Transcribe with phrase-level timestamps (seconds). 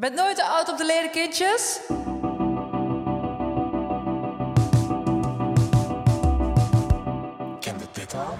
[0.00, 1.80] Bent nooit te oud op de leren kindjes?
[7.60, 8.38] Kende dit al?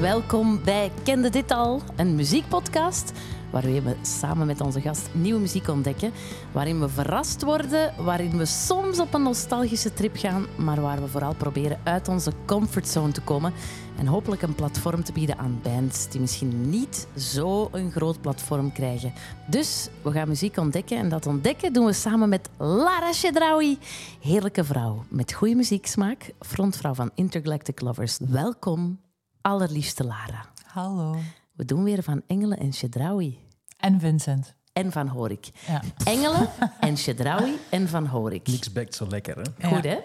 [0.00, 3.12] Welkom bij Kende Dit Al, een muziekpodcast
[3.50, 6.12] waarin we samen met onze gast nieuwe muziek ontdekken,
[6.52, 11.08] waarin we verrast worden, waarin we soms op een nostalgische trip gaan, maar waar we
[11.08, 13.52] vooral proberen uit onze comfortzone te komen
[13.98, 18.72] en hopelijk een platform te bieden aan bands die misschien niet zo een groot platform
[18.72, 19.12] krijgen.
[19.46, 23.78] Dus we gaan muziek ontdekken en dat ontdekken doen we samen met Lara Chedraoui.
[24.20, 28.18] Heerlijke vrouw met goede muzieksmaak, frontvrouw van Intergalactic Lovers.
[28.28, 29.00] Welkom,
[29.40, 30.46] allerliefste Lara.
[30.66, 31.16] Hallo.
[31.58, 33.38] We doen weer van Engelen en Chedraoui.
[33.78, 34.54] En Vincent.
[34.72, 35.50] En van Horik.
[35.66, 35.82] Ja.
[36.04, 36.48] Engelen
[36.80, 38.46] en Chedraoui en van Horik.
[38.46, 39.68] Niks bekt zo lekker, hè?
[39.68, 39.98] Goed, hè?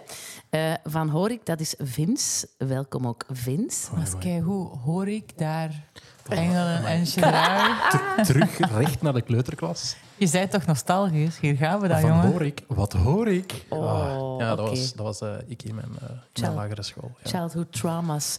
[0.49, 2.47] Eh, van Horik, dat is Vince.
[2.58, 3.88] Welkom ook, Vince.
[3.97, 5.84] Eens kijken, hoe hoor ik daar
[6.30, 7.99] engelen en Gerard?
[8.27, 9.95] Terug recht naar de kleuterklas.
[10.17, 11.39] Je zei toch nostalgisch?
[11.39, 12.31] Hier gaan we dan, Van jongen.
[12.31, 13.66] hoor ik, wat hoor ik?
[13.70, 17.11] Oh, Ah, ja, dat was, dat was eh, ik in mijn, eh, mijn lagere school.
[17.23, 17.30] Ja.
[17.30, 18.38] Childhood traumas.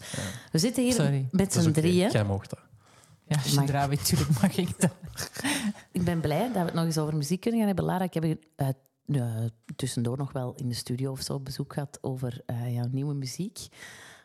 [0.52, 1.28] We zitten hier Sorry.
[1.30, 2.10] met z'n drieën.
[2.10, 2.58] Jij mocht dat.
[3.26, 4.94] Ja, Gerard, natuurlijk mag ik dat.
[5.92, 7.86] Ik ben blij dat we het nog eens over muziek kunnen gaan hebben.
[7.86, 8.68] Lara, ik heb je eh,
[9.04, 13.14] ja, tussendoor nog wel in de studio of zo bezoek gehad over eh, jouw nieuwe
[13.14, 13.58] muziek.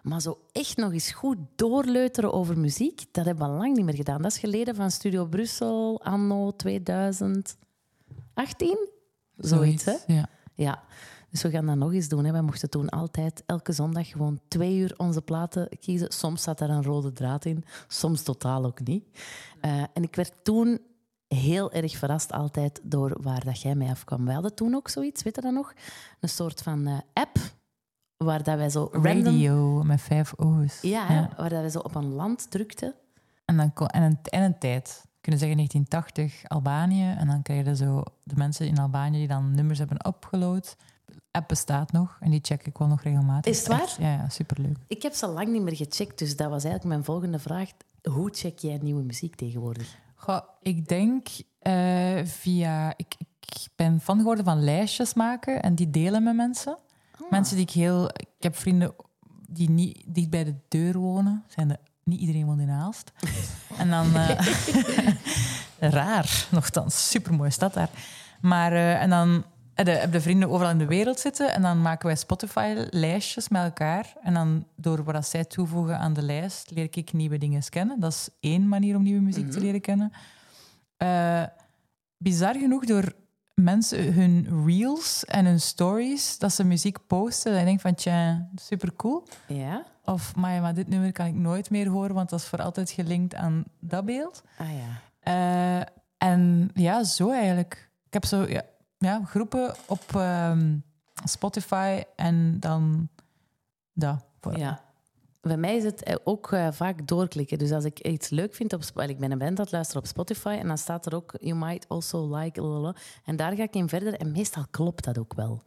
[0.02, 3.96] Maar zo echt nog eens goed doorleuteren over muziek, dat hebben we lang niet meer
[3.96, 4.22] gedaan.
[4.22, 7.58] Dat is geleden van Studio Brussel, anno 2018?
[9.38, 9.96] Zoiets, hè?
[10.08, 10.30] Ja.
[10.54, 10.84] Ja,
[11.32, 12.26] dus we gaan dat nog eens doen.
[12.26, 12.32] Hè.
[12.32, 16.12] Wij mochten toen altijd elke zondag gewoon twee uur onze platen kiezen.
[16.12, 19.04] Soms zat daar een rode draad in, soms totaal ook niet.
[19.62, 20.80] Eh, en ik werd toen
[21.28, 24.26] heel erg verrast altijd door waar dat jij mij afkwam.
[24.26, 25.74] Wij hadden toen ook zoiets, weet je dat nog?
[26.20, 27.38] Een soort van eh, app
[28.18, 29.24] waar dat wij zo random...
[29.34, 30.82] Radio met vijf O's.
[30.82, 32.96] Ja, waar dat wij zo op een land drukten.
[33.46, 35.06] En, dan, kon- en, een, en een tijd.
[35.22, 37.14] Kunnen zeggen 1980 Albanië.
[37.18, 40.76] En dan krijg je zo de mensen in Albanië die dan nummers hebben upgeload.
[41.32, 43.52] App bestaat nog en die check ik wel nog regelmatig.
[43.52, 43.82] Is het waar?
[43.82, 44.78] Echt, Ja, ja, superleuk.
[44.88, 47.70] Ik heb ze lang niet meer gecheckt, dus dat was eigenlijk mijn volgende vraag.
[48.04, 49.96] Hoe check jij nieuwe muziek tegenwoordig?
[50.16, 51.28] Goh, ik denk
[51.60, 52.94] eh, via...
[52.98, 56.78] Ik, ik ben fan geworden van lijstjes maken en die delen met mensen.
[57.30, 58.06] Mensen die ik heel...
[58.06, 58.94] Ik heb vrienden
[59.48, 61.44] die niet dicht bij de deur wonen.
[61.48, 63.12] Zijn de, niet iedereen woont in Aalst.
[63.78, 64.16] en dan...
[64.16, 64.40] eh,
[66.00, 67.10] raar, nogthans.
[67.10, 67.90] Supermooie stad daar.
[68.42, 68.72] Maar...
[68.74, 69.44] eh, en dan
[69.88, 74.14] heb je vrienden overal in de wereld zitten en dan maken wij Spotify-lijstjes met elkaar.
[74.22, 78.00] En dan door wat zij toevoegen aan de lijst, leer ik nieuwe dingen kennen.
[78.00, 80.12] Dat is één manier om nieuwe muziek te leren kennen.
[80.98, 81.44] Eh,
[82.18, 83.14] bizar genoeg door
[83.54, 87.54] mensen hun reels en hun stories, dat ze muziek posten.
[87.54, 89.28] En ik denk van, tja, super cool.
[89.48, 89.84] Ja?
[90.06, 92.90] Of, maar, maar dit nummer kan ik nooit meer horen, want dat is voor altijd
[92.90, 94.44] gelinkt aan dat beeld.
[94.58, 95.02] Ah ja.
[95.20, 95.86] Eh,
[96.18, 97.90] en ja, zo eigenlijk.
[98.06, 98.64] Ik heb zo ja,
[99.00, 100.78] ja, groepen op ehm,
[101.24, 103.10] Spotify en dan
[103.94, 104.24] dat.
[104.52, 104.82] Ja.
[105.42, 107.58] Bij mij is het eh, ook eh, vaak doorklikken.
[107.58, 110.02] Dus als ik iets leuk vind op Spotify, ik ben een band aan het luisteren
[110.02, 112.94] op Spotify en dan staat er ook You might also like,
[113.26, 115.62] en daar ga ik in verder en meestal klopt dat ook wel.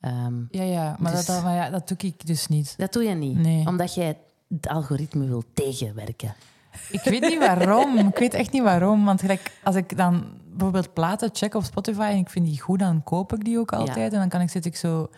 [0.00, 2.74] Ehm, Ja, ja, maar, Dus- dat, dat, maar ja, dat doe ik dus niet.
[2.78, 3.66] dat doe je niet, Nee.
[3.66, 4.18] omdat jij
[4.48, 6.34] het algoritme wil tegenwerken.
[6.90, 7.98] Ik weet niet waarom.
[7.98, 9.04] ik weet echt niet waarom.
[9.04, 10.24] Want gelijk, als ik dan
[10.58, 13.72] bijvoorbeeld platen check op Spotify en ik vind die goed, dan koop ik die ook
[13.72, 14.12] altijd.
[14.12, 15.08] En dan kan ik, zit ik zo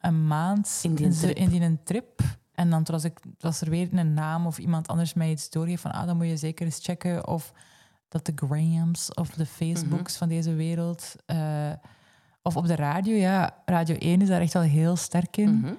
[0.00, 1.36] een maand In die trip.
[1.36, 2.20] in die een trip.
[2.52, 5.82] En dan als, ik, als er weer een naam of iemand anders mij iets doorgeeft
[5.82, 7.52] van ah, dan moet je zeker eens checken of
[8.08, 10.18] dat de Grahams of de Facebooks Mhm.
[10.18, 11.14] van deze wereld...
[11.26, 11.70] eh,
[12.42, 13.62] of op de radio, ja.
[13.64, 15.54] Radio 1 is daar echt wel heel sterk in.
[15.58, 15.72] Mhm.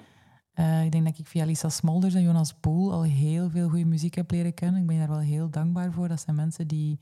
[0.52, 3.84] Eh, ik denk dat ik via Lisa Smolders en Jonas Boel al heel veel goede
[3.84, 4.80] muziek heb leren kennen.
[4.80, 6.08] Ik ben daar wel heel dankbaar voor.
[6.08, 6.98] Dat zijn mensen die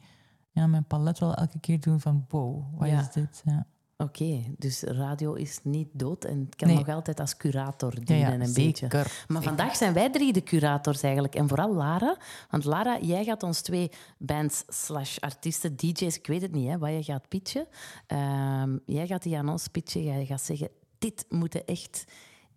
[0.54, 3.00] ja, mijn palet wel elke keer doen van wow, wat Ja.
[3.00, 3.42] is dit?
[3.44, 3.66] Ja.
[3.96, 6.76] Oké, dus radio is niet dood en kan Nee.
[6.76, 8.88] nog altijd als curator dienen ja, een beetje.
[8.88, 9.24] zeker.
[9.28, 11.34] Maar vandaag zijn wij drie de curators eigenlijk.
[11.34, 12.16] En vooral Lara.
[12.50, 16.78] Want Lara, jij gaat ons twee bands slash artiesten, DJ's, ik weet het niet, hè,
[16.78, 17.66] wat je gaat pitchen.
[18.06, 20.02] Ehm, jij gaat die aan ons pitchen.
[20.04, 20.68] Jij gaat zeggen,
[20.98, 22.04] dit moeten echt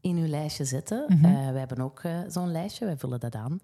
[0.01, 1.05] in uw lijstje zetten.
[1.07, 1.25] Mhm.
[1.25, 3.59] Eh, wij hebben ook eh, zo'n lijstje, wij vullen dat aan.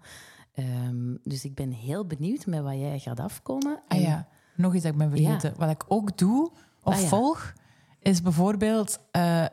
[0.54, 3.80] Ehm, dus ik ben heel benieuwd met wat jij gaat afkomen.
[3.88, 5.54] Ah ja, nog iets dat ik ben vergeten.
[5.56, 6.50] Wat ik ook doe
[6.82, 7.06] of Ah ja.
[7.06, 7.52] volg,
[7.98, 9.44] is bijvoorbeeld eh,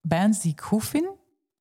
[0.00, 1.08] bands die ik goed vind,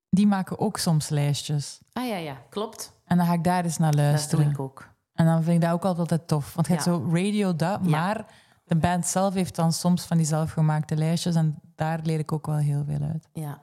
[0.10, 1.82] die maken ook soms lijstjes.
[1.94, 2.94] Ah ja, ja, klopt.
[3.06, 4.50] En dan ga ik daar eens naar Dat doe luisteren.
[4.50, 4.90] ik ook.
[5.14, 6.54] En dan vind ik dat ook altijd tof.
[6.54, 6.92] Want je hebt Ja.
[6.94, 7.90] zo radio dat, Ja.
[7.90, 8.26] maar
[8.66, 12.46] de band zelf heeft dan soms van die zelfgemaakte lijstjes en daar leer ik ook
[12.46, 13.28] wel heel veel uit.
[13.34, 13.62] Ja.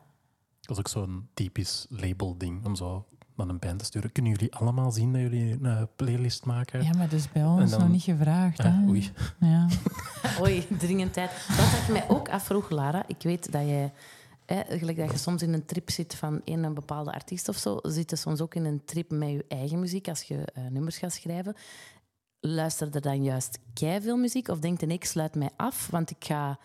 [0.61, 3.07] Dat is ook zo'n typisch label-ding om zo
[3.45, 4.13] naar een band te sturen.
[4.13, 6.83] Kunnen jullie allemaal zien dat jullie een eh, playlist maken?
[6.83, 8.59] Ja, maar dus bij ons dan- nog niet gevraagd.
[8.61, 8.89] Ah, hè.
[8.89, 9.11] oei.
[9.41, 9.69] Ja.
[10.43, 11.31] Oei, dringend tijd.
[11.49, 13.93] Wat ik mij ook afvroeg, Lara, ik weet dat jij,
[14.47, 17.57] hè, gelijk dat je soms in een trip zit van een, een bepaalde artiest of
[17.57, 20.63] zo, zit je soms ook in een trip met je eigen muziek als je eh,
[20.71, 21.55] nummers gaat schrijven.
[22.41, 26.11] Luister er dan juist veel muziek of denk je, nee, ik sluit mij af, want
[26.11, 26.59] ik ga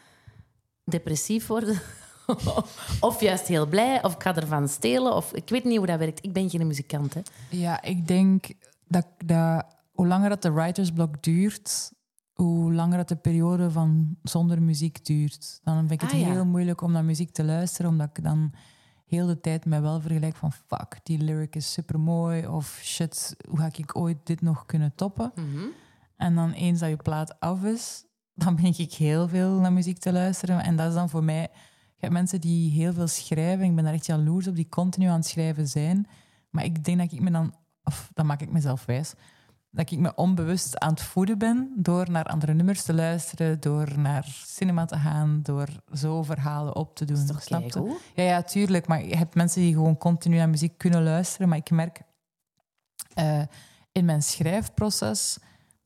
[0.84, 1.80] depressief worden?
[3.00, 6.00] of juist heel blij, of ik ga ervan stelen, of ik weet niet hoe dat
[6.00, 6.24] werkt.
[6.26, 7.22] Ik ben geen muzikant, hè.
[7.50, 8.46] Ja, ik denk
[8.88, 11.92] dat, dat hoe langer dat de writersblok duurt,
[12.34, 15.60] hoe langer dat de periode van zonder muziek duurt.
[15.64, 16.32] Dan vind ik het Ah, ja.
[16.32, 18.54] heel moeilijk om naar muziek te luisteren, omdat ik dan
[19.06, 23.36] heel de tijd mij wel vergelijk van fuck, die lyric is super mooi of shit,
[23.50, 25.32] hoe ga ik ooit dit nog kunnen toppen?
[26.18, 30.00] En dan eens dat je plaat af is, dan ben ik heel veel naar muziek
[30.00, 30.64] te luisteren.
[30.64, 31.50] En dat is dan voor mij...
[31.96, 33.66] Je hebt mensen die heel veel schrijven.
[33.66, 36.08] Ik ben daar echt jaloers op, die continu aan het schrijven zijn.
[36.50, 37.54] Maar ik denk dat ik me dan...
[37.84, 39.14] Of dan maak ik mezelf wijs.
[39.72, 44.00] Dat ik me onbewust aan het voeden ben door naar andere nummers te luisteren, door
[44.00, 47.16] naar cinema te gaan, door zo verhalen op te doen.
[47.16, 48.00] Dat is toch snap je?
[48.16, 48.88] Ja, ja, tuurlijk.
[48.88, 51.50] Maar je hebt mensen die gewoon continu naar muziek kunnen luisteren.
[51.50, 52.02] Maar ik merk
[53.14, 53.42] eh,
[53.92, 55.38] in mijn schrijfproces,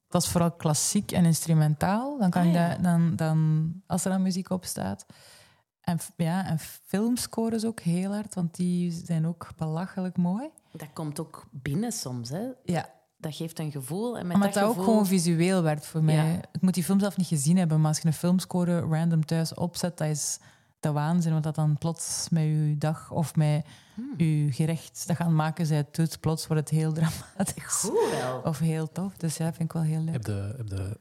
[0.07, 2.17] dat is vooral klassiek en instrumentaal.
[2.17, 2.69] Dan kan Ah, ja.
[2.69, 5.06] dat, dan, dan, als er dan muziek op staat.
[5.81, 10.50] En, ja, en filmscores ook heel hard, want die zijn ook belachelijk mooi.
[10.72, 12.48] Dat komt ook binnen soms, hè.
[12.64, 14.18] Ja, Dat geeft een gevoel.
[14.18, 16.16] En met omdat dat dat ook gewoon visueel werd voor mij.
[16.16, 16.40] Ja.
[16.52, 19.54] Ik moet die film zelf niet gezien hebben, maar als je een filmscore random thuis
[19.54, 20.40] opzet, dat is
[20.80, 21.31] de waanzin.
[21.31, 23.66] Want dat dan plots met je dag of met
[23.96, 24.14] Hmm.
[24.18, 27.64] je gerecht dat gaan maken, zij het doet, plots wordt het heel dramatisch.
[27.64, 28.42] Goed wel.
[28.52, 29.18] Of heel tof.
[29.18, 30.14] Dus ja, vind ik wel heel leuk.
[30.14, 31.00] Heb de, heb de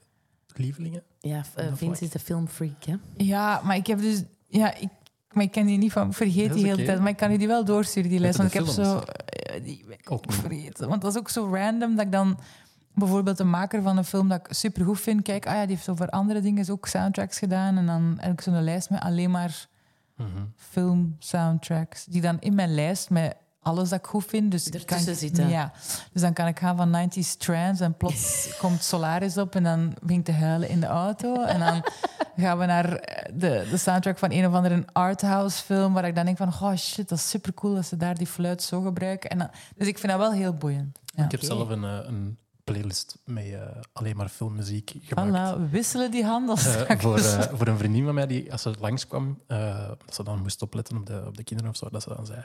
[0.54, 1.02] lievelingen?
[1.20, 2.94] Ja, eh, dat Vince is de filmfreak, hè.
[3.16, 4.22] Ja, maar ik heb dus...
[4.48, 4.88] Ja, ik,
[5.32, 6.12] maar ik ken die niet van...
[6.12, 6.98] Vergeet die hele tijd.
[7.00, 8.36] Maar ik kan die wel doorsturen, die lijst.
[8.38, 8.98] Want ik heb zo...
[8.98, 10.88] eh, die ben ik Ook vergeten.
[10.88, 12.38] Want dat is ook zo random dat ik dan...
[12.94, 15.22] Bijvoorbeeld de maker van een film dat ik supergoed vind.
[15.22, 17.76] Kijk, ah ja, die heeft zo voor andere dingen ook soundtracks gedaan.
[17.76, 19.66] En dan heb ik zo'n lijst met alleen maar
[20.16, 20.26] Mhm.
[20.56, 22.04] film soundtracks.
[22.04, 24.50] Die dan in mijn lijst met alles dat ik goed vind.
[24.50, 25.48] Dus kan ik, zitten.
[25.48, 25.72] Ja.
[26.12, 29.94] Dus dan kan ik gaan van 90s trance en plots komt Solaris op en dan
[30.02, 31.42] begin ik te huilen in de auto.
[31.42, 31.84] En dan
[32.44, 36.14] gaan we naar eh, de, de soundtrack van een of andere arthouse film waar ik
[36.14, 38.80] dan denk van, oh shit, dat is super cool dat ze daar die fluit zo
[38.80, 39.30] gebruiken.
[39.30, 40.98] En dan, dus ik vind dat wel heel boeiend.
[41.04, 41.24] Ja.
[41.24, 43.60] Ik heb zelf een, eh, een playlist met eh,
[43.92, 45.56] alleen maar filmmuziek gemaakt.
[45.56, 47.02] Voilà, we wisselen die handel straks.
[47.02, 47.18] voor,
[47.58, 50.96] voor een vriendin van mij, die als ze langskwam, eh dat ze dan moest opletten
[50.96, 52.44] op de, op de kinderen of zo, dat ze dan zei: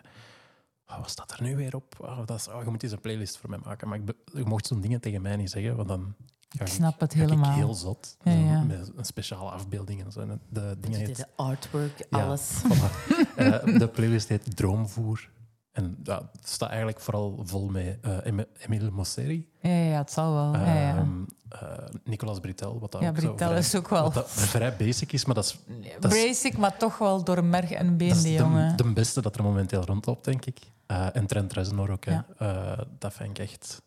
[0.87, 1.95] oh, Wat staat er nu weer op?
[2.01, 3.87] Oh, dat is, oh, je moet eens een playlist voor mij maken.
[3.87, 6.15] Maar ik je mocht zo'n dingen tegen mij niet zeggen, want dan.
[6.59, 7.53] Ik snap het ga ik helemaal.
[7.53, 8.17] heel zot.
[8.23, 8.63] Ja, ja.
[8.63, 10.39] Met een speciale afbeelding en zo.
[10.49, 12.23] De, dingen heet, de artwork, Ja.
[12.23, 12.51] alles.
[12.63, 13.11] Voilà.
[13.35, 15.29] Eh, de playlist heet Droomvoer.
[15.73, 20.53] En het staat eigenlijk vooral vol met Em- Emile Mosseri, Ja, ja, het zal wel.
[20.65, 21.05] ja, ja.
[21.49, 21.59] eh,
[22.03, 22.79] Nicolas Britel.
[22.79, 25.25] Wat dat Ja, ook zo Britel vrij- is ook wel- Wat dat vrij basic is,
[25.25, 25.59] maar dat is
[25.99, 28.77] dat is- Basic, maar toch wel door merg en Dat been, is die de, jongen.
[28.77, 30.59] de beste dat er momenteel rondloopt, denk ik.
[30.85, 32.05] Eh, en Trent Reznor ook.
[32.05, 32.11] Hè.
[32.37, 32.85] Ja.
[32.99, 33.81] Dat vind ik echt...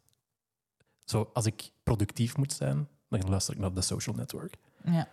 [1.04, 4.56] Zo, als ik productief moet zijn, dan luister ik naar The Social Network.
[4.84, 5.08] Ja.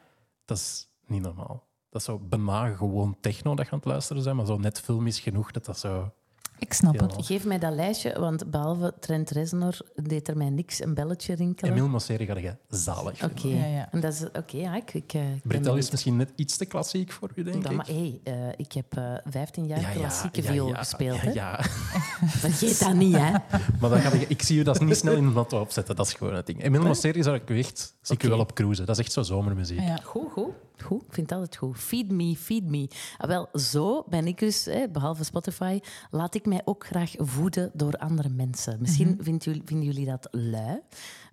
[0.45, 1.63] Dat is niet normaal.
[1.89, 4.79] Dat is zo bijna gewoon techno dat je aan het luisteren zijn, maar zo net
[4.79, 6.11] filmisch genoeg dat dat zo...
[6.59, 7.13] Ik snap het.
[7.17, 11.71] Geef mij dat lijstje, want behalve Trent Reznor deed er mij niks een belletje rinkelen.
[11.71, 13.59] Emile Mosseri ga je zalig Oké, vinden.
[13.59, 13.91] Ja, ja.
[13.91, 14.57] en dat is oké.
[14.57, 17.43] ja, ik, ik, eh, ik ben Britel is misschien net iets te klassiek voor u,
[17.43, 17.71] denk ik.
[17.71, 21.21] maar hey, eh, ik heb eh 15 jaar klassieke ja, viool ja, gespeeld.
[21.21, 21.31] Ja, hè?
[21.31, 21.59] ja.
[22.43, 23.31] Vergeet dat niet, hè?
[23.79, 25.95] Maar dan ga ik, ik zie u dat niet snel in de auto opzetten.
[25.95, 26.63] Dat is gewoon het ding.
[26.63, 28.85] Emile Mosseri zou ik echt, zie ik u wel op cruisen.
[28.85, 29.79] Dat is echt zo zomermuziek.
[29.79, 29.95] Ja.
[29.95, 30.53] Goed, goed.
[30.83, 31.77] Goed, ik vind het altijd goed.
[31.77, 32.89] Feed me, feed me.
[33.17, 35.79] Ah, wel, zo ben ik dus, hè, behalve Spotify,
[36.11, 38.77] laat ik mij ook graag voeden door andere mensen.
[38.79, 40.79] Misschien vinden, jullie, vinden jullie dat lui,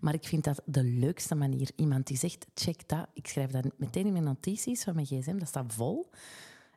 [0.00, 1.70] maar ik vind dat de leukste manier.
[1.76, 3.06] Iemand die zegt, check dat.
[3.12, 6.10] Ik schrijf dat meteen in mijn notities van mijn gsm, dat staat vol.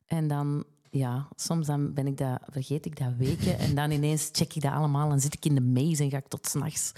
[0.06, 4.30] En dan, ja, soms dan ben ik dat, vergeet ik dat weken en dan ineens
[4.32, 6.92] check ik dat allemaal en zit ik in de maze en ga ik tot s'nachts.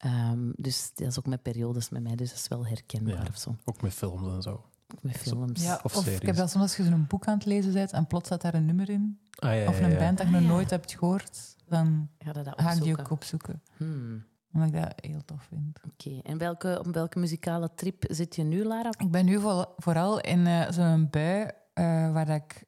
[0.00, 3.26] Ehm dus dat is ook met periodes met mij, dus dat is wel herkenbaar Ja.
[3.28, 3.56] of zo.
[3.64, 4.50] Ook met films en zo.
[4.94, 5.62] Ook met films.
[5.62, 7.92] Ja, Of of, ik heb dat soms als je zo'n boek aan het lezen bent
[7.92, 10.34] en plots staat daar een nummer in, Ah, ja, of ja, een band dat je
[10.34, 10.54] Ah, nog ja.
[10.54, 13.62] nooit hebt gehoord, dan Ga je dat ga ik die ook opzoeken.
[13.76, 15.78] Hmm, Omdat ik dat heel tof vind.
[15.92, 18.90] Oké, en welke, op welke muzikale trip zit je nu, Lara?
[18.98, 19.40] Ik ben nu
[19.76, 22.64] vooral in eh, zo'n bui eh, waar dat ik...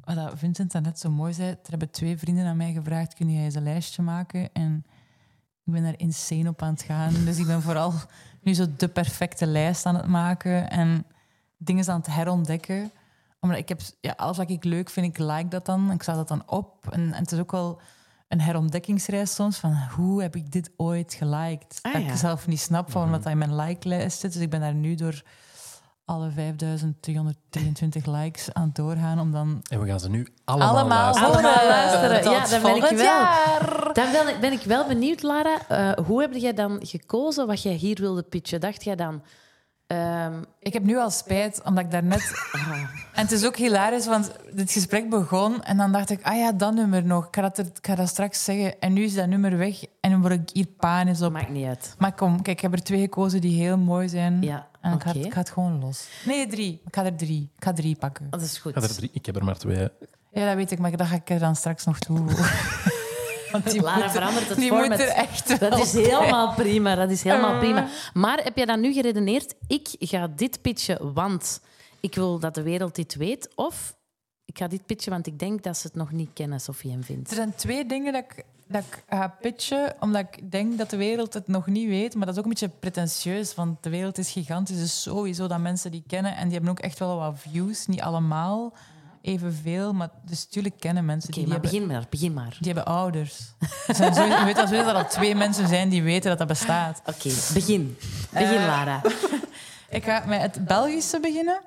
[0.00, 1.50] Wat Vincent net zo mooi zei.
[1.50, 4.52] Er hebben twee vrienden aan mij gevraagd, kun jij eens een lijstje maken?
[4.52, 4.84] En
[5.64, 7.24] ik ben daar insane op aan het gaan.
[7.24, 7.92] Dus ik ben vooral
[8.40, 11.06] nu zo de perfecte lijst aan het maken en
[11.56, 12.92] dingen aan het herontdekken.
[13.40, 13.80] Omdat ik heb...
[14.00, 15.92] Ja, alles wat ik leuk vind, ik like dat dan.
[15.92, 16.86] Ik sta dat dan op.
[16.90, 17.80] En, en het is ook wel
[18.28, 21.78] een herontdekkingsreis soms van hoe heb ik dit ooit geliked?
[21.82, 22.08] Ah, dat ja.
[22.08, 24.32] ik zelf niet snap van wat dat in mijn like-lijst zit.
[24.32, 25.22] Dus ik ben daar nu door
[26.04, 30.98] alle 5323 likes aan het doorgaan om dan En we gaan ze nu allemaal, allemaal
[31.02, 31.32] luisteren.
[31.32, 32.22] Allemaal luisteren.
[32.22, 33.04] Tot Ja, dan ben ik wel.
[33.04, 33.90] jaar.
[33.92, 35.58] Dan ben ik, ben ik wel benieuwd, Lara.
[35.68, 38.60] eh, hoe heb jij dan gekozen wat jij hier wilde pitchen?
[38.60, 39.22] Dacht jij dan...
[39.86, 42.32] ehm, Ik heb nu al spijt, omdat ik daarnet...
[43.12, 46.52] En het is ook hilarisch, want dit gesprek begon en dan dacht ik, ah ja,
[46.52, 47.26] dat nummer nog.
[47.26, 48.80] Ik ga dat, er, ik ga dat straks zeggen.
[48.80, 51.32] En nu is dat nummer weg en dan word ik hier panisch op.
[51.32, 51.94] maakt niet uit.
[51.98, 54.42] Maar kom, kijk, ik heb er twee gekozen die heel mooi zijn.
[54.42, 56.06] Ja, En ik, ga, het- ik ga het gewoon los.
[56.24, 56.80] Nee, drie.
[56.86, 57.50] Ik ga er drie.
[57.56, 58.30] Ik ga drie pakken.
[58.30, 58.76] Dat is goed.
[58.76, 59.88] Ik, had er drie, ik heb er maar twee.
[60.32, 62.24] Ja, dat weet ik, maar dat ga ik er dan straks nog toe.
[63.52, 64.88] Want die Lara verandert het die format.
[64.88, 66.02] moet er echt Dat is bij.
[66.02, 66.94] helemaal prima.
[66.94, 67.58] Dat is helemaal Eh.
[67.58, 67.86] prima.
[68.14, 69.54] Maar heb je dan nu geredeneerd?
[69.66, 71.60] Ik ga dit pitchen, want
[72.00, 73.48] ik wil dat de wereld dit weet.
[73.54, 73.94] Of
[74.44, 76.98] ik ga dit pitchen, want ik denk dat ze het nog niet kennen, Sophie en
[76.98, 77.28] Er Vint.
[77.28, 81.34] zijn twee dingen dat ik, dat ik ga pitchen, omdat ik denk dat de wereld
[81.34, 82.14] het nog niet weet.
[82.14, 84.78] Maar dat is ook een beetje pretentieus, want de wereld is gigantisch.
[84.78, 86.36] Dus sowieso dat mensen die kennen.
[86.36, 87.86] En die hebben ook echt wel wat views.
[87.86, 88.72] Niet allemaal
[89.20, 91.70] evenveel, maar dus natuurlijk kennen mensen die, maar hebben...
[91.70, 92.06] begin maar.
[92.10, 92.56] Begin maar.
[92.60, 93.40] Die hebben ouders.
[93.86, 96.46] Er zijn sowieso- je weet al dat er twee mensen zijn die weten dat dat
[96.48, 96.98] bestaat.
[97.06, 97.96] Oké, begin.
[98.32, 98.66] Begin, Eh.
[98.66, 99.00] Lara.
[99.88, 101.60] Ik ga met het Belgische beginnen.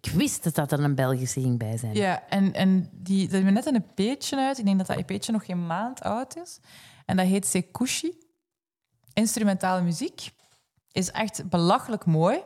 [0.00, 1.94] Ik wist het dat er een Belgische ging bij zijn.
[1.94, 4.58] Ja, en, en die, er is net een EP'tje uit.
[4.58, 6.58] Ik denk dat dat EP'tje nog geen maand oud is.
[7.06, 8.18] En dat heet Sekushi.
[9.12, 10.30] Instrumentale muziek.
[10.92, 12.36] Is echt belachelijk mooi.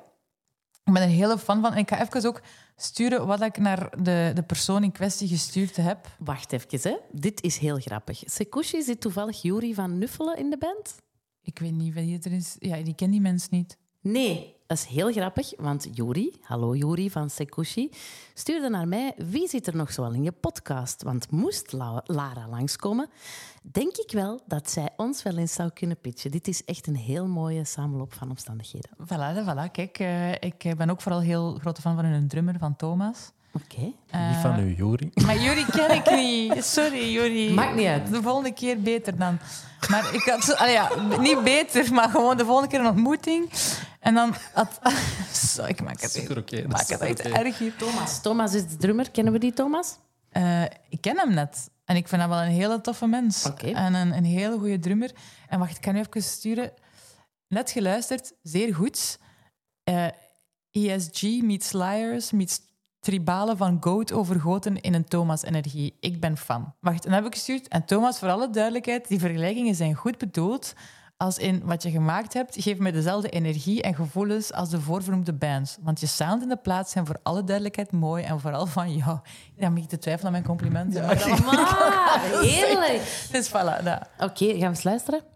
[0.84, 1.72] Ik ben er hele fan van.
[1.72, 2.40] En ik ga even ook
[2.76, 6.08] sturen wat ik naar de, de persoon in kwestie gestuurd heb.
[6.18, 6.96] Wacht even, hè.
[7.10, 8.22] Dit is heel grappig.
[8.24, 10.94] Sekushi zit toevallig Juri van Nuffelen in de band?
[11.42, 12.56] Ik weet niet wie er is.
[12.58, 13.78] Ja, die ken die mens niet.
[14.00, 17.90] Nee, dat is heel grappig, want Juri, hallo Juri van Sekushi,
[18.34, 21.02] stuurde naar mij wie zit er nog zoal in je podcast?
[21.02, 23.08] Want moest La- Lara langskomen,
[23.62, 26.30] denk ik wel dat zij ons wel eens zou kunnen pitchen.
[26.30, 28.90] Dit is echt een heel mooie samenloop van omstandigheden.
[28.96, 29.70] Voilà, voilà.
[29.72, 33.30] Kijk, eh, ik ben ook vooral heel grote fan van hun drummer, van Thomas.
[33.54, 33.80] Oké.
[33.80, 35.10] Niet van u, Jori.
[35.26, 36.64] Maar Juri ken ik niet.
[36.64, 37.52] Sorry, Juri.
[37.52, 38.10] Maakt niet uit.
[38.10, 39.38] De volgende keer beter dan.
[39.90, 40.56] Maar ik had...
[40.56, 43.50] allee, ja, niet beter, maar gewoon de volgende keer een ontmoeting.
[44.00, 44.80] En dan had...
[45.54, 46.56] Zo, ik maak het Super oké.
[46.56, 47.76] Ik dat maak is het echt erg hier.
[47.76, 48.20] Thomas.
[48.22, 49.10] Thomas is de drummer.
[49.10, 49.96] Kennen we die Thomas?
[50.28, 51.70] Eh, ik ken hem net.
[51.84, 53.46] En ik vind hem wel een hele toffe mens.
[53.46, 53.66] Oké.
[53.66, 55.10] En een, een hele goede drummer.
[55.48, 56.72] En wacht, ik kan nu even sturen.
[57.48, 59.18] Net geluisterd, zeer goed.
[59.84, 60.06] Eh,
[60.70, 62.60] ESG meets Liars meets
[63.04, 65.96] Tribalen van Goat overgoten in een Thomas-energie.
[66.00, 66.74] Ik ben fan.
[66.80, 67.68] Wacht, en dat heb ik gestuurd.
[67.68, 70.74] En Thomas, voor alle duidelijkheid, die vergelijkingen zijn goed bedoeld.
[71.16, 75.32] Als in wat je gemaakt hebt, geeft me dezelfde energie en gevoelens als de voorvernoemde
[75.32, 75.76] bands.
[75.80, 79.18] Want je sound en de plaats zijn voor alle duidelijkheid mooi en vooral van jou.
[79.56, 81.06] Dan begin ik te twijfelen aan mijn complimenten.
[81.06, 82.18] maar Allemaal.
[82.40, 83.02] Heerlijk.
[83.32, 84.08] Dus voilà, dat.
[84.18, 85.33] Oké, gaan we eens luisteren?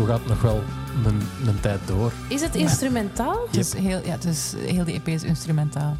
[0.00, 0.62] Zo, gaat het nog wel
[1.06, 2.12] een, een tijd door.
[2.28, 3.46] Is het instrumentaal?
[3.46, 5.96] Het is heel, ja, het is, heel die EP is instrumentaal.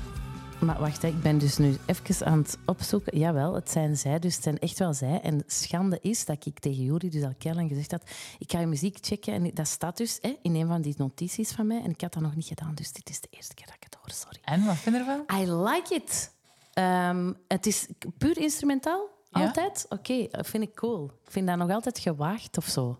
[0.60, 3.18] Maar wacht, hè, ik ben dus nu even aan het opzoeken.
[3.18, 5.20] Jawel, het zijn zij, dus het zijn echt wel zij.
[5.20, 8.10] En schande is dat ik tegen Juri dus al keihard gezegd had...
[8.38, 11.50] Ik ga je muziek checken en dat staat dus hè, in een van die notities
[11.50, 11.82] van mij.
[11.82, 13.84] En ik had dat nog niet gedaan, dus dit is de eerste keer dat ik
[13.84, 14.38] het hoor, sorry.
[14.44, 15.40] En, wat vind je ervan?
[15.40, 16.32] I like it.
[16.72, 17.86] Ehm, het is
[18.18, 19.40] puur instrumentaal, Ja.
[19.40, 19.86] altijd?
[19.88, 21.04] Oké, dat vind ik cool.
[21.24, 22.98] Ik vind dat nog altijd gewaagd of zo.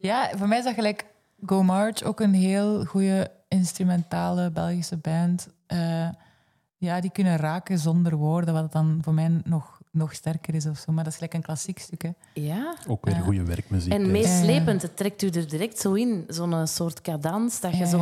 [0.00, 1.06] Ja, voor mij is dat gelijk
[1.46, 5.48] Go March ook een heel goede instrumentale Belgische band.
[6.76, 10.78] Ja, die kunnen raken zonder woorden, wat dan voor mij nog, nog sterker is of
[10.78, 10.92] zo.
[10.92, 12.02] Maar dat is gelijk een klassiek stuk.
[12.02, 12.10] Hè.
[12.34, 12.74] Ja.
[12.88, 13.92] Ook weer uh, goede werkmuziek.
[13.92, 17.98] En meeslepend, het trekt u er direct zo in, zo'n soort cadans, dat je zo...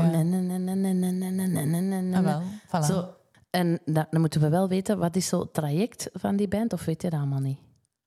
[2.82, 3.14] Zo,
[3.50, 7.02] en dan moeten we wel weten, wat is zo traject van die band, of weet
[7.02, 7.58] je dat allemaal niet?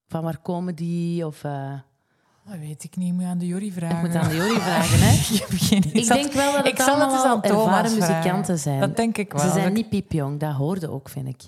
[0.07, 1.43] Van waar komen die, of...
[2.51, 3.97] Dat weet ik niet, moet aan de Jury vragen.
[3.97, 5.11] ik moet aan de Jori vragen, hè?
[5.35, 5.85] ik.
[5.85, 8.79] Ik denk wel dat het ik allemaal aan ervaren muzikanten zijn.
[8.79, 9.41] Dat denk ik wel.
[9.41, 11.41] Ze zijn Ik- niet piepjong, dat hoorde ook, vind ik.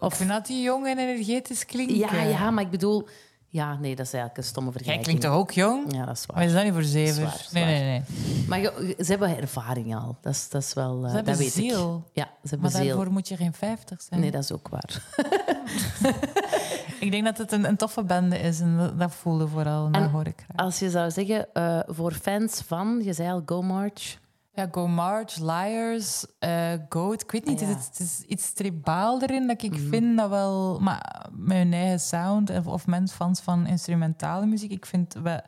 [0.00, 1.96] Ik vind dat die jong en energetisch klinken.
[1.96, 3.08] Ja, ja, maar ik bedoel,
[3.52, 5.18] Ja, nee, dat is eigenlijk een stomme Jij vergelijking.
[5.18, 5.92] klinkt toch ook jong?
[5.94, 6.44] Ja, dat is Maar waar.
[6.46, 7.14] is dat niet voor zeven?
[7.14, 7.64] Zwaar, Nee, zwaar.
[7.66, 8.02] nee, nee.
[8.48, 10.16] Maar je- ze hebben ervaring al.
[10.20, 10.98] Dat is, dat is wel...
[11.00, 12.04] Ze hebben dat weet ziel.
[12.06, 12.10] ik.
[12.14, 12.86] Ja, ze hebben Maar ziel.
[12.96, 14.20] daarvoor moet je geen 50 zijn.
[14.20, 15.02] Nee, dat is ook waar.
[17.00, 19.86] Ik denk dat het een, een toffe bande is en dat, voelde vooral.
[19.86, 20.66] En dat hoor ik graag.
[20.66, 24.18] Als je zou zeggen, eh, voor fans van, je zei al Go March.
[24.60, 27.22] Ja, Go March, Liars, eh Goat.
[27.22, 27.74] Ik weet niet, Ah, ja.
[27.74, 30.80] het, is, het is iets tribaal erin dat ik vind dat wel...
[30.80, 35.42] Maar met hun eigen sound of, of mensen fans van instrumentale muziek, ik vind, we,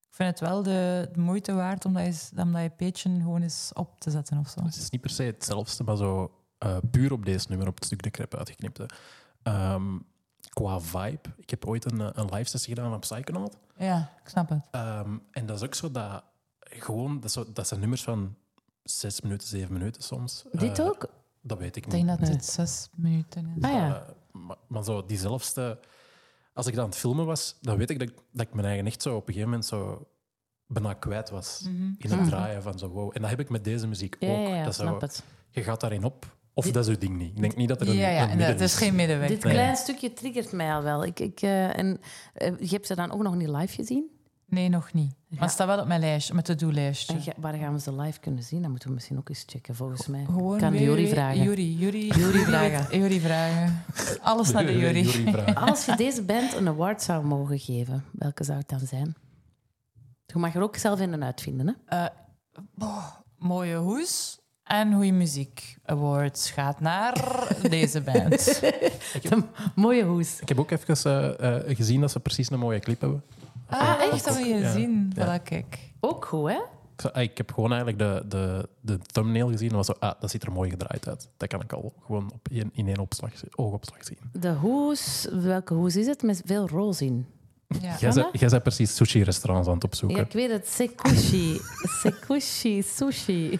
[0.00, 2.70] ik vind het wel de, de moeite waard om dat, eens, om dat
[3.02, 4.64] gewoon eens op te zetten of zo.
[4.64, 7.84] Het is niet per se hetzelfde, maar zo eh, puur op deze nummer, op het
[7.84, 8.80] stuk er heb uitgeknipt.
[9.42, 9.98] Ehm,
[10.50, 11.28] qua vibe.
[11.36, 13.56] Ik heb ooit een, eh, een live sessie gedaan van Psychonaut.
[13.76, 14.66] Ja, ik snap het.
[14.70, 16.22] Ehm, en dat is ook zo dat...
[16.70, 18.34] Gewoon, dat, zo, dat zijn nummers van
[18.82, 20.44] zes minuten, zeven minuten soms.
[20.52, 21.06] Dit Eh, ook?
[21.42, 22.06] Dat weet ik Ik niet.
[22.06, 22.36] denk dat Nee.
[22.36, 23.62] het zes minuten is.
[23.64, 23.96] Ah ja.
[23.96, 25.78] Eh, maar, maar zo diezelfde...
[26.52, 28.66] Als ik dan aan het filmen was, dan weet ik dat, ik- dat ik mijn
[28.66, 30.08] eigen echt zo op een gegeven moment zo
[30.66, 31.92] bijna kwijt was Mhm.
[31.98, 33.10] in het draaien van zo wow.
[33.14, 34.46] En dat heb ik met deze muziek Ja, ook.
[34.48, 35.22] ja, ja, dat zo, snap het.
[35.50, 37.30] je gaat daarin op, of dat is uw ding niet.
[37.34, 39.28] Ik denk niet dat er een, Ja, ja een en midden het is geen middenweg.
[39.28, 39.52] Dit Nee.
[39.52, 41.04] klein stukje triggert mij al wel.
[41.04, 42.00] Ik, ik, eh, en,
[42.58, 44.10] je hebt ze dan ook nog niet live gezien?
[44.46, 45.14] Nee, nog niet.
[45.28, 47.14] Maar het staat wel op mijn lijstje, met.
[47.16, 48.60] En ga- waar gaan we ze live kunnen zien?
[48.60, 50.24] Dat moeten we misschien ook eens checken, volgens mij.
[50.24, 51.42] Gewoon kan Juri vragen.
[51.42, 52.92] Juri, Juri, Juri vragen.
[53.20, 53.82] Vragen.
[54.22, 55.54] Alles naar de vragen.
[55.68, 59.14] Als je deze band een award zou mogen geven, welke zou het dan zijn?
[60.26, 62.04] Je mag er ook zelf in en uitvinden, hè?
[62.04, 62.10] Eh,
[62.74, 63.06] boh,
[63.38, 65.76] mooie hoes en goede muziek.
[65.84, 68.60] Awards gaat naar deze band.
[69.74, 70.40] Mooie hoes.
[70.40, 73.22] Ik heb ook even eh, eh, gezien dat ze precies een mooie clip hebben.
[73.68, 74.24] Ah, echt?
[74.24, 74.72] Dat wil je Ja.
[74.72, 75.12] zien.
[75.14, 75.38] Ja.
[75.38, 75.78] Voilà, kijk.
[76.00, 76.60] Ook goed, hè?
[77.20, 80.42] Ik, heb gewoon eigenlijk de, de, de thumbnail gezien en was zo, ah, dat ziet
[80.42, 81.28] er mooi gedraaid uit.
[81.36, 84.18] Dat kan ik al gewoon op één, in één opslag, oogopslag zien.
[84.32, 86.22] De hoes, welke hoes is het?
[86.22, 87.26] Met veel roze in.
[87.68, 87.96] Ja.
[87.98, 90.18] Jij bent, jij bent precies sushi-restaurants aan het opzoeken.
[90.18, 90.68] Ja, ik weet het.
[90.68, 91.60] Sekushi.
[92.02, 93.58] Sekushi, sushi.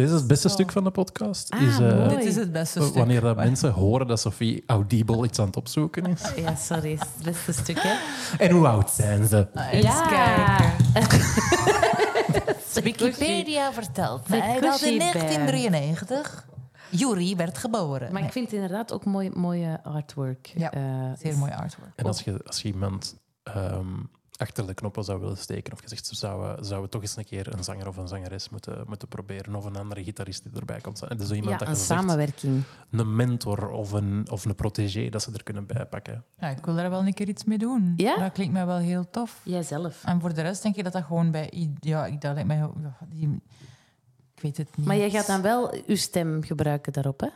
[0.00, 1.50] Dit is het beste stuk van de podcast.
[1.50, 2.08] Ah, is, eh.
[2.08, 2.94] Dit is het beste stuk.
[2.94, 6.22] wanneer dat mensen horen dat Sophie audible iets aan het opzoeken is.
[6.36, 6.90] Ja, sorry.
[6.98, 7.94] Het beste stuk, hè?
[8.38, 9.46] En hoe oud zijn ze?
[9.70, 10.58] Eens Ja.
[12.82, 16.46] Wikipedia vertelt mij dat in in 1993
[16.90, 18.12] Juri werd geboren.
[18.12, 20.52] Maar ik vind inderdaad ook mooi, mooie artwork.
[20.56, 20.82] Ja, Eh,
[21.18, 21.92] Zeer mooi artwork.
[21.96, 23.86] En als je, als je iemand ehm,
[24.40, 27.24] achter de knoppen zou willen steken, of je zegt, ze zouden, zouden toch eens een
[27.24, 30.80] keer een zanger of een zangeres moeten, moeten proberen, of een andere gitarist die erbij
[30.80, 31.02] komt.
[31.02, 32.62] En dus iemand Ja, dat een je zegt, samenwerking.
[32.90, 36.24] een mentor of een, of een protégé dat ze er kunnen bijpakken.
[36.38, 37.92] Ja, ik wil daar wel een keer iets mee doen.
[37.96, 38.16] Ja?
[38.16, 39.40] Dat klinkt mij wel heel tof.
[39.44, 40.04] Jijzelf.
[40.04, 41.70] En voor de rest denk ik dat dat gewoon bij...
[41.80, 42.68] Ja, ik, dat lijkt mij...
[43.08, 43.40] die,
[44.34, 44.86] ik weet het niet.
[44.86, 47.28] Maar jij gaat dan wel uw stem gebruiken daarop, hè?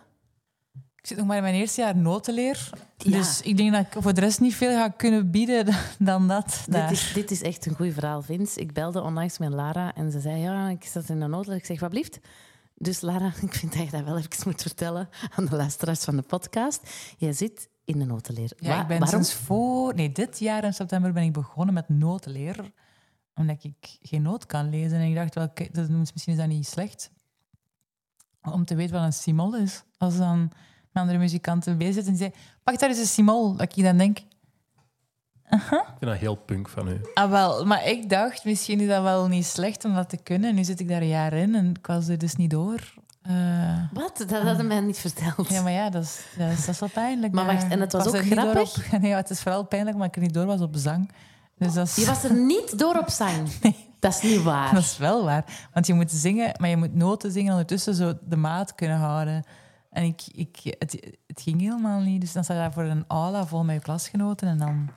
[1.05, 2.71] Ik zit nog maar in mijn eerste jaar notenleer.
[2.97, 3.11] Ja.
[3.11, 5.67] Dus ik denk dat ik voor de rest niet veel ga kunnen bieden
[5.99, 6.65] dan dat.
[6.69, 8.61] Dit is, dit is echt een goed verhaal, Vince.
[8.61, 11.57] Ik belde onlangs met Lara en ze zei, ja, ik zat in de noodles.
[11.57, 12.19] Ik zeg, wat blieft?
[12.75, 16.17] Dus Lara, ik vind dat je dat wel even moet vertellen aan de luisteraars van
[16.17, 16.81] de podcast.
[17.19, 18.53] Jij zit in de notenleer.
[18.57, 19.23] Ja, Wa- ik ben waarom?
[19.23, 19.95] sinds voor...
[19.95, 22.73] Nee, dit jaar in september ben ik begonnen met notenleer.
[23.35, 24.99] Omdat ik geen noot kan lezen.
[24.99, 27.11] En ik dacht, wel, dat misschien is dat niet slecht.
[28.43, 29.83] Om te weten wat een simol is.
[29.99, 30.53] Als dan
[30.95, 33.57] een andere muzikanten bezig zitten en die zeggen, pak daar eens een simol.
[33.57, 34.19] Dat ik dan denk,
[35.51, 37.01] Ik vind dat heel punk van u.
[37.15, 37.67] ah wel.
[37.67, 40.49] Maar ik dacht, misschien is dat wel niet slecht om dat te kunnen.
[40.51, 42.95] En nu zit ik daar een jaar in en ik was er dus niet door.
[43.23, 43.35] Eh,
[43.93, 44.25] Wat?
[44.29, 45.49] Dat hadden mij niet verteld.
[45.49, 47.33] ja, maar ja, dat is, dat is, dat is wel pijnlijk.
[47.33, 48.93] Maar wacht, en het was ook grappig?
[48.93, 51.11] op- nee, het is vooral pijnlijk, maar ik er niet door was op zang.
[51.59, 53.49] Dus dat is, Je was er niet door op zang.
[54.01, 54.75] Dat is niet waar.
[54.75, 55.45] dat is wel waar.
[55.73, 58.97] Want je moet zingen, maar je moet noten zingen en ondertussen zo de maat kunnen
[58.99, 59.45] houden.
[59.95, 60.93] En ik, ik, het,
[61.27, 62.21] het ging helemaal niet.
[62.21, 64.89] Dus dan je daar voor een aula vol met je klasgenoten en dan...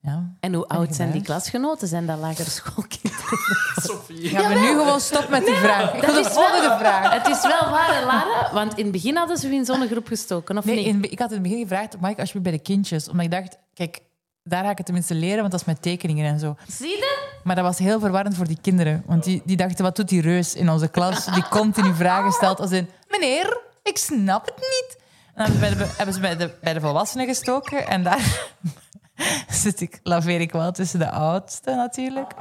[0.00, 0.34] Ja.
[0.40, 1.88] En hoe oud zijn die klasgenoten?
[1.88, 3.38] Zijn dat lagere schoolkinderen?
[4.32, 5.94] Gaan we nu gewoon stoppen met die vraag?
[5.94, 7.12] Ik dat de is wel- vraag.
[7.12, 8.52] Het is wel waar, Lara.
[8.52, 10.86] Want in het begin hadden ze u in zo'n groep gestoken, of Nee, niet?
[10.86, 13.08] in, ik had in het begin gevraagd, mag ik alsjeblieft bij de kindjes?
[13.08, 14.00] Omdat ik dacht, kijk,
[14.42, 16.56] daar ga ik het tenminste leren, want dat is met tekeningen en zo.
[16.68, 17.28] Zie je?
[17.44, 19.02] Maar dat was heel verwarrend voor die kinderen.
[19.06, 21.24] Want die, die dachten, wat doet die reus in onze klas?
[21.24, 22.88] Die continu vragen stelt als in...
[23.08, 24.98] Meneer, ik snap het niet.
[25.34, 27.86] En dan hebben ze bij de, hebben ze bij de, bij de volwassenen gestoken.
[27.86, 28.50] En daar
[29.62, 32.32] zit ik, laveer ik wel tussen de oudste natuurlijk.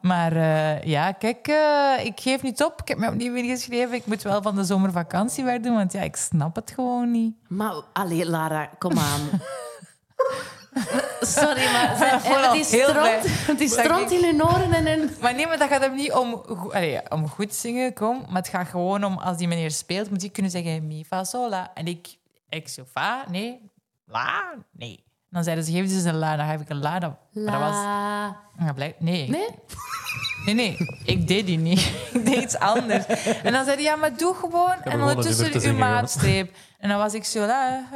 [0.00, 2.80] Maar eh, ja, kijk, eh, ik geef niet op.
[2.80, 3.94] Ik heb me opnieuw ingeschreven.
[3.94, 7.34] Ik moet wel van de zomervakantie weer doen, want ja, ik snap het gewoon niet.
[7.48, 9.20] Maar, allee, Lara, kom aan.
[11.20, 11.96] Sorry, maar
[12.64, 13.20] ze- heel blij
[13.68, 15.10] stront, ik- in hun oren en in...
[15.20, 16.34] Maar nee, maar dat gaat hem niet om,
[16.72, 18.18] allee, om goed zingen, kom.
[18.28, 21.24] Maar het gaat gewoon om, als die meneer speelt, moet hij kunnen zeggen mi, fa,
[21.24, 21.70] sol, la.
[21.74, 22.16] En ik,
[22.48, 23.70] ik zo, fa, nee,
[24.06, 25.04] la, nee.
[25.06, 26.36] En dan zeiden ze, geef eens een la.
[26.36, 26.98] Dan heb ik een la.
[26.98, 27.76] Dat, maar dat was...
[28.66, 29.28] Ja, blijk- nee.
[29.30, 29.48] Nee?
[30.46, 30.76] Nee, nee.
[31.04, 31.80] Ik deed die niet.
[32.12, 33.06] ik deed iets anders.
[33.42, 34.82] En dan zei hij, ja, maar doe gewoon.
[34.82, 36.56] en ondertussen uw maatstreep.
[36.78, 37.88] En dan was ik zo, la,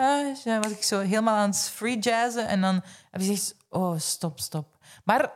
[0.45, 2.49] was ik zo helemaal aan het free jazzen.
[2.49, 2.75] En dan
[3.11, 4.67] heb je gezegd, oh, stop, stop.
[5.05, 5.31] Maar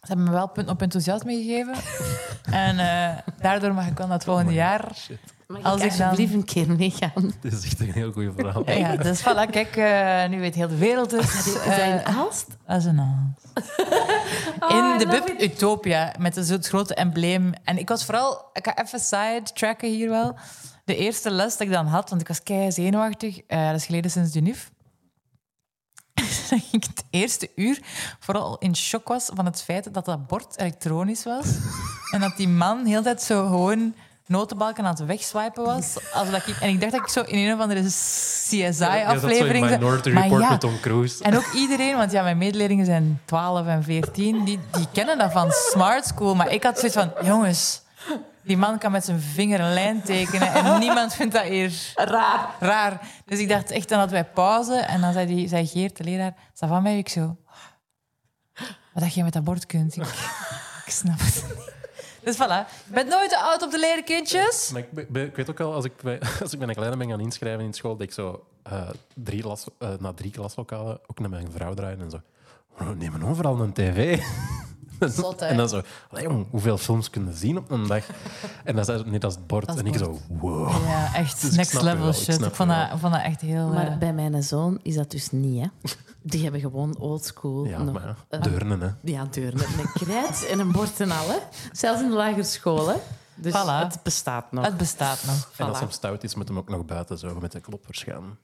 [0.00, 1.74] ze hebben me wel punt op enthousiasme gegeven.
[2.66, 4.88] en eh, daardoor mag ik wel naar het volgende jaar.
[4.94, 5.18] Shit.
[5.46, 7.32] Mag Als ik dan- alsjeblieft een keer meegaan?
[7.40, 8.62] Dit is echt een heel goed verhaal.
[8.70, 11.34] Ja, ja, dus voilà, kijk, eh, nu weet heel de wereld dus.
[11.46, 11.70] Is dat in
[12.02, 12.46] eh, Aalst?
[12.66, 13.68] dat is een Aalst.
[14.60, 17.52] Oh, in de I love Bib Utopia, met een zo'n grote embleem.
[17.64, 18.50] En ik was vooral...
[18.52, 20.36] Ik ga even side-tracken hier wel.
[20.84, 23.40] De eerste les dat ik dan had, want ik was kei zenuwachtig.
[23.46, 24.70] eh, dat is geleden sinds de NUF.
[26.50, 27.78] dat ik het eerste uur
[28.18, 31.46] vooral in shock was van het feit dat dat bord elektronisch was.
[32.12, 33.94] en dat die man heel tijd zo gewoon
[34.30, 35.96] notenbalken aan het wegswipen was.
[36.12, 39.68] Als dat ik, en ik dacht dat ik zo in een of andere CSI-aflevering...
[39.68, 41.24] Ja, Report ja, met Tom Cruise.
[41.24, 45.32] en ook iedereen, want ja, mijn medeleerlingen zijn 12 en 14, die, die kennen dat
[45.32, 46.34] van Smart School.
[46.34, 47.82] Maar ik had zoiets van, jongens,
[48.42, 52.54] die man kan met zijn vinger een lijn tekenen en niemand vindt dat hier Raar.
[52.60, 53.00] raar.
[53.24, 56.04] Dus ik dacht echt, dan hadden wij pauze en dan zei, die, zei Geert, de
[56.04, 56.98] leraar, "Ça van mij?
[56.98, 57.36] Ik zo,
[58.92, 60.02] wat dat je met dat bord kunt, ik,
[60.86, 61.68] ik snap het niet.
[62.24, 64.70] Dus voilà, je bent nooit te oud op de leren, kindjes.
[64.72, 64.82] Maar
[65.22, 67.72] ik, weet ook al, als ik, bij, als ik mijn kleine ben gaan inschrijven in
[67.72, 71.74] school, dat ik zo eh, drie las, eh, na drie klaslokalen ook naar mijn vrouw
[71.74, 72.20] draaien en zo.
[72.76, 74.22] We nemen overal een tv.
[75.16, 78.04] Zot, en dan zo, "Allee, jong, hoeveel films kunnen zien op een dag?
[78.64, 79.66] En dan zei ze, nee, dat is het bord.
[79.66, 80.70] Dat is en ik zo, wow.
[80.86, 82.40] Ja, echt Dus next level wel, shit.
[82.42, 82.98] Ik vond dat, wel.
[82.98, 83.68] vond dat echt heel...
[83.68, 85.68] Maar eh, bij mijn zoon is dat dus niet, hè.
[86.22, 87.64] Die hebben gewoon oldschool.
[87.64, 88.88] Ja, nog- maar ja, eh, deurnen, hè.
[89.02, 91.36] Ja, deur met een krijt en een bord en al, hè.
[91.72, 92.94] Zelfs in de lagere school, hè.
[93.34, 93.88] Dus Voilà.
[93.88, 94.64] het bestaat nog.
[94.64, 95.50] het bestaat nog.
[95.56, 98.38] En als hem stout is, moet hem ook nog buiten zo met de kloppers gaan.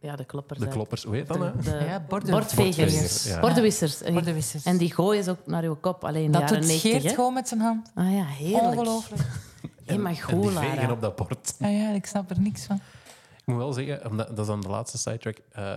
[0.00, 0.58] Ja, de kloppers.
[0.58, 1.38] De kloppers, hoe heet dat?
[1.38, 1.56] Hè?
[1.56, 3.24] De, de Ja, borden- bordvegers.
[3.24, 3.40] Ja.
[3.40, 4.02] Bordenwissers.
[4.02, 4.64] En, Bordenwissers.
[4.64, 6.90] en die gooien ze ook naar uw kop, alleen in de Dat jaren doet 90,
[6.90, 7.14] Geert hè.
[7.14, 7.90] gewoon met zijn hand.
[7.94, 8.62] Ah ja, heerlijk.
[8.78, 9.22] Ongelooflijk.
[9.98, 11.54] Maar en die vegen op dat bord.
[11.58, 12.76] Ja, ja, ik snap er niks van.
[13.36, 15.76] Ik moet wel zeggen, omdat, dat is dan de laatste sidetrack, eh,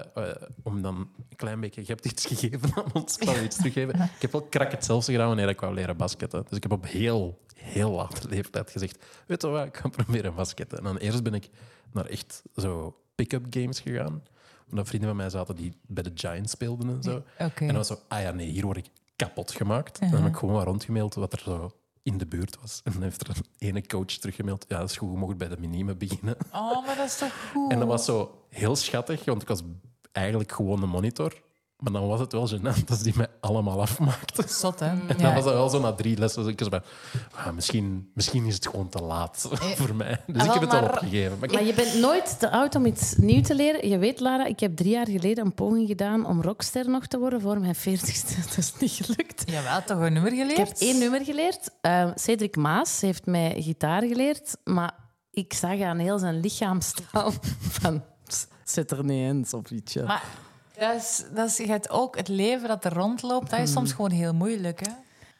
[0.63, 0.95] om dan
[1.29, 1.81] een klein beetje...
[1.81, 3.95] Je hebt iets gegeven aan ons, ik zal iets teruggeven.
[3.99, 6.45] Ik heb wel krak hetzelfde gedaan wanneer ik wou leren basketten.
[6.49, 10.35] Dus ik heb op heel, heel late leeftijd gezegd, weet je wat, ik ga proberen
[10.35, 10.77] basketten.
[10.77, 11.49] En dan eerst ben ik
[11.93, 14.23] naar echt zo pick-up games gegaan.
[14.69, 17.23] Omdat vrienden van mij zaten die bij de Giants speelden en zo.
[17.37, 19.99] En dan was zo, ah ja, nee, hier word ik kapot gemaakt.
[19.99, 21.71] Dan heb ik gewoon rondgemaild wat er zo
[22.03, 22.81] in de buurt was.
[22.83, 25.47] En dan heeft er een ene coach teruggemaild, ja, dat is goed, je mocht bij
[25.47, 26.37] de minime beginnen.
[26.53, 27.71] Oh, maar dat is toch goed?
[27.71, 29.61] En dat was zo heel schattig, want ik was
[30.11, 31.41] eigenlijk gewoon een monitor.
[31.83, 34.43] Maar dan was het wel gênant als die mij allemaal afmaakte.
[34.47, 34.85] Zot, hè?
[34.85, 35.33] En dan Ja.
[35.33, 36.47] was dat wel zo na drie lessen.
[36.47, 36.81] Ik was bij,
[37.35, 40.21] ah, misschien, misschien is het gewoon te laat voor mij.
[40.27, 41.39] Dus Ah, ik heb het wel, al maar- opgegeven.
[41.39, 43.89] Maar ik- Maar je bent nooit te oud om iets nieuw te leren.
[43.89, 47.19] Je weet, Lara, ik heb drie jaar geleden een poging gedaan om rockster nog te
[47.19, 48.35] worden voor mijn veertigste.
[48.47, 49.43] Dat is niet gelukt.
[49.51, 50.51] Jawel, toch een nummer geleerd?
[50.59, 51.69] Ik heb één nummer geleerd.
[51.81, 54.93] Eh, Cedric Maas heeft mij gitaar geleerd, maar
[55.31, 57.31] ik zag aan heel zijn lichaamstaal
[57.81, 58.03] van...
[58.27, 59.93] "Pst, Zit er niet eens of iets.
[59.93, 60.23] ja." Maar
[60.87, 63.91] dat is, dat is, je hebt ook het leven dat er rondloopt, dat is soms
[63.91, 64.79] gewoon heel moeilijk.
[64.79, 64.91] Hè?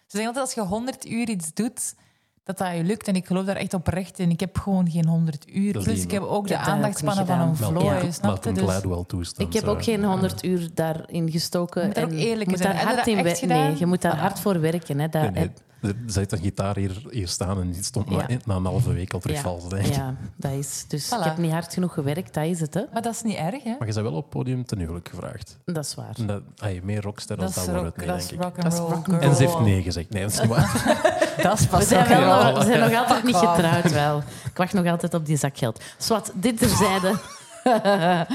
[0.08, 1.96] Ze zeggen altijd, als je 100 uur iets doet,
[2.44, 3.08] dat dat je lukt.
[3.08, 4.30] En ik geloof daar echt oprecht in.
[4.30, 5.74] Ik heb gewoon geen 100 uur.
[5.74, 8.12] Dat Plus, ik heb ook Ik de aandachtspannen van een Ja.
[8.12, 8.52] snap je?
[8.52, 9.48] Dus toestand.
[9.48, 11.82] Ik heb ook geen 100 uur daarin gestoken.
[11.82, 12.76] Je moet daar ook eerlijk moet zijn.
[12.76, 13.08] je hard
[13.42, 13.48] in?
[13.48, 15.00] Nee, je moet daar hard voor werken.
[15.00, 15.10] Hè.
[15.10, 15.52] Dat, Nee, nee.
[15.84, 18.38] Er zit een gitaar hier, hier staan en die stond maar Ja.
[18.46, 19.70] na een halve week al terug ja, vals.
[19.70, 19.96] Denk ik.
[19.96, 20.86] ja, dat is.
[20.88, 21.18] Dus Voilà.
[21.18, 22.74] ik heb niet hard genoeg gewerkt, dat is het.
[22.74, 22.82] Hè.
[22.94, 23.76] Maar dat is niet erg, hè?
[23.80, 25.58] Maar je bent wel op het podium ten huwelijk gevraagd.
[25.66, 26.16] Dat is waar.
[26.18, 26.42] En dat,
[26.84, 28.38] meer rockster dan Dat wordt het denk ik.
[28.64, 29.22] Dat is rock and.
[29.22, 30.10] En ze heeft nee gezegd.
[30.10, 31.36] Nee, dat is niet waar.
[31.42, 34.18] Dat is We zijn, wel, we zijn nog altijd niet getrouwd wel.
[34.46, 35.82] Ik wacht nog altijd op die zakgeld.
[35.98, 37.14] Zwat, dit terzijde.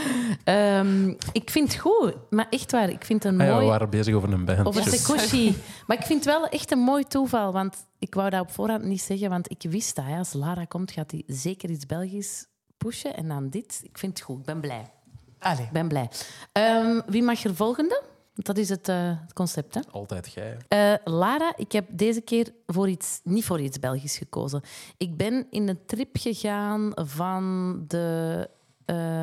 [0.44, 2.88] Ehm, ik vind het goed, maar echt waar.
[2.90, 3.70] Ik vind het een Ah ja, we mooi...
[3.70, 4.66] waren bezig over een band.
[4.66, 5.56] Over Just- Sekoshi.
[5.86, 7.52] Maar ik vind het wel echt een mooi toeval.
[7.52, 9.30] Want ik wou dat op voorhand niet zeggen.
[9.30, 13.16] Want ik wist dat hè, als Lara komt, gaat hij zeker iets Belgisch pushen.
[13.16, 13.80] En dan dit.
[13.82, 14.38] Ik vind het goed.
[14.38, 14.90] Ik ben blij.
[15.38, 15.64] Allee.
[15.64, 16.08] Ik ben blij.
[16.52, 18.02] Ehm, wie mag er volgende?
[18.34, 19.80] Dat is het, eh, het concept, hè?
[19.90, 20.56] Altijd jij.
[20.68, 24.62] Eh, Lara, ik heb deze keer voor iets, niet voor iets Belgisch gekozen.
[24.96, 28.48] Ik ben in een trip gegaan van de...
[28.84, 29.17] eh,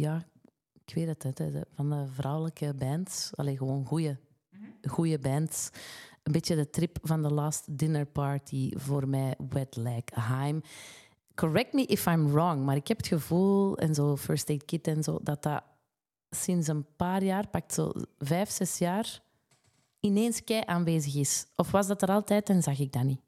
[0.00, 0.24] ja,
[0.84, 3.30] ik weet het, de- van de vrouwelijke bands.
[3.34, 4.18] Alleen gewoon goede
[4.88, 5.70] goede bands.
[6.22, 10.62] Een beetje de trip van de Last Dinner Party voor mij, Wet Leg Heim.
[11.34, 14.86] Correct me if I'm wrong, maar ik heb het gevoel, en zo First Aid Kit
[14.86, 15.62] en zo, dat dat
[16.30, 19.22] sinds een paar jaar, pakt zo vijf, zes jaar,
[20.00, 21.46] ineens kei aanwezig is.
[21.56, 23.20] Of was dat er altijd en zag ik dat niet?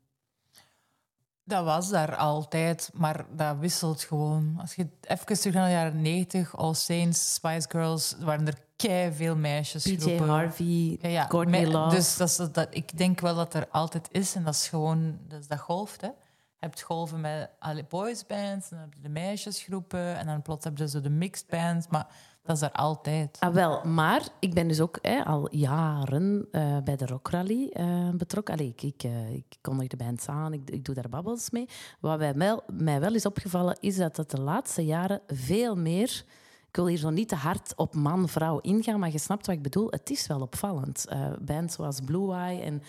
[1.51, 4.57] Dat was daar altijd, maar dat wisselt gewoon.
[4.61, 9.13] Als je even terug naar de jaren 90, All Saints, Spice Girls, waren er kei
[9.13, 9.83] veel meisjes.
[9.83, 11.27] PJ Harvey, Ja, ja.
[11.27, 11.95] Courtney Me- Love.
[11.97, 14.35] Dus dat, is, dat, ik denk wel dat er altijd is.
[14.35, 16.01] En dat is gewoon, dat, is dat golft.
[16.01, 16.07] Hè.
[16.07, 20.65] Je hebt golven met alle boysbands, en dan heb je de meisjesgroepen, en dan plots
[20.65, 21.87] heb je zo de mixed bands.
[21.89, 22.07] Maar
[22.51, 23.37] dat is er altijd.
[23.41, 27.69] Ah, wel, maar ik ben dus ook hè, al jaren eh, bij de Rock Rally
[27.73, 28.55] eh, betrokken.
[28.55, 31.69] Allee, ik, ik, eh, ik kondig de bands aan, ik, ik doe daar babbels mee.
[32.01, 36.25] Wat mij wel, mij wel is opgevallen, is dat het de laatste jaren veel meer...
[36.69, 39.63] Ik wil hier zo niet te hard op man-vrouw ingaan, maar je snapt wat ik
[39.63, 39.87] bedoel.
[39.91, 41.07] Het is wel opvallend.
[41.07, 42.83] Eh bands zoals Blue Eye en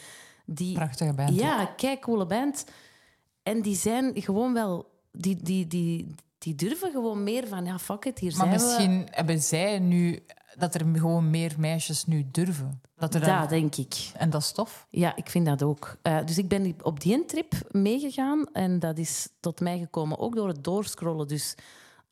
[0.46, 0.74] die...
[0.74, 1.36] Prachtige band.
[1.36, 2.66] Ja, kijk, coole band.
[3.44, 4.90] En die zijn gewoon wel...
[5.12, 8.66] Die, die, die, die durven gewoon meer van, ja, fuck it, hier Maar zijn we.
[8.66, 10.20] misschien hebben zij nu
[10.58, 12.82] dat er gewoon meer meisjes nu durven.
[12.98, 14.12] Dat er denk ik.
[14.14, 14.88] En dat is tof.
[14.90, 15.96] Ja, ik vind dat ook.
[16.02, 20.36] Eh, dus ik ben op die trip meegegaan en dat is tot mij gekomen ook
[20.36, 21.28] door het doorscrollen.
[21.28, 21.56] Dus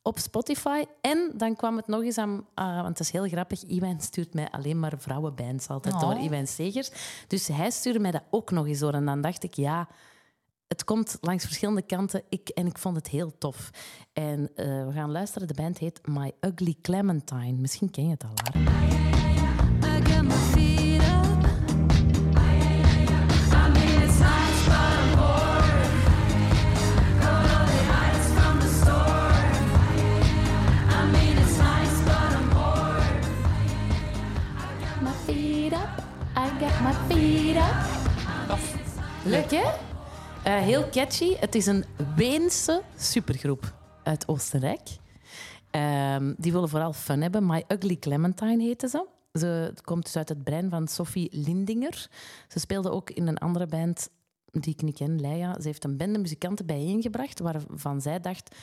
[0.02, 0.84] op Spotify.
[1.02, 4.34] En dan kwam het nog eens aan, ah, want het is heel grappig, Iwan stuurt
[4.34, 6.02] mij alleen maar vrouwenbands altijd Oh.
[6.02, 6.92] door, Iwan Segers.
[7.28, 8.94] Dus hij stuurde mij dat ook nog eens door.
[8.94, 9.88] En dan dacht ik, ja,
[10.70, 13.70] het komt langs verschillende kanten ik, en ik vond het heel tof.
[14.14, 17.54] En eh, we gaan luisteren, de band heet My Ugly Clementine.
[17.54, 18.70] Misschien ken je het al, Lara.
[19.84, 21.44] I get my feet up.
[23.54, 25.88] I mean, it's nice, but I'm bored.
[27.20, 29.36] Go to the heights from the store.
[30.90, 33.24] I mean, it's nice, but I'm bored.
[35.02, 36.04] My feet up,
[36.36, 37.98] I got my feet up.
[39.24, 39.89] Leuk, hè?
[40.44, 41.36] Eh, heel catchy.
[41.36, 43.74] Het is een Weense supergroep
[44.04, 44.98] uit Oostenrijk.
[45.72, 47.46] Ehm, die willen vooral fun hebben.
[47.46, 49.06] My Ugly Clementine heette ze.
[49.34, 52.10] Ze komt dus uit het brein van Sophie Lindinger.
[52.48, 54.10] Ze speelde ook in een andere band
[54.52, 55.54] die ik niet ken, Leia.
[55.54, 58.56] Ze heeft een bende muzikanten bijeengebracht waarvan zij dacht...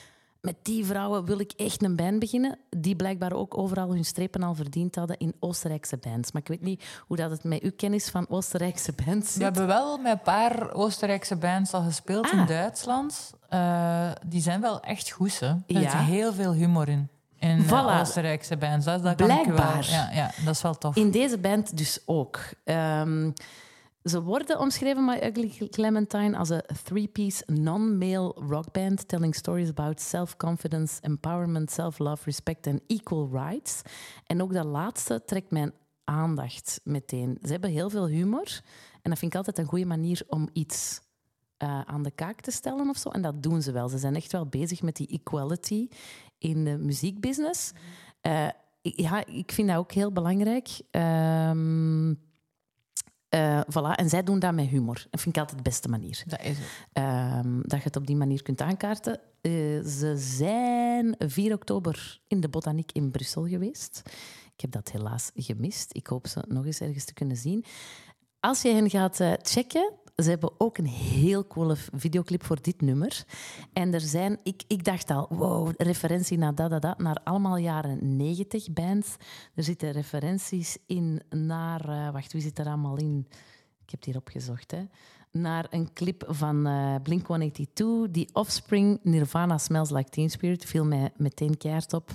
[0.47, 2.59] Met die vrouwen wil ik echt een band beginnen.
[2.71, 6.33] Die blijkbaar ook overal hun strepen al verdiend hadden in Oostenrijkse bands.
[6.33, 9.37] Maar ik weet niet hoe dat het met uw kennis van Oostenrijkse bands zit.
[9.39, 12.47] We hebben wel met een paar Oostenrijkse bands al gespeeld in Ah.
[12.49, 13.33] Duitsland.
[13.49, 15.41] Eh, die zijn wel echt goed.
[15.41, 15.47] Hè.
[15.47, 15.81] Er Ja.
[15.91, 17.09] zit heel veel humor in.
[17.39, 18.01] In eh, Voilà.
[18.01, 18.85] Oostenrijkse bands.
[18.85, 19.45] Dat, dat kan ik wel.
[19.45, 19.91] Blijkbaar.
[19.91, 20.97] Ja, ja, dat is wel tof.
[20.97, 22.39] In deze band dus ook.
[22.65, 23.31] Ehm,
[24.09, 31.01] ze worden omschreven, My Ugly Clementine, als een three-piece non-male rockband telling stories about self-confidence,
[31.01, 33.83] empowerment, self-love, respect en equal rights.
[34.27, 35.73] En ook dat laatste trekt mijn
[36.05, 37.39] aandacht meteen.
[37.43, 38.61] Ze hebben heel veel humor
[39.03, 41.01] en dat vind ik altijd een goede manier om iets
[41.57, 43.09] eh, aan de kaak te stellen of zo.
[43.09, 43.89] En dat doen ze wel.
[43.89, 45.89] Ze zijn echt wel bezig met die equality
[46.39, 47.73] in de muziekbusiness.
[48.21, 48.49] Eh,
[48.83, 50.69] ik- ja, ik vind dat ook heel belangrijk.
[50.91, 52.15] Ehm,
[53.37, 53.95] eh, voilà.
[53.95, 55.07] En zij doen dat met humor.
[55.11, 56.23] Dat vind ik altijd de beste manier.
[56.27, 56.69] Dat is het.
[56.93, 59.21] Ehm, dat je het op die manier kunt aankaarten.
[59.41, 59.53] Eh,
[59.85, 64.03] ze zijn 4 oktober in de Botaniek in Brussel geweest.
[64.55, 65.91] Ik heb dat helaas gemist.
[65.93, 67.65] Ik hoop ze nog eens ergens te kunnen zien.
[68.41, 72.81] Als je hen gaat eh, checken, ze hebben ook een heel coole videoclip voor dit
[72.81, 73.25] nummer.
[73.73, 77.57] En er zijn, ik, ik dacht al, wow, referentie naar dat, dat, dat, naar allemaal
[77.57, 79.17] jaren 90 bands.
[79.55, 83.27] Er zitten referenties in naar, eh, wacht, wie zit er allemaal in?
[83.83, 84.85] Ik heb het hier opgezocht, hè.
[85.41, 90.85] Naar een clip van eh, Blink 182, die Offspring, Nirvana Smells Like Teen Spirit, viel
[90.85, 92.11] mij meteen keihard op.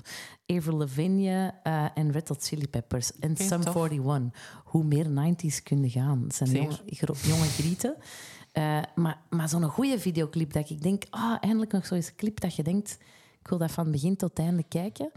[0.45, 3.75] Avril Lavigne eh, en Red Hot Chili Peppers en Oké, Sum tof.
[3.75, 4.61] 41.
[4.63, 6.23] Hoe meer 90s kunnen gaan.
[6.23, 6.79] Het zijn jonge,
[7.21, 7.95] jonge grieten.
[8.51, 12.55] Eh, maar maar zo'n goede videoclip dat ik denk, ah, eindelijk nog zo'n clip dat
[12.55, 12.97] je denkt,
[13.39, 15.11] ik wil dat van begin tot einde kijken.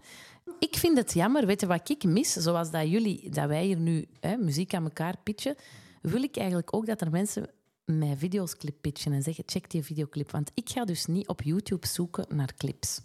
[0.59, 2.33] Ik vind het jammer, weet je wat ik mis?
[2.33, 5.57] Zoals dat jullie, dat wij hier nu hè, muziek aan elkaar pitchen,
[6.03, 7.51] wil ik eigenlijk ook dat er mensen
[7.85, 10.31] mij video's clip pitchen en zeggen, check die videoclip.
[10.31, 13.01] Want ik ga dus niet op YouTube zoeken naar clips.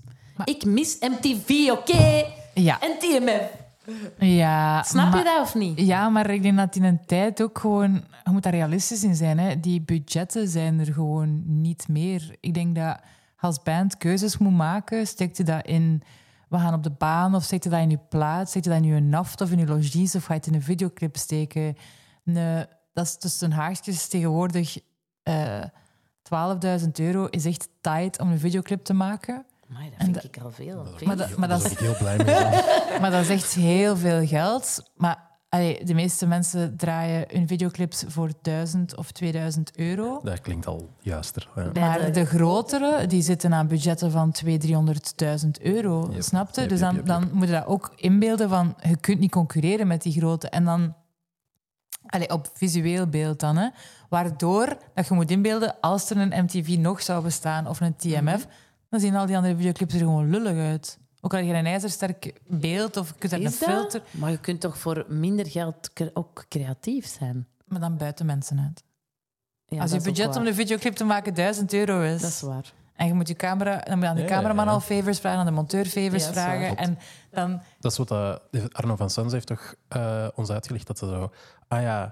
[0.45, 2.25] Ik mis MTV, oké?
[2.53, 2.79] Ja.
[2.81, 3.41] En TMF.
[4.19, 5.79] ja Snap je maar- dat of niet?
[5.79, 7.93] Ja, maar ik denk dat in een tijd ook gewoon...
[8.23, 9.39] Je moet daar realistisch in zijn.
[9.39, 9.59] Hè.
[9.59, 12.35] Die budgetten zijn er gewoon niet meer.
[12.39, 12.99] Ik denk dat
[13.39, 16.01] als band keuzes moet maken, steekt je dat in...
[16.49, 18.49] We gaan op de baan, of steekt je dat in je plaats?
[18.49, 20.15] Steekt je dat in je naft of in je logies?
[20.15, 21.77] Of ga je het in een videoclip steken?
[22.23, 22.65] Nee,
[22.99, 24.77] dat is tussen haakjes tegenwoordig...
[25.23, 25.63] eh
[26.81, 29.45] 12.000 euro is echt tight om een videoclip te maken.
[29.67, 30.85] Maar dat vind ik al veel.
[31.05, 32.99] Maar dat, maar dat Daar is ben ik heel blij mee.
[33.01, 34.91] maar dat is echt heel veel geld.
[34.95, 40.19] Maar allee, de meeste mensen draaien hun videoclips voor 1000 of 2000 euro.
[40.23, 41.49] Dat klinkt al juister.
[41.55, 41.71] Ja.
[41.79, 46.09] Maar de- grotere, die zitten aan budgetten van 200.000, 300.000 euro.
[46.11, 46.21] Yep.
[46.21, 46.61] Snap je?
[46.61, 48.75] Yep, Dus yep, dan, yep, dan moet je dat ook inbeelden van...
[48.81, 50.49] Je kunt niet concurreren met die grote.
[50.49, 50.93] En dan
[52.09, 53.67] Allee, op visueel beeld dan, hè.
[54.09, 58.45] Waardoor dat je moet inbeelden, als er een MTV nog zou bestaan of een TMF,
[58.45, 58.53] Mhm.
[58.89, 60.97] dan zien al die andere videoclips er gewoon lullig uit.
[61.21, 64.39] Ook al heb je een ijzersterk beeld of je kunt er een filter, Maar je
[64.39, 67.47] kunt toch voor minder geld ook creatief zijn?
[67.65, 68.83] maar dan buiten mensen uit.
[69.65, 72.73] Ja, als je budget om de videoclip te maken 1000 euro is, Dat is waar.
[72.99, 74.71] En je moet je camera, dan moet je aan de Ja, cameraman ja.
[74.71, 76.99] al favors vragen, aan de monteur favors vragen, en
[77.31, 81.05] dan Dat is wat dat, Arno van Sans heeft toch eh, ons uitgelegd dat ze
[81.05, 81.31] zo.
[81.67, 82.11] Ah ja,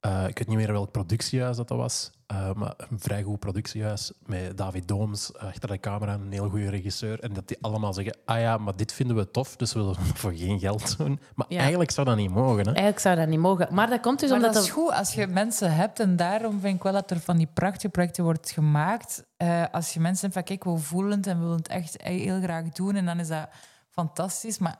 [0.00, 2.10] eh, ik weet niet meer welk productiehuis dat, dat was.
[2.54, 6.70] Maar een vrij goed productiehuis met David Dooms eh, achter de camera, een heel goede
[6.70, 7.20] regisseur.
[7.20, 9.96] En dat die allemaal zeggen: Ah ja, maar dit vinden we tof, dus we willen
[9.98, 11.20] het voor geen geld doen.
[11.34, 11.58] Maar Ja.
[11.60, 12.58] eigenlijk zou dat niet mogen.
[12.58, 12.64] Hè?
[12.64, 13.68] Eigenlijk zou dat niet mogen.
[13.74, 14.54] Maar dat komt dus Maar omdat...
[14.54, 16.00] dat is goed als je mensen hebt.
[16.00, 19.24] En daarom vind ik wel dat er van die prachtige projecten wordt gemaakt.
[19.36, 22.02] Eh, als je mensen hebt van, kijk, we voelen het en we willen het echt
[22.02, 22.94] heel graag doen.
[22.96, 23.48] En dan is dat
[23.90, 24.58] fantastisch.
[24.58, 24.78] Maar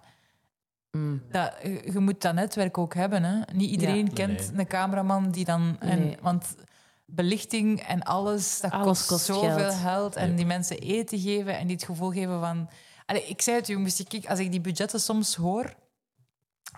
[0.91, 1.23] Mm.
[1.31, 3.23] dat, je je moet dat netwerk ook hebben.
[3.23, 3.41] Hè?
[3.53, 4.13] Niet iedereen Ja.
[4.15, 4.61] kent Nee.
[4.61, 5.77] een cameraman die dan...
[5.81, 6.17] En, Nee.
[6.23, 6.55] Want
[7.07, 9.75] belichting en alles, dat Alles kost, kost zoveel geld.
[9.75, 10.17] geld.
[10.17, 10.37] En Ja.
[10.37, 12.69] die mensen eten geven en die het gevoel geven van...
[13.07, 15.75] Allee, ik zei het u, moest als ik die budgetten soms hoor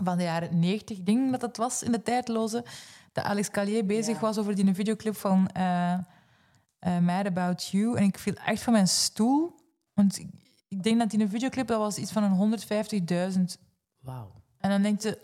[0.04, 2.64] van de jaren 90, ik denk dat dat was in de tijdloze,
[3.12, 4.20] dat Alex Callier bezig Ja.
[4.20, 5.92] was over die videoclip van eh
[6.78, 7.96] eh, Mad About You.
[7.96, 9.54] En ik viel echt van mijn stoel.
[9.94, 10.28] Want ik,
[10.68, 12.58] ik denk dat die een videoclip, dat was iets van een
[13.58, 13.60] 150.000
[14.00, 14.32] Wauw.
[14.58, 15.18] en dan denk je...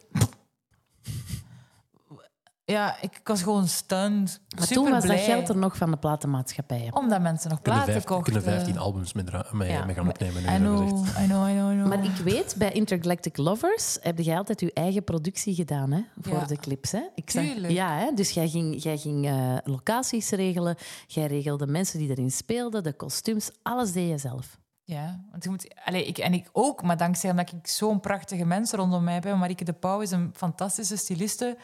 [2.66, 4.40] Ja, ik, ik was gewoon stunned.
[4.56, 5.16] Maar Super toen was blij.
[5.16, 6.94] dat geld er nog van de platenmaatschappijen.
[6.96, 8.32] Omdat mensen nog kunnen, vijf- kochten.
[8.32, 9.84] kunnen 15 albums mee, dra- mee, Ja.
[9.84, 10.42] mee gaan opnemen.
[10.42, 11.18] Nu, I hebben ze know, gezegd.
[11.24, 11.88] I know, I know, I know.
[11.88, 16.38] Maar ik weet, bij Intergalactic Lovers heb je altijd je eigen productie gedaan hè, voor
[16.38, 16.44] Ja.
[16.44, 16.92] de clips.
[16.92, 17.00] Hè?
[17.14, 17.72] Ik zag- Tuurlijk.
[17.72, 18.12] ja, hè?
[18.14, 22.92] dus jij ging, jij ging eh, locaties regelen, jij regelde mensen die erin speelden, de
[22.92, 24.58] kostuums, alles deed je zelf.
[24.84, 28.44] Ja, want je moet, allee, ik, en ik ook, maar dankzij omdat ik zo'n prachtige
[28.44, 29.24] mensen rondom mij heb.
[29.36, 31.56] Marieke de Pauw is een fantastische styliste.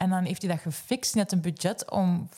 [0.00, 1.12] En dan heeft hij dat gefixt.
[1.14, 2.28] Hij had een budget om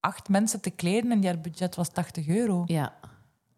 [0.00, 2.62] acht mensen te kleden en die budget was 80 euro.
[2.66, 2.92] Ja,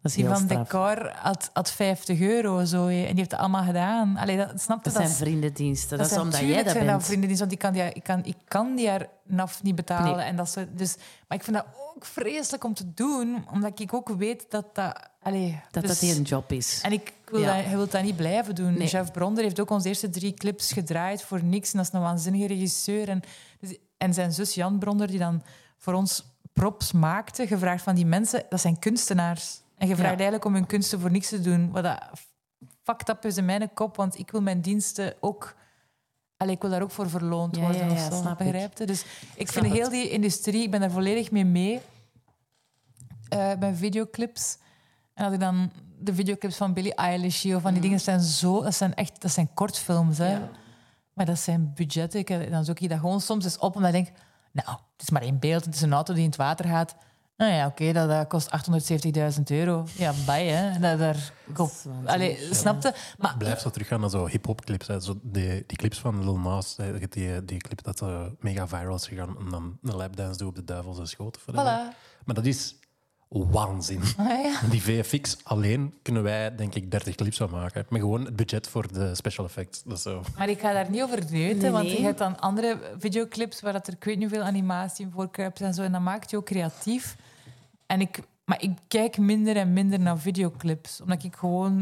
[0.01, 0.63] dat is Die van straf.
[0.67, 2.65] decor had, had 50 euro.
[2.65, 4.17] Zo, en die heeft dat allemaal gedaan.
[4.17, 4.83] Allee, dat, snap?
[4.83, 5.97] Dat zijn vriendendiensten.
[5.97, 7.03] Dat, is omdat jij dat zijn bent.
[7.05, 10.15] vrienden die zo, die kan die, ik, kan, ik kan die haar naf niet betalen.
[10.17, 10.25] Nee.
[10.25, 10.95] En dat soort, dus,
[11.27, 15.09] maar ik vind dat ook vreselijk om te doen, omdat ik ook weet dat dat...
[15.21, 16.79] Allee, Dat dus- dat een job is.
[16.83, 17.55] En ik wil Ja.
[17.55, 18.73] dat, hij wil dat niet blijven doen.
[18.77, 18.87] Nee.
[18.87, 21.71] Jeff Bronder heeft ook onze eerste drie clips gedraaid voor niks.
[21.71, 23.09] En dat is een waanzinnige regisseur.
[23.09, 23.21] En,
[23.97, 25.43] en zijn zus Jan Bronder, die dan
[25.77, 29.61] voor ons props maakte, gevraagd van die mensen, dat zijn kunstenaars.
[29.77, 30.15] En je vraagt Ja.
[30.15, 31.71] eigenlijk om hun kunsten voor niks te doen.
[31.71, 31.99] Wat dat
[32.83, 35.55] fucked up is in mijn kop, want ik wil mijn diensten ook...
[36.37, 37.85] Allee, ik wil daar ook voor verloond Ja, worden.
[37.85, 38.51] ja, of ja, zo, snap ik.
[38.51, 38.85] begrijp je?
[38.85, 39.05] Dus
[39.35, 39.91] ik vind heel het.
[39.91, 41.81] die industrie, ik ben daar volledig mee mee.
[43.29, 44.57] eh bij videoclips.
[45.13, 48.61] En als ik dan de videoclips van Billie Eilish of van die dingen zijn zo,
[48.63, 50.39] dat zijn echt, dat zijn kortfilms, hè.
[51.15, 52.19] Maar dat zijn budgetten.
[52.19, 54.17] Ik- Dan zoek je dat gewoon soms eens op, omdat ik denk,
[54.51, 56.95] nou, het is maar één beeld, het is een auto die in het water gaat.
[57.37, 58.49] Nou ja, oké, dat, dat kost
[59.37, 59.85] 870.000 euro.
[59.97, 60.79] Ja, bij, hè.
[60.79, 61.85] Dat, daar, Dat.
[62.05, 62.93] Allee, snapte?
[63.17, 64.87] Maar Blijf zo teruggaan naar zo hip-hop clips.
[64.87, 64.99] Hè.
[65.01, 66.75] Zo die, die clips van Lil Nas,
[67.09, 68.03] die, die clip dat
[68.39, 69.35] mega viral is gegaan.
[69.39, 71.39] En dan een lapdance doen op de duivelse schoot.
[71.41, 71.53] Voilà.
[72.25, 72.75] Maar dat is
[73.43, 74.01] waanzin.
[74.17, 74.59] Ah, ja.
[74.71, 77.85] Die VFX alleen kunnen wij, denk ik, 30 clips van maken.
[77.89, 79.83] Met gewoon het budget voor de special effects.
[79.83, 80.21] Dat zo.
[80.37, 81.97] Maar ik ga daar niet over neuten, Nee, want nee.
[81.97, 85.61] je hebt dan andere videoclips waar dat er ik weet niet hoeveel animatie in voorkruipt
[85.61, 85.81] en zo.
[85.83, 87.15] En dat maakt je ook creatief.
[87.85, 91.75] En ik, maar ik kijk minder en minder naar videoclips, omdat ik gewoon...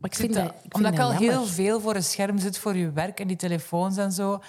[0.00, 1.30] Maar ik vind dat- dat, ik vind omdat ik al jammer.
[1.30, 4.40] heel veel voor een scherm zit voor je werk en die telefoons en zo.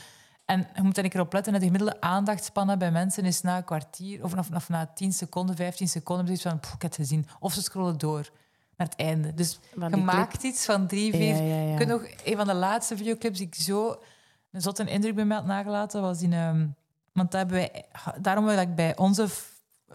[0.50, 1.52] En je moet er een keer op letten.
[1.52, 5.14] dat De gemiddelde aandachtspannen bij mensen is na een kwartier of, of, of na 10
[5.14, 6.26] seconden, 15 seconden.
[6.26, 7.28] Dus van, "Poeh, ik heb het gezien.
[7.40, 8.30] Of ze scrollen door
[8.78, 9.34] naar het einde.
[9.34, 10.04] Dus je clip.
[10.04, 11.36] maakt iets van drie, vier...
[11.36, 11.72] Ja, ja, ja.
[11.72, 14.02] Ik weet nog, een van de laatste videoclips die ik zo
[14.52, 16.34] een zotte indruk bij mij had nagelaten, was in...
[16.34, 16.68] ehm,
[17.14, 17.86] want daar hebben wij,
[18.22, 19.28] daarom wil ik bij onze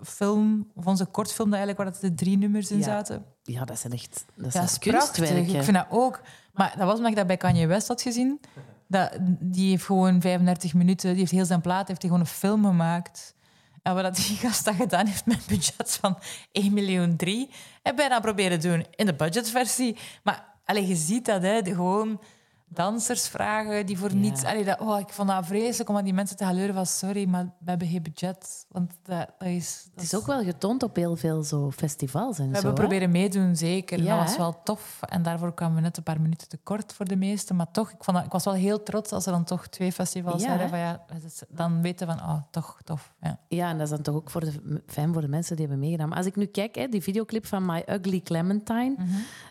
[0.03, 3.25] film, of onze kortfilm, dat eigenlijk, waar dat de drie nummers in zaten.
[3.43, 5.15] Ja, dat zijn echt dat Ja, dat is prachtig.
[5.17, 5.55] kunstwerken.
[5.55, 6.21] Ik vind dat ook.
[6.53, 8.41] Maar dat was omdat ik dat bij Kanye West had gezien.
[8.89, 12.33] Dat, die heeft gewoon 35 minuten, die heeft heel zijn plaat, heeft hij gewoon een
[12.33, 13.35] film gemaakt.
[13.83, 16.19] En wat die gast dat gedaan heeft met budget van
[16.53, 17.51] 1 miljoen 3,
[17.83, 19.97] hebben wij dat proberen doen in de budgetversie.
[20.23, 22.21] Maar allee, je ziet dat, hè, gewoon
[22.67, 24.17] dansers vragen die voor Ja.
[24.17, 24.45] niets...
[24.45, 26.87] Allee, dat, oh, ik vond dat vreselijk om aan die mensen te gaan leuren van
[26.87, 28.67] sorry, maar we hebben geen budget.
[28.69, 29.83] Want dat, dat is...
[29.85, 32.53] dat Het is ook wel getoond op heel veel zo festivals en we zo.
[32.55, 32.77] hebben hè?
[32.81, 34.03] proberen meedoen, zeker.
[34.03, 35.01] Ja, dat was wel tof.
[35.09, 37.57] En daarvoor kwamen we net een paar minuten te kort voor de meesten.
[37.57, 39.93] Maar toch, ik, vond dat, ik was wel heel trots als er dan toch twee
[39.93, 40.69] festivals Ja, waren.
[40.69, 41.05] Van, ja,
[41.49, 43.13] dan weten we van, oh, toch tof.
[43.21, 43.39] Ja.
[43.49, 45.83] Ja, en dat is dan toch ook voor de, fijn voor de mensen die hebben
[45.85, 46.09] meegedaan.
[46.09, 48.95] Maar als ik nu kijk, hè, die videoclip van My Ugly Clementine.
[48.99, 49.09] Mhm.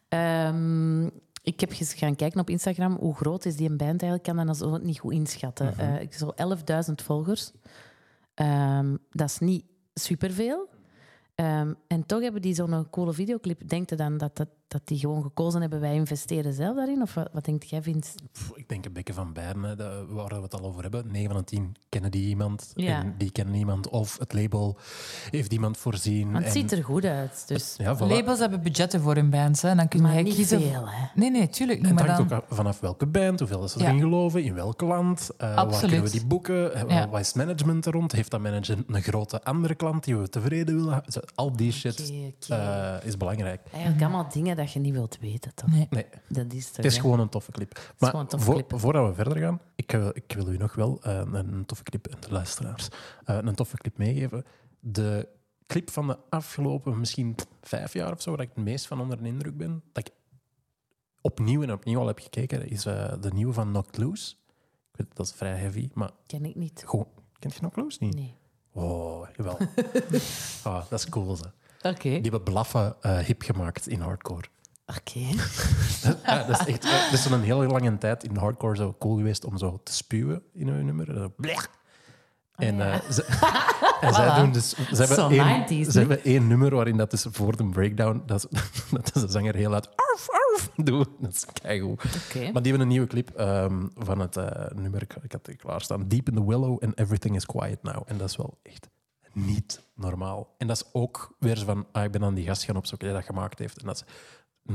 [0.09, 1.09] ehm,
[1.43, 4.27] Ik heb eens gaan kijken op Instagram hoe groot is die een band eigenlijk.
[4.27, 5.99] Ik kan dat zo niet goed inschatten.
[6.01, 6.33] Ik zo
[6.87, 7.51] 11.000 volgers.
[8.33, 10.69] Ehm, dat is niet superveel.
[11.35, 13.69] Ehm, en toch hebben die zo'n coole videoclip.
[13.69, 17.01] Denkt je dan dat, dat, dat die gewoon gekozen hebben, wij investeren zelf daarin?
[17.01, 18.11] Of wat, wat denkt jij, Vince?
[18.31, 19.77] Pff, Ik denk een beetje van beiden,
[20.13, 21.05] waar we het al over hebben.
[21.11, 22.99] 9 van de 10 kennen die iemand Ja.
[23.03, 23.89] en die kennen iemand.
[23.89, 24.77] Of het label
[25.29, 26.23] heeft iemand voorzien.
[26.31, 27.43] Want het en- ziet er goed uit.
[27.47, 27.75] Dus.
[27.77, 27.99] ja, voilà.
[27.99, 29.61] Labels hebben budgetten voor hun bands.
[29.61, 29.75] Hè.
[29.75, 30.61] Dan kun Maar jij niet kiezen.
[30.61, 31.05] veel, hè?
[31.15, 31.87] Nee, nee, tuurlijk niet.
[31.89, 32.37] Het Maar hangt dan...
[32.39, 33.85] ook af- vanaf welke band, hoeveel ze Ja.
[33.85, 37.09] erin geloven, in welk land, eh, waar kunnen we die boeken, eh, Ja.
[37.09, 40.75] wat is management er rond, heeft dat management een grote andere klant die we tevreden
[40.75, 41.03] willen
[41.35, 42.55] Al die shit oké.
[42.55, 43.61] eh, is belangrijk.
[43.71, 45.69] Eigenlijk allemaal dingen dat je niet wilt weten, toch?
[45.71, 45.87] Nee.
[45.89, 47.01] Nee, Dat is toch, het is hè?
[47.01, 47.93] gewoon een toffe clip.
[47.99, 48.79] Maar toffe voor- clip.
[48.79, 52.07] voordat we verder gaan, ik, wil- ik wil u nog wel eh, een, toffe clip,
[52.07, 52.87] en de luisteraars,
[53.25, 54.43] eh, een toffe clip meegeven.
[54.79, 55.27] De
[55.67, 59.21] clip van de afgelopen misschien vijf jaar of zo, waar ik het meest van onder
[59.21, 60.13] de indruk ben, dat ik
[61.21, 64.35] opnieuw en opnieuw al heb gekeken, is eh, de nieuwe van Knocked Loose.
[64.91, 66.83] Ik weet, dat is vrij heavy, maar Ken ik niet.
[66.85, 67.07] gewoon...
[67.39, 68.15] Kent je Knocked Loose niet?
[68.15, 68.35] Nee.
[68.73, 69.57] Oh, jawel.
[70.63, 71.43] ah, dat is cool, ze.
[71.81, 72.09] Oké.
[72.09, 74.43] Die hebben blaffen eh, hip gemaakt in hardcore.
[74.85, 75.19] Oké.
[76.25, 76.83] Ja, dat is echt...
[76.85, 79.93] eh, Dat is zo'n hele lange tijd in hardcore zo cool geweest om zo te
[79.93, 81.29] spuwen in hun nummer.
[81.29, 81.69] Blech.
[82.55, 82.91] En, ja.
[82.91, 83.23] eh, ze,
[84.07, 84.69] en zij doen dus...
[84.69, 88.47] Ze hebben, één, 90s, ze hebben één nummer waarin dat is voor de breakdown, dat,
[88.51, 88.59] is,
[88.91, 91.09] dat is de zanger heel uit arf, arf doet.
[91.19, 92.03] Dat is keigoed.
[92.03, 92.51] Oké.
[92.51, 95.55] Maar die hebben een nieuwe clip ehm, van het eh, nummer, ik, ik had het
[95.55, 98.03] klaarstaan, Deep in the Willow and Everything is Quiet Now.
[98.05, 98.89] En dat is wel echt
[99.33, 100.55] niet normaal.
[100.57, 103.07] En dat is ook weer zo van, ah, ik ben aan die gast gaan opzoeken
[103.07, 103.79] die dat gemaakt heeft.
[103.79, 104.13] En dat is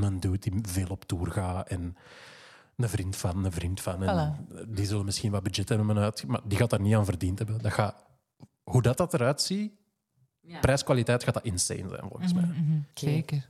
[0.01, 1.97] een dude die veel op tour gaat en
[2.79, 4.03] een vriend van, een vriend van.
[4.03, 7.39] En Die zullen misschien wat budget hebben uit, maar die gaat daar niet aan verdiend
[7.39, 7.59] hebben.
[7.63, 8.05] Dat gaat,
[8.63, 9.73] hoe dat, dat eruit ziet,
[10.41, 10.59] Ja.
[10.59, 12.45] prijskwaliteit gaat dat insane zijn volgens mij.
[12.45, 13.49] Mhm, Zeker.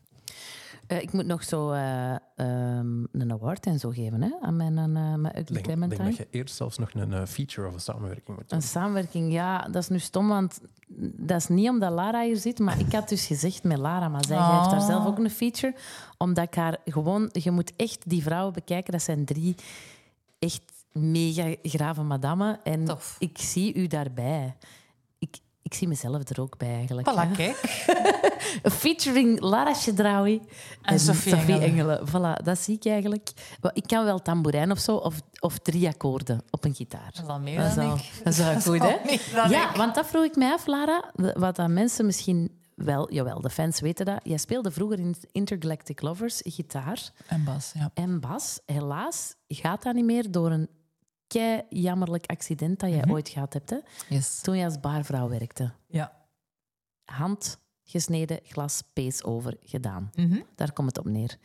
[0.87, 4.79] Eh, ik moet nog zo eh, ehm, een award en zo geven hè, aan mijn,
[4.79, 6.03] aan, eh, mijn Ugly Ik denk, Clementine.
[6.05, 8.59] denk dat je eerst zelfs nog een feature of een samenwerking moet doen.
[8.59, 10.61] Een samenwerking, ja, dat is nu stom, want
[11.17, 14.25] dat is niet omdat Lara hier zit, maar ik had dus gezegd met Lara, maar
[14.25, 14.59] zij Oh.
[14.59, 15.75] heeft daar zelf ook een feature,
[16.19, 19.55] omdat ik haar gewoon, je moet echt die vrouwen bekijken, dat zijn drie
[20.39, 20.63] echt
[20.93, 23.17] mega grave madammen en Tof.
[23.19, 24.57] ik zie u daarbij.
[25.19, 27.11] Ik, ik zie mezelf er ook bij eigenlijk.
[27.11, 27.57] Voilà, kijk.
[28.83, 30.41] Featuring Lara Chedraoui
[30.83, 31.99] en, Sophie Sophie, Engelen.
[32.01, 32.09] Engelen.
[32.09, 33.31] Voilà, dat zie ik eigenlijk.
[33.73, 37.11] Ik kan wel tamboerijn of zo, of, of drie akkoorden op een gitaar.
[37.15, 38.25] Dat is al meer Dat dan ik.
[38.57, 38.97] is goed, hè?
[39.49, 41.11] Ja, want dat vroeg ik mij af, Lara.
[41.15, 43.13] Wat dat mensen misschien wel...
[43.13, 44.21] Jawel, de fans weten dat.
[44.23, 47.91] Jij speelde vroeger in Intergalactic Lovers gitaar En Bas, ja.
[47.95, 48.61] en bas.
[48.67, 50.69] Helaas gaat dat niet meer door een
[51.27, 53.11] kei jammerlijk accident dat jij Mhm.
[53.13, 53.77] ooit gehad hebt, hè?
[54.09, 54.41] Yes.
[54.41, 55.73] Toen je als baarvrouw werkte.
[55.87, 56.13] Ja.
[57.05, 60.11] Hand gesneden, glas pees over gedaan.
[60.15, 60.41] Mhm.
[60.55, 61.37] Daar komt het op neer.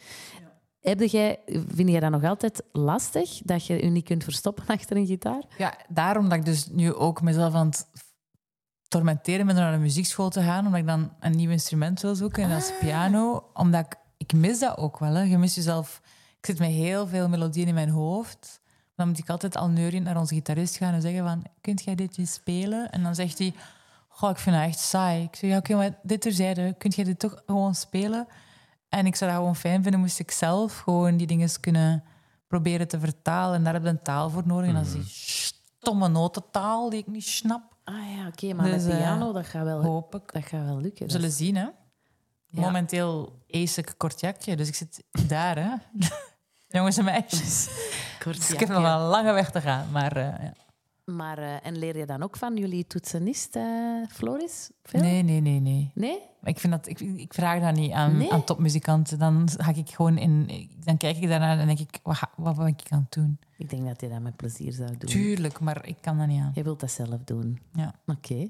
[0.80, 4.98] Heb jij, vind jij dat nog altijd lastig, dat je je niet kunt verstoppen achter
[4.98, 5.44] een gitaar?
[5.58, 7.88] Ja, daarom dat ik dus nu ook mezelf aan het
[8.94, 12.44] tormenteren om naar de muziekschool te gaan, omdat ik dan een nieuw instrument wil zoeken,
[12.44, 13.50] en dat is piano.
[13.54, 15.14] Omdat ik, ik mis dat ook wel.
[15.14, 15.22] Hè.
[15.22, 16.02] Je mist jezelf...
[16.40, 18.62] Ik zit met heel veel melodieën in mijn hoofd.
[18.96, 21.96] Dan moet ik altijd al neurien naar onze gitarist gaan en zeggen van, kunt jij
[21.96, 22.92] dit eens spelen?
[22.92, 23.54] En dan zegt hij,
[24.08, 25.24] goh, ik vind dat echt saai.
[25.24, 28.28] Ik zeg, ja, oké, maar dit terzijde, kunt jij dit toch gewoon spelen?
[28.90, 32.04] En ik zou dat gewoon fijn vinden, moest ik zelf gewoon die dingen kunnen
[32.48, 33.56] proberen te vertalen.
[33.56, 34.68] En daar heb je een taal voor nodig.
[34.68, 35.06] En dat is die
[35.80, 37.73] stomme notentaal die ik niet snap.
[37.84, 40.34] Ah ja, oké, maar Dus, met eh, piano, dat gaat wel, Hoop ik.
[40.34, 41.06] dat gaat wel lukken.
[41.06, 41.62] We zullen zien, hè.
[42.48, 42.62] Ja.
[42.62, 45.74] Momenteel ace ik kort jakje, dus ik zit daar, hè.
[46.78, 47.70] Jongens en meisjes.
[48.20, 50.54] Kort Dus ik heb nog een lange weg te gaan, maar eh, ja.
[51.06, 53.64] Maar, eh, en leer je dan ook van jullie toetsenist, eh,
[54.10, 54.70] Floris?
[54.84, 55.02] Veel?
[55.02, 55.92] Nee, nee, nee, nee.
[55.96, 56.20] Nee?
[56.44, 58.32] Ik, vind dat, ik, ik vraag dat niet aan, Nee?
[58.34, 59.20] aan topmuzikanten.
[59.20, 60.50] Dan, ga ik gewoon in,
[60.84, 63.40] dan kijk ik daarnaar en denk ik, wat, wat ben ik aan het doen?
[63.58, 65.10] Ik denk dat je dat met plezier zou doen.
[65.10, 66.52] Tuurlijk, maar ik kan dat niet aan.
[66.54, 67.60] Je wilt dat zelf doen.
[67.74, 67.94] Ja.
[68.06, 68.50] Oké.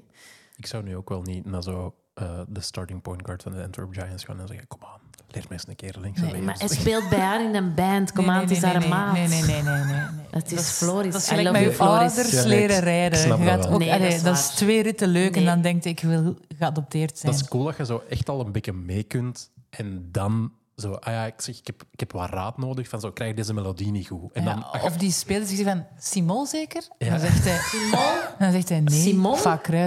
[0.56, 3.62] Ik zou nu ook wel niet naar zo eh, de starting point guard van de
[3.62, 5.00] Antwerp Giants gaan en zeggen: Kom aan,
[5.34, 6.42] leer me eens een keer links en Nee.
[6.42, 8.12] Maar hij speelt bij haar in een band.
[8.12, 9.12] Kom Nee, aan, nee, het is nee, haar nee, maat.
[9.12, 9.74] Nee, nee, nee, nee.
[9.74, 10.04] nee, nee.
[10.30, 11.12] Het is Dat Floris.
[11.12, 12.16] Dat is I gelijk love met je you, Floris.
[12.16, 13.18] ouders leren ik rijden.
[13.18, 13.72] snap Je dat gaat wel.
[13.72, 14.56] ook, Nee, allee, dat is dat is waar.
[14.56, 15.40] twee ritten leuk Nee.
[15.40, 17.32] en dan denk ik, ik wil geadopteerd zijn.
[17.32, 20.92] Dat is cool dat je zo echt al een beetje mee kunt en dan zo,
[20.92, 23.36] ah ja, ik zeg, ik heb, ik heb wat raad nodig van zo, krijg ik
[23.36, 24.32] deze melodie niet goed.
[24.32, 26.82] En Ja, dan, of die speelt zich van, Simon zeker?
[26.98, 27.10] Ja.
[27.10, 29.36] Dan zegt hij, dan zegt hij nee, Simon?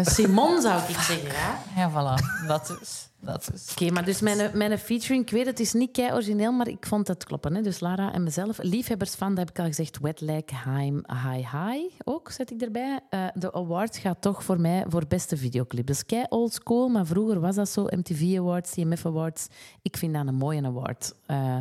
[0.04, 1.60] Simon zou ik zeggen, ja.
[1.76, 2.48] Ja, voilà.
[2.48, 3.07] Dat is...
[3.22, 3.72] Dat is.
[3.72, 6.86] Oké, maar dus mijn, mijn featuring, ik weet het is niet kei origineel, maar ik
[6.86, 7.56] vond het kloppen.
[7.56, 7.62] Hè?
[7.62, 8.58] Dus Lara en mezelf.
[8.62, 12.62] Liefhebbers van, dat heb ik al gezegd, Wet Leg, Heim, High High ook, zet ik
[12.62, 13.00] erbij.
[13.10, 15.88] Eh, de award gaat toch voor mij voor beste videoclip.
[15.88, 17.84] Dus kei old school, maar vroeger was dat zo.
[17.90, 19.48] MTV Awards, CMF Awards.
[19.82, 21.14] Ik vind dat een mooie award.
[21.26, 21.58] Eh,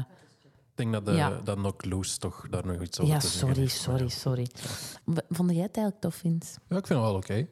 [0.74, 1.40] denk dat, de, Ja.
[1.44, 3.80] dat Knock Loose toch daar nog iets over Ja, te zeggen sorry, heeft.
[3.80, 4.46] Sorry, sorry.
[5.04, 6.54] W- Vond jij het eigenlijk tof, Vince?
[6.68, 7.46] Ja, ik vind het wel oké.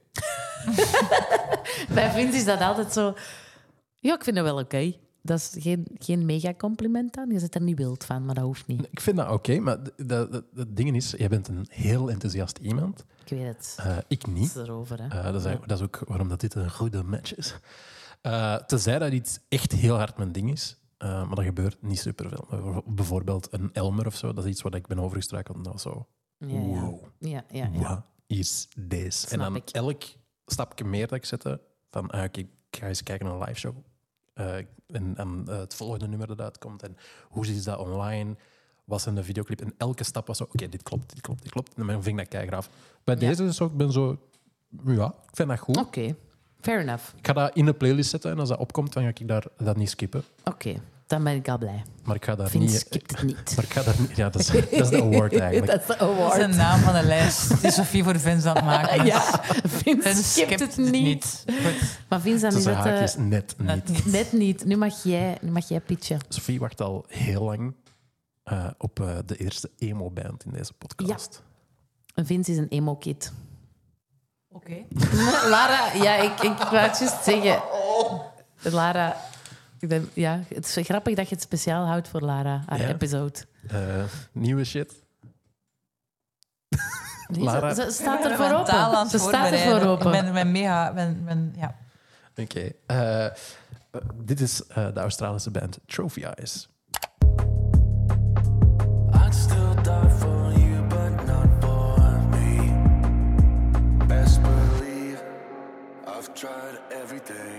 [1.94, 3.14] Bij Vince is dat altijd zo...
[4.04, 4.92] Ja, ik vind het wel oké.
[5.22, 7.30] Dat is geen, geen mega compliment aan.
[7.30, 8.86] Je zit er niet wild van, maar dat hoeft niet.
[8.90, 9.78] Ik vind dat oké, maar
[10.54, 13.04] het ding is, jij bent een heel enthousiast iemand.
[13.24, 13.76] Ik weet het.
[13.78, 14.48] Eh, ik niet.
[14.48, 15.08] is erover, hè.
[15.08, 17.54] Eh, dat, is, dat is ook waarom dat dit een goede match is.
[18.20, 20.78] Eh tenzij dat iets echt heel hard mijn ding is.
[20.98, 22.82] maar dat gebeurt niet superveel.
[22.86, 25.64] Bijvoorbeeld een Elmer of zo, dat is iets waar ik ben overgestruikeld.
[25.64, 26.06] Dat zo,
[26.38, 27.88] Ja, wow, Ja, ja, ja.
[27.88, 29.28] wat is deze?
[29.28, 29.68] En dan ik.
[29.70, 30.02] elk
[30.46, 33.74] stapje meer dat ik zette, van oké, ik ga eens kijken naar een live show.
[34.34, 34.54] Eh,
[34.86, 36.82] en en eh, het volgende nummer dat uitkomt.
[36.82, 36.96] En
[37.28, 38.36] hoe is dat online?
[38.84, 39.60] Wat zijn de videoclip?
[39.60, 41.74] En elke stap was zo, oké, dit klopt, dit klopt, dit klopt.
[41.74, 42.70] En dan vind ik dat keigraaf.
[43.04, 43.20] Bij Ja.
[43.20, 44.18] deze is het zo, ik ben zo,
[44.84, 45.76] ja, ik vind dat goed.
[45.76, 46.16] Oké,
[46.60, 47.04] fair enough.
[47.16, 49.44] Ik ga dat in de playlist zetten en als dat opkomt, dan ga ik daar,
[49.56, 50.24] dat niet skippen.
[50.44, 50.74] Oké,
[51.06, 51.84] dan ben ik al blij.
[52.02, 52.80] Maar ik ga daar Vince niet...
[52.80, 53.52] skipt het niet.
[53.56, 54.16] Maar ik ga daar niet...
[54.16, 55.72] Ja, dat is, dat is de award eigenlijk.
[55.72, 56.40] dat is de Dat is award.
[56.40, 59.06] de naam van de lijst die Sophie voor Vince aan het maken is.
[59.12, 59.20] Ja,
[59.64, 61.44] Vince Vince skipt het niet.
[61.62, 61.98] Goed.
[62.08, 63.66] Maar Vince, dan is het haakjes net niet.
[63.66, 64.06] Net niet.
[64.06, 64.64] net niet.
[64.64, 66.18] Nu mag jij, nu mag jij pitchen.
[66.28, 67.74] Sophie wacht al heel lang
[68.44, 71.42] eh, op eh, de eerste emo-band in deze podcast.
[72.14, 73.32] Vince is een emo-kid.
[74.48, 74.74] Oké.
[75.50, 77.62] Lara, ja, ik, ik wou het juist zeggen.
[78.62, 79.16] Lara,
[79.84, 82.88] ik ben, ja, het is grappig dat je het speciaal houdt voor Lara, haar Ja.
[82.88, 83.38] episode.
[83.68, 85.02] Eh, nieuwe shit.
[87.28, 89.08] Nee, Lara- Ze, ze staat er voor open.
[89.08, 90.06] Ze staat er voor open.
[90.14, 90.92] Ik ben, ben mega...
[90.92, 91.74] Ben, ben, ja.
[92.36, 92.70] Oké.
[92.86, 93.32] eh, eh,
[94.14, 96.68] dit is eh, de Australische band Trophy Eyes.
[99.26, 102.72] I'd still die for you, but not for me.
[104.06, 105.22] Best believe
[106.06, 107.53] I've tried everything.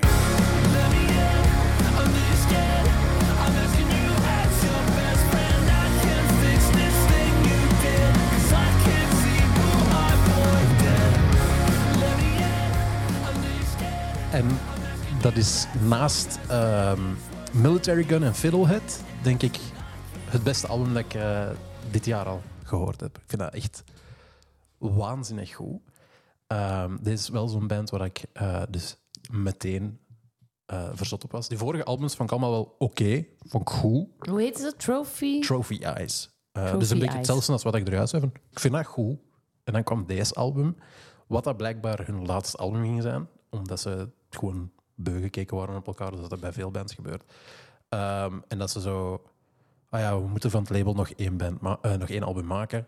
[14.36, 14.48] En
[15.22, 17.02] dat is naast ehm,
[17.54, 19.60] Military Gun en Fiddlehead, denk ik,
[20.26, 21.50] het beste album dat ik eh,
[21.92, 23.18] dit jaar al gehoord heb.
[23.18, 23.84] Ik vind dat echt
[24.78, 25.82] waanzinnig goed.
[26.48, 28.98] Ehm, dit is wel zo'n band waar ik eh, dus
[29.32, 30.00] meteen
[30.66, 31.48] eh verzot op was.
[31.48, 34.08] Die vorige albums vond ik allemaal wel oké, vond ik goed.
[34.20, 34.74] Hoe heet ze?
[34.78, 35.40] Trophy?
[35.40, 36.30] Trophy Eyes.
[36.52, 38.22] Trophy dus een beetje hetzelfde als wat ik eruit zei.
[38.22, 39.18] van, Ik vind dat goed.
[39.64, 40.76] En dan kwam deze album,
[41.28, 45.88] wat dat blijkbaar hun laatste album ging zijn, omdat ze gewoon beu gekeken waren op
[45.88, 47.24] elkaar, dus dat bij veel bands gebeurt.
[47.90, 49.24] Ehm, en dat ze zo,
[49.90, 52.88] ah ja, we moeten van het label nog één, band eh, nog één album maken.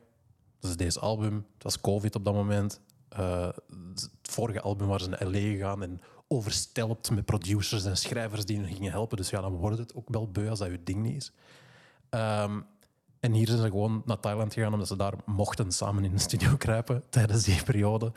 [0.59, 1.45] Dat is deze album.
[1.53, 2.81] Het was COVID op dat moment.
[3.09, 3.49] Eh,
[3.93, 8.57] het vorige album waren ze naar LA gegaan en overstelpt met producers en schrijvers die
[8.57, 9.17] hen gingen helpen.
[9.17, 11.31] Dus ja, dan wordt het ook wel beu als dat je ding niet is.
[12.09, 12.59] Ehm,
[13.19, 16.19] en hier zijn ze gewoon naar Thailand gegaan omdat ze daar mochten samen in de
[16.19, 18.11] studio kruipen tijdens die periode.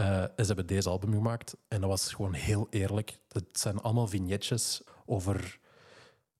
[0.00, 1.56] Eh, en ze hebben deze album gemaakt.
[1.68, 3.18] En dat was gewoon heel eerlijk.
[3.28, 5.58] Het zijn allemaal vignetjes over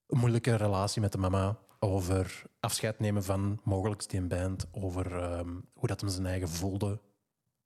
[0.07, 1.59] een moeilijke relatie met de mama.
[1.79, 4.67] Over afscheid nemen van mogelijk die band.
[4.73, 7.01] Over ehm, hoe dat hem zijn eigen voelde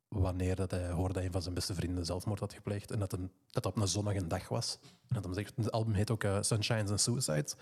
[0.09, 2.91] wanneer dat hij hoorde dat een van zijn beste vrienden zelfmoord had gepleegd.
[2.91, 4.79] En dat, een, dat dat op een zonnige dag was.
[4.83, 7.57] En dat hem zegt, het album heet ook eh, Sunshines and Suicides.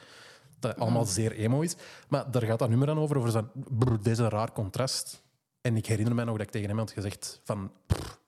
[0.59, 1.77] Dat allemaal zeer emo is.
[2.09, 3.17] Maar daar gaat dat nummer dan over.
[3.17, 5.23] over zijn, brr, een raar contrast.
[5.61, 7.73] En ik herinner me nog dat ik tegen hem had gezegd van...
[7.87, 8.22] "Pff, het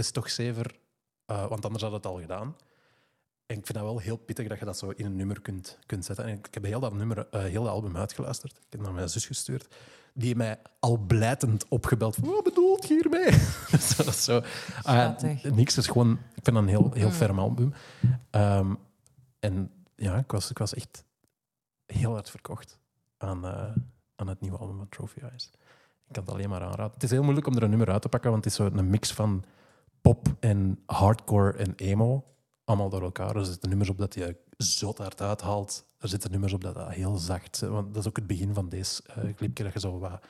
[0.00, 0.78] is toch zever,
[1.26, 2.56] eh, want anders had het al gedaan.
[3.46, 5.78] En ik vind dat wel heel pittig dat je dat zo in een nummer kunt,
[5.86, 6.24] kunt zetten.
[6.24, 8.52] En ik heb heel dat nummer, eh, heel dat album uitgeluisterd.
[8.52, 9.74] Ik heb naar mijn zus gestuurd.
[10.14, 12.14] Die mij al blijtend opgebeld.
[12.14, 13.32] van, Wat bedoelt je hiermee?
[13.80, 14.42] zo, dat is zo.
[14.80, 15.44] Schattig.
[15.44, 16.12] niks is gewoon...
[16.12, 17.72] Ik vind dat een heel, heel ferm album.
[18.30, 18.74] Ehm,
[19.38, 21.04] en ja, ik was, ik was echt
[21.86, 22.78] heel hard verkocht
[23.18, 23.74] aan, eh,
[24.16, 25.50] aan het nieuwe album van Trophy Eyes.
[26.06, 26.94] Ik kan het alleen maar aanraden.
[26.94, 28.70] Het is heel moeilijk om er een nummer uit te pakken, want het is zo
[28.72, 29.44] een mix van
[30.00, 32.24] pop en hardcore en emo.
[32.64, 33.36] Allemaal door elkaar.
[33.36, 35.84] Er zitten nummers op dat je zo hard uithaalt.
[35.98, 37.60] Er zitten nummers op dat dat heel zacht...
[37.60, 40.20] Want dat is ook het begin van deze eh, clipje, dat je zo wat...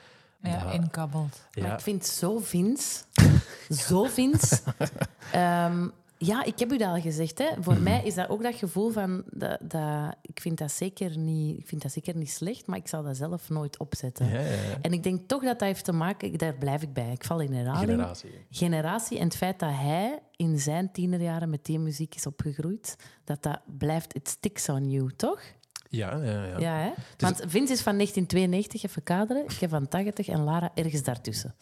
[0.41, 1.41] Ja, dat- inkabbelt.
[1.53, 3.03] Maar ja, ik vind het zo Vince.
[3.87, 4.61] zo Vince.
[5.31, 5.87] Ehm,
[6.25, 7.37] ja, ik heb u dat al gezegd.
[7.37, 7.47] Hè.
[7.59, 7.83] Voor Mhm.
[7.83, 9.23] mij is dat ook dat gevoel van...
[9.29, 12.87] Dat, dat, ik, vind dat zeker niet, ik vind dat zeker niet slecht, maar ik
[12.87, 14.25] zal dat zelf nooit opzetten.
[14.27, 14.77] ja, ja, ja.
[14.81, 16.37] En ik denk toch dat dat heeft te maken...
[16.37, 17.11] Daar blijf ik bij.
[17.11, 17.89] Ik val in herhaling.
[17.89, 18.31] Generatie.
[18.49, 23.43] Generatie en het feit dat hij in zijn tienerjaren met die muziek is opgegroeid, dat
[23.43, 24.15] dat blijft...
[24.15, 25.41] It sticks on you, toch?
[25.89, 26.59] Ja, ja, ja.
[26.59, 26.91] Ja, hè?
[27.17, 29.43] Want Vince is van 1992, even kaderen.
[29.43, 31.55] Ik heb van 80 en Lara ergens daartussen.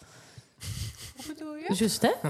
[1.18, 1.74] Wat bedoel je?
[1.74, 2.12] Juist, hè?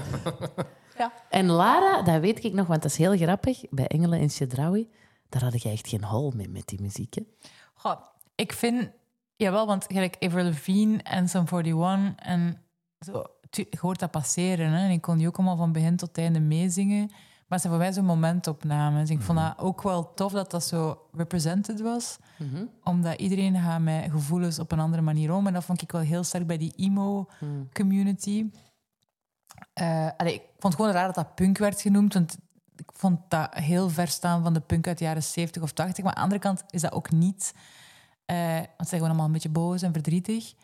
[1.00, 1.12] Ja.
[1.30, 3.62] En Lara, dat weet ik nog, want dat is heel grappig.
[3.70, 4.88] Bij Engelen en Chedraui,
[5.28, 7.14] daar had ik echt geen hol mee met die muziek.
[7.14, 7.22] Hè?
[7.74, 8.00] Goh,
[8.34, 8.90] ik vind
[9.36, 12.62] Jawel, want gelijk Avril Lavigne en Sum 41 en
[12.98, 14.72] zo, je hoort dat passeren.
[14.72, 14.84] Hè?
[14.84, 17.10] En ik kon die ook allemaal van begin tot einde meezingen.
[17.46, 19.10] Maar zijn voor mij zo'n momentopnames.
[19.10, 22.18] Ik vond dat ook wel tof dat dat zo represented was.
[22.38, 22.64] Mhm.
[22.84, 25.46] Omdat iedereen gaat met gevoelens op een andere manier om.
[25.46, 28.50] En dat vond ik wel heel sterk bij die emo-community.
[29.72, 32.14] Eh, allee, ik vond het gewoon raar dat dat punk werd genoemd.
[32.14, 32.38] Want
[32.76, 36.04] ik vond dat heel ver staan van de punk uit de jaren 70 of 80.
[36.04, 37.54] Maar aan de andere kant is dat ook niet.
[38.24, 40.54] Eh, want ze zijn gewoon allemaal een beetje boos en verdrietig.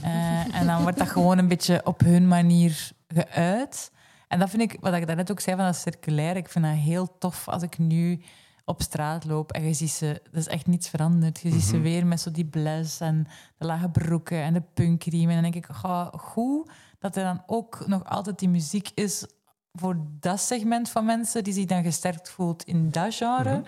[0.00, 3.90] Eh, en dan wordt dat gewoon een beetje op hun manier geuit.
[4.28, 6.74] En dat vind ik, wat ik daarnet ook zei van dat circulair, ik vind dat
[6.74, 8.22] heel tof als ik nu
[8.64, 11.40] op straat loop en je ziet ze, er is echt niets veranderd.
[11.40, 13.26] Je ziet ze weer met zo die bles en
[13.58, 15.36] de lage broeken en de punkriemen.
[15.36, 19.24] En dan denk ik, ga goed dat er dan ook nog altijd die muziek is
[19.72, 23.62] voor dat segment van mensen die zich dan gesterkt voelt in dat genre.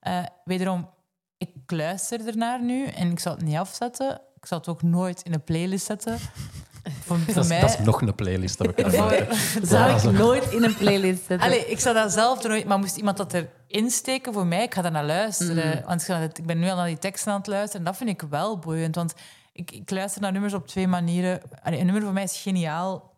[0.00, 0.88] Eh, wederom,
[1.38, 4.20] ik luister ernaar nu en ik zal het niet afzetten.
[4.36, 6.18] Ik zal het ook nooit in een playlist zetten.
[6.18, 7.60] voor, voor Dat is, mij...
[7.60, 9.36] dat is nog een playlist dat we kunnen maken.
[9.66, 11.46] Zou ik nooit in een playlist zetten.
[11.46, 13.32] Allee, ik zou dat zelf doen, maar moest iemand dat
[13.68, 15.82] erin steken voor mij, ik ga daar naar luisteren.
[15.86, 17.92] Want ik, ga dat- ik ben nu al naar die teksten aan het luisteren en
[17.92, 18.94] dat vind ik wel boeiend.
[18.94, 19.14] Want
[19.56, 21.40] ik, ik luister naar nummers op twee manieren.
[21.62, 23.14] Allee, een nummer voor mij is geniaal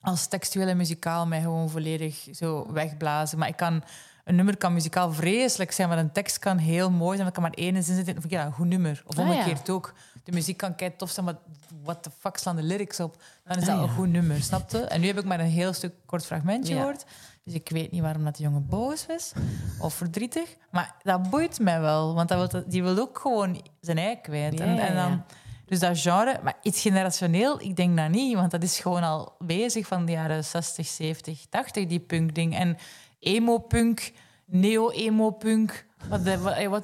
[0.00, 3.38] als textueel en muzikaal mij gewoon volledig zo wegblazen.
[3.38, 3.82] Maar ik kan,
[4.24, 7.28] een nummer kan muzikaal vreselijk zijn, maar een tekst kan heel mooi zijn.
[7.28, 8.16] Er kan maar één zin zitten.
[8.16, 9.02] Ik, ja, een goed nummer.
[9.06, 9.32] Of Ah, ja.
[9.32, 9.94] omgekeerd ook.
[10.24, 11.36] De muziek kan kei tof zijn, maar
[11.82, 13.22] what the fuck slaan de lyrics op?
[13.44, 14.78] Dan is dat Ah, een goed nummer, snapte?
[14.84, 16.80] En nu heb ik maar een heel stuk kort fragmentje Ja.
[16.80, 17.04] gehoord.
[17.44, 19.32] Dus ik weet niet waarom dat die jongen boos is
[19.78, 20.56] of verdrietig.
[20.70, 24.60] Maar dat boeit mij wel, want dat wil, die wil ook gewoon zijn ei kwijt.
[24.60, 25.24] En, dan.
[25.72, 29.32] Dus dat genre, maar iets generationeel, ik denk dat niet, want dat is gewoon al
[29.38, 32.54] bezig van de jaren 60, 70, 80, die punkding.
[32.56, 32.76] En
[33.18, 34.12] emo-punk,
[34.46, 36.38] neo-emo-punk, wat de-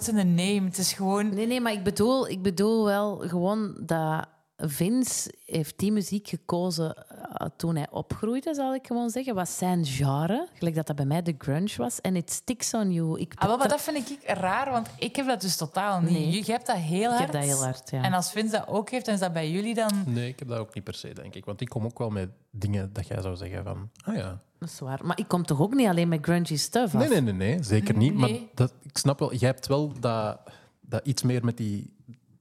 [0.08, 0.64] in the name?
[0.64, 1.34] Het is gewoon...
[1.34, 4.26] Nee, nee, maar ik bedoel, ik bedoel wel gewoon dat
[4.60, 9.34] Vince heeft die muziek gekozen eh, toen hij opgroeide, zal ik gewoon zeggen.
[9.34, 12.00] Was zijn genre, gelijk dat dat bij mij de grunge was.
[12.00, 13.20] En it sticks on you.
[13.20, 16.10] Ik, Ah, maar dat vind ik raar, want ik heb dat dus totaal niet.
[16.10, 16.44] Nee.
[16.44, 17.20] Je hebt dat heel ik hard.
[17.20, 18.02] heb dat heel hard, ja.
[18.02, 19.90] En als Vince dat ook heeft, dan is dat bij jullie dan...
[20.06, 21.44] Nee, ik heb dat ook niet per se, denk ik.
[21.44, 23.90] Want ik kom ook wel met dingen dat jij zou zeggen van...
[24.04, 24.40] Ah ja.
[24.58, 25.06] Dat is waar.
[25.06, 27.00] Maar ik kom toch ook niet alleen met grungy stuff af?
[27.00, 28.14] Nee, nee, nee, nee zeker niet.
[28.14, 28.50] Maar Nee.
[28.54, 30.38] dat, ik snap wel, jij hebt wel dat,
[30.80, 31.96] dat iets meer met die,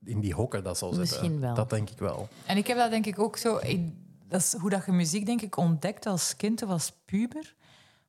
[0.07, 1.21] in die hokken dat zal zitten.
[1.21, 1.53] Misschien wel.
[1.53, 2.27] Dat denk ik wel.
[2.45, 3.57] En ik heb dat denk ik ook zo...
[3.61, 3.81] Ik,
[4.27, 7.55] dat is hoe dat je muziek denk ik ontdekt als kind of als puber.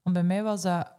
[0.02, 0.92] Want bij mij was dat...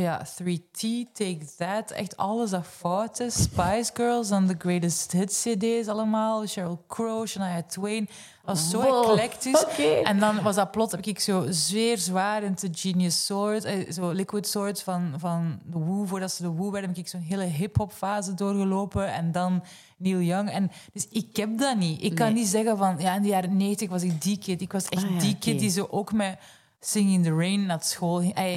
[0.00, 3.42] Ja, 3T, Take That, echt alles dat fout is.
[3.42, 6.46] Spice Girls en de Greatest Hits CD's allemaal.
[6.46, 8.04] Sheryl Crow, Shania Twain.
[8.04, 9.64] Dat was zo Wow, eclectisch.
[10.02, 14.10] En dan was dat plots, heb ik zo zeer zwaar into Genius Sword, eh, zo
[14.10, 16.04] Liquid Swords van, van de Woo.
[16.04, 19.12] Voordat ze de Woo werden, heb ik zo'n hele hip-hop fase doorgelopen.
[19.12, 19.64] En dan
[19.96, 20.50] Neil Young.
[20.50, 22.02] En, dus ik heb dat niet.
[22.02, 24.60] Ik kan niet zeggen van, ja, in de jaren 90 was ik die kid.
[24.60, 26.38] Ik was echt Ah ja, die kid die zo ook met
[26.80, 28.34] Singing in the Rain naar school ging.
[28.36, 28.54] Ah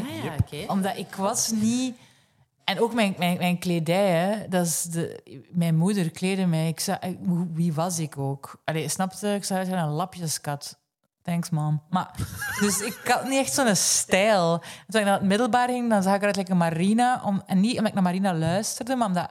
[0.49, 0.65] ja.
[0.67, 1.95] Omdat ik was niet...
[2.63, 6.67] En ook mijn, mijn, mijn kledij, hè, dat is de, mijn moeder kleedde mij.
[6.67, 8.61] Ik zag, ik- hoe- wie was ik ook?
[8.65, 9.34] Allee, snapte?
[9.34, 10.80] Ik zag uit als een lapjeskat.
[11.24, 11.82] Thanks, mom.
[11.89, 12.15] Maar,
[12.59, 14.59] dus ik had niet echt zo'n stijl.
[14.88, 17.22] Toen ik naar het middelbaar ging, dan zag ik eruit like een Marina.
[17.26, 19.30] Om, en niet omdat ik naar Marina luisterde, maar omdat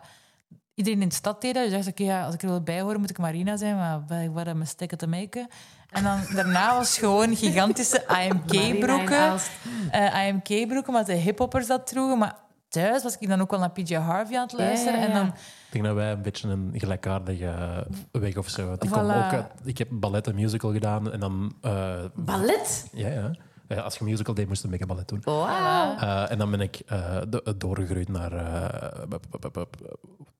[0.86, 1.64] iedereen in de stad deed dat.
[1.64, 3.76] Dus dacht ik, ja, als ik er wil bij horen, moet ik Marina zijn.
[3.76, 5.48] Maar bij- wat een mistake te maken.
[5.90, 9.18] En dan daarna was gewoon gigantische IMK-broeken.
[9.18, 9.50] Aalst.
[9.90, 12.18] Eh IMK-broeken, omdat de hiphoppers dat droegen.
[12.18, 12.34] Maar
[12.68, 14.98] thuis was ik dan ook wel naar PJ Harvey aan het luisteren.
[15.00, 15.18] Ja, ja, ja.
[15.18, 15.34] En dan,
[15.66, 18.66] Ik denk dat wij een beetje een gelijkaardige weg of zo.
[18.66, 19.04] Want Ik, kom Voilà.
[19.16, 21.54] ook uit- ik heb ballet en musical gedaan en dan...
[21.60, 22.86] eh, Ballet?
[22.92, 23.30] ja, ja.
[23.74, 25.20] Ja, Als je musical deed, moest je een beetje ballet doen.
[25.24, 25.96] Wauw.
[25.96, 28.32] Eh, en dan ben ik eh, de- doorgegroeid naar...
[28.32, 29.02] eh,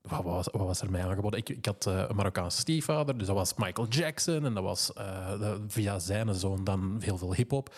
[0.01, 1.39] wat, was, wat was er mij aangeboden?
[1.39, 4.45] Ik, ik had eh, een Marokkaanse stiefvader, dus dat was Michael Jackson.
[4.45, 7.75] En dat was eh, via zijn zoon dan heel veel hip-hop.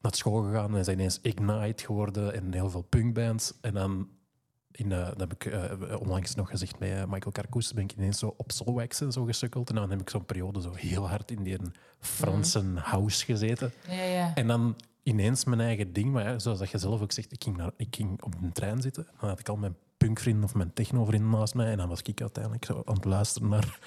[0.00, 3.52] Naar school gegaan en is ineens Ignite geworden en heel veel punkbands.
[3.60, 4.08] En dan,
[4.78, 7.92] in, eh, dat heb ik eh, onlangs nog gezegd bij eh, Michael Carcous, ben ik
[7.92, 9.68] ineens zo op Soulwax en zo gesukkeld.
[9.68, 11.58] En dan heb ik zo'n periode zo heel hard in die
[12.00, 13.72] Franse house gezeten.
[13.88, 14.34] ja, ja.
[14.34, 16.12] En dan ineens mijn eigen ding.
[16.12, 18.52] Maar ja, zoals dat je zelf ook zegt, ik ging, naar, ik ging op een
[18.52, 19.06] trein zitten.
[19.20, 21.70] Dan had ik al mijn punkvrienden of mijn technovrienden naast mij.
[21.70, 23.78] En dan was ik uiteindelijk zo aan het luisteren naar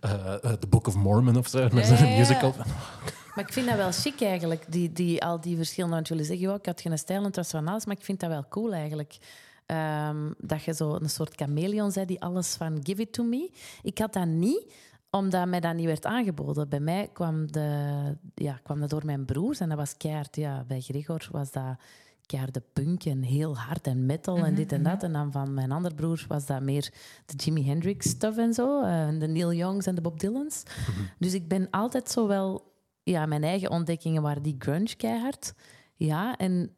[0.00, 1.68] eh, eh, The Book of Mormon of zo.
[1.68, 2.16] Naar ja.
[2.18, 2.54] musical.
[3.34, 5.94] Maar ik vind dat wel chic eigenlijk, die, die, al die verschillende.
[5.94, 8.04] Want jullie zeggen, ja, ik had geen stijl en het was van alles, maar ik
[8.04, 9.18] vind dat wel cool eigenlijk.
[9.68, 13.50] Ehm, dat je zo een soort chameleon zei die alles van give it to me.
[13.82, 14.72] Ik had dat niet,
[15.10, 16.68] omdat mij dat niet werd aangeboden.
[16.68, 20.36] Bij mij kwam, de, ja, kwam dat door mijn broers en dat was keihard.
[20.36, 21.76] Ja, bij Gregor was dat
[22.26, 25.02] keiharde punk en heel hard en metal en dit en dat.
[25.02, 26.92] En dan van mijn andere broer was dat meer
[27.26, 28.82] de Jimi Hendrix stuff en zo.
[28.82, 30.62] eh, en de Neil Youngs en de Bob Dylans.
[31.18, 32.72] Dus ik ben altijd zo wel...
[33.02, 35.54] Ja, mijn eigen ontdekkingen waren die grunge keihard.
[35.94, 36.72] Ja, en...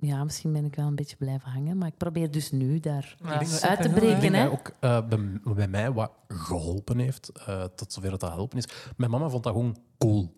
[0.00, 1.78] Ja, misschien ben ik wel een beetje blijven hangen.
[1.78, 4.14] Maar ik probeer dus nu daar Ja, uit te breken.
[4.14, 8.20] Ik denk dat ook eh, bij, bij mij wat geholpen heeft, eh, tot zover dat,
[8.20, 8.64] dat helpen is.
[8.96, 10.36] Mijn mama vond dat gewoon cool.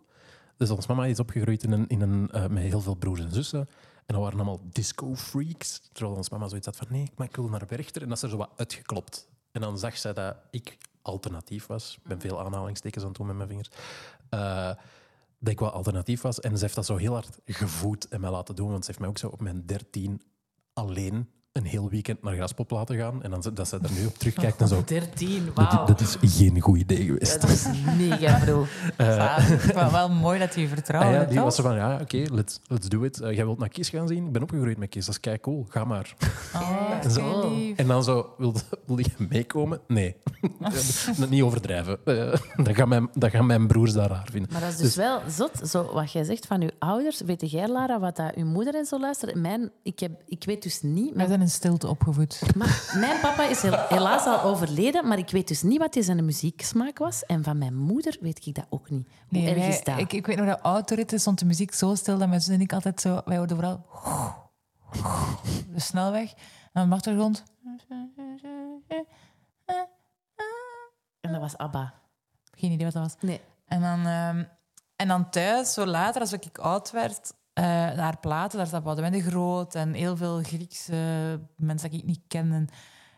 [0.56, 3.32] Dus ons mama is opgegroeid in een, in een, eh, met heel veel broers en
[3.32, 3.60] zussen.
[4.06, 5.80] En dat waren allemaal disco-freaks.
[5.92, 8.02] Terwijl ons mama zoiets had van, nee, maar ik wil naar Werchter.
[8.02, 9.28] En dat is er zo wat uitgeklopt.
[9.52, 11.98] En dan zag zij dat ik alternatief was.
[12.02, 13.70] Ik ben veel aanhalingstekens aan het doen met mijn vingers.
[15.42, 16.40] Dat ik wel alternatief was.
[16.40, 18.70] En ze heeft dat zo heel hard gevoed en mij laten doen.
[18.70, 20.22] Want ze heeft mij ook zo op mijn dertien
[20.72, 23.22] alleen een heel weekend naar Graspop laten gaan.
[23.22, 24.82] En dan dat ze er nu op terugkijkt en zo...
[24.86, 25.86] 13, Dat, wauw.
[25.86, 27.40] dat is geen goed idee geweest.
[27.40, 28.38] Dat is mega.
[28.98, 29.74] Zalig.
[29.74, 31.46] Maar wel mooi dat je vertrouwen Ah ja, hebt, die toch?
[31.46, 33.20] was zo van, ja, oké, let's, let's do it.
[33.20, 34.26] Eh, jij wilt naar Kies gaan zien?
[34.26, 35.66] Ik ben opgegroeid met Kies, dat is kei cool.
[35.68, 36.14] Ga maar.
[36.54, 37.52] Oh, En zo-.
[37.76, 38.54] En dan zo, wil,
[38.86, 39.80] wil je meekomen?
[39.86, 40.16] Nee.
[41.28, 41.98] Niet overdrijven.
[42.04, 42.32] Eh,
[42.64, 44.52] dat, gaan mijn, dat gaan mijn broers daar raar vinden.
[44.52, 47.20] Maar dat is dus, wel zot, zo, wat jij zegt van uw ouders.
[47.20, 49.40] Weet jij, Lara, wat dat uw moeder en zo luisteren?
[49.40, 51.14] Mijn, ik, heb, ik weet dus niet...
[51.14, 52.40] Mijn, zijn in stilte opgevoed.
[52.56, 56.02] maar mijn papa is hel- helaas al overleden, maar ik weet dus niet wat hij
[56.02, 57.24] zijn muzieksmaak was.
[57.26, 59.08] En van mijn moeder weet ik dat ook niet.
[59.28, 59.98] Hoe erg wij- is dat?
[59.98, 62.60] ik, ik weet nog dat autoritten stond de muziek zo stil dat mijn zus en
[62.60, 63.20] ik altijd zo...
[63.24, 63.86] Wij hoorden vooral...
[65.72, 66.32] De snelweg.
[66.72, 67.44] En op de achtergrond...
[71.20, 71.94] En dat was Abba.
[72.50, 73.14] Geen idee wat dat was.
[73.20, 73.40] Nee.
[73.66, 74.44] En dan, ehm,
[74.96, 79.12] en dan thuis, zo later, als ik oud werd, eh, naar platen, daar zat Boudewijn
[79.12, 80.94] de Groot en heel veel Griekse
[81.56, 82.64] mensen die ik niet kende.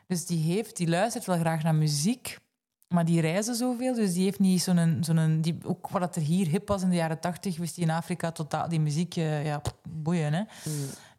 [0.07, 2.39] Dus die, heeft, die luistert wel graag naar muziek,
[2.89, 4.99] maar die reizen zoveel, dus die heeft niet zo'n...
[5.01, 7.91] zo'n die, ook wat er hier hip was in de jaren tachtig, wist hij in
[7.91, 10.43] Afrika totaal die muziek, eh, ja, boeien, hè.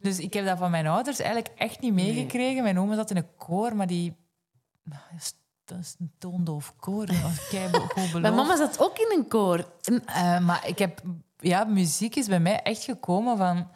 [0.00, 2.62] Dus ik heb dat van mijn ouders eigenlijk echt niet meegekregen.
[2.62, 4.16] Mijn oma zat in een koor, maar die...
[5.64, 7.06] Dat is een toondoof koor.
[8.20, 9.68] Mijn mama zat ook in een koor.
[10.06, 11.02] Eh, maar ik heb,
[11.44, 13.68] ja, muziek is bij mij echt gekomen van,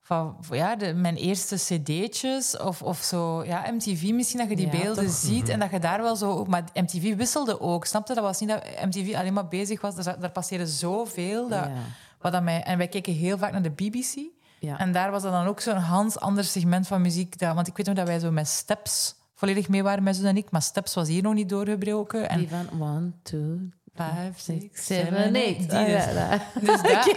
[0.00, 3.44] van ja, de, mijn eerste cd'tjes of, of zo.
[3.44, 5.14] Ja, MTV misschien, dat je die Ja, beelden toch?
[5.14, 6.44] ziet en dat je daar wel zo...
[6.44, 8.14] Maar MTV wisselde ook, snapte?
[8.14, 9.94] Dat was niet dat MTV alleen maar bezig was.
[9.94, 11.48] Daar, daar passeerde zoveel.
[11.48, 11.72] Dat, Ja.
[12.20, 14.14] wat dat mij, en wij keken heel vaak naar de BBC.
[14.58, 14.78] Ja.
[14.78, 17.38] En daar was dat dan ook zo'n Hans ander segment van muziek.
[17.38, 20.24] Dat, want ik weet nog dat wij zo met Steps volledig mee waren, mijn zus
[20.24, 20.50] en ik.
[20.50, 22.28] Maar Steps was hier nog niet doorgebroken.
[22.28, 23.58] En die van one, two,
[23.94, 25.70] vijf, six, seven, eight.
[25.70, 26.04] Die Ah, dus.
[26.04, 26.62] ja, dat.
[26.62, 27.16] Dus dat,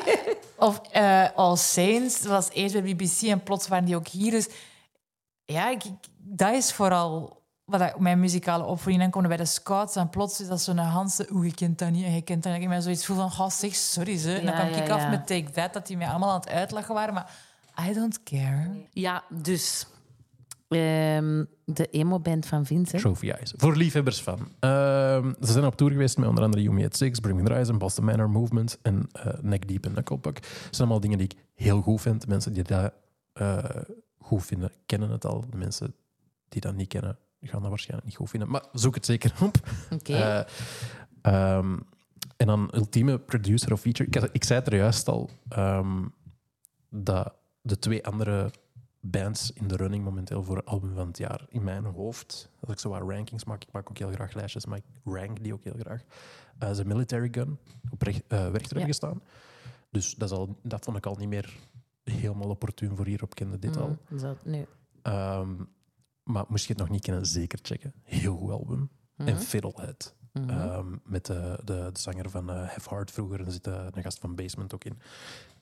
[0.55, 4.32] of eh, All Saints was eerst bij BBC en plots waren die ook hier.
[4.32, 4.47] Dus
[5.45, 5.84] ja, ik,
[6.17, 9.01] dat is vooral wat ik, mijn muzikale opvoeding.
[9.01, 11.28] Dan komen we bij de scouts en plots is dat zo'n Hanse...
[11.32, 12.61] Oeh, je kent dat niet en je kent dat niet.
[12.61, 14.34] Ik ben zoiets voel van, oh, zeg, sorry ze.
[14.34, 16.49] En dan kwam ja, ik af met Take That, dat die mij allemaal aan het
[16.49, 17.13] uitlachen waren.
[17.13, 17.32] Maar
[17.89, 18.88] I don't care.
[18.91, 19.86] Ja, dus
[20.68, 23.01] ehm, de emo-band van Vincent.
[23.01, 23.53] Trophy Eyes.
[23.57, 24.39] Voor liefhebbers van.
[24.59, 27.78] Ehm, ze zijn op tour geweest met onder andere at Six, Bring Me the Horizon,
[27.78, 30.34] Boston Manor Movement en eh, Neck Deep en Knucklepuck.
[30.34, 32.28] Dat zijn allemaal dingen die ik heel goed vind.
[32.28, 32.93] Mensen die dat
[33.34, 33.63] eh,
[34.18, 35.45] goed vinden, kennen het al.
[35.49, 35.95] De mensen
[36.49, 38.49] die dat niet kennen, gaan dat waarschijnlijk niet goed vinden.
[38.49, 39.57] Maar zoek het zeker op.
[39.93, 40.13] Oké.
[40.13, 40.43] Eh,
[41.22, 41.78] ehm,
[42.38, 44.09] en dan ultieme producer of feature.
[44.09, 45.30] Ik, ik zei het er juist al,
[46.89, 48.51] dat de twee andere
[49.00, 52.80] bands in de running momenteel voor album van het jaar in mijn hoofd, als ik
[52.80, 55.64] zo wat rankings maak, ik maak ook heel graag lijstjes, maar ik rank die ook
[55.64, 56.04] heel graag.
[56.58, 58.86] Eh The Military Gun op recht, eh hebben Ja.
[58.86, 59.22] gestaan.
[59.91, 61.58] Dus dat, is al, dat vond ik al niet meer
[62.04, 63.98] helemaal opportun voor hier op Kende Dit al.
[64.10, 64.66] Mm, zo, nu.
[65.02, 65.56] Ehm,
[66.24, 67.93] maar moest je het nog niet kennen, zeker checken.
[68.04, 68.89] Heel goed album.
[69.16, 69.28] Mhm.
[69.28, 70.16] En Fiddlehead.
[70.45, 70.49] Mhm.
[70.49, 73.45] Ehm, met de, de, de zanger van eh Have Heart vroeger.
[73.45, 74.99] Er zit eh, een gast van Basement ook in.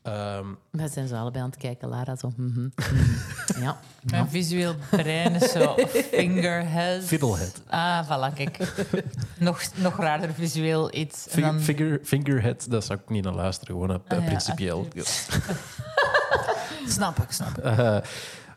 [0.01, 2.15] Ehm, We zijn zo allebei aan het kijken, Lara.
[2.15, 2.31] Zo.
[2.35, 2.69] mhm, mhm.
[3.63, 3.79] ja.
[4.03, 5.75] Mijn visueel brein is zo
[6.11, 7.03] fingerhead.
[7.03, 7.61] Fiddlehead.
[7.67, 8.57] Ah, voilà, kijk.
[9.39, 11.27] nog, nog raarder visueel iets.
[11.27, 13.73] En dan, figure, fingerhead, dat zou ik niet naar luisteren.
[13.75, 14.87] Gewoon eh, Ah, ja, principieel.
[16.87, 17.63] snap ik, snap ik.
[17.63, 17.97] Eh,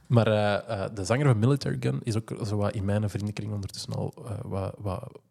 [0.06, 3.52] maar eh, eh, de zanger van Military Gun is ook zo wat in mijn vriendenkring
[3.52, 5.27] ondertussen al eh, wat, wat eh,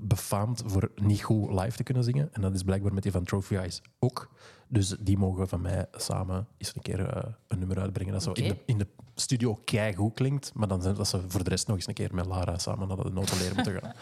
[0.00, 2.28] befaamd voor niet goed live te kunnen zingen.
[2.32, 4.30] En dat is blijkbaar met die van Trophy Eyes ook.
[4.68, 8.32] Dus die mogen van mij samen eens een keer eh, een nummer uitbrengen dat zo
[8.32, 10.50] in, de, in de studio keigoed klinkt.
[10.54, 12.88] Maar dan zijn dat ze voor de rest nog eens een keer met Lara samen
[12.88, 13.92] naar de notenleer moeten gaan.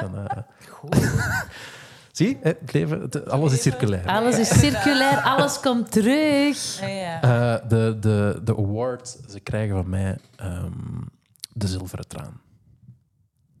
[0.12, 0.42] Dan, eh,
[2.12, 4.06] Zie, het leven, het- alles is circulair.
[4.06, 6.80] Alles is circulair, alles komt terug.
[6.80, 10.72] Eh, de, de, de award, ze krijgen van mij ehm,
[11.52, 12.40] de zilveren traan.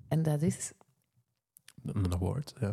[0.08, 0.72] En dat is...
[1.92, 2.52] een award.
[2.60, 2.72] Ja.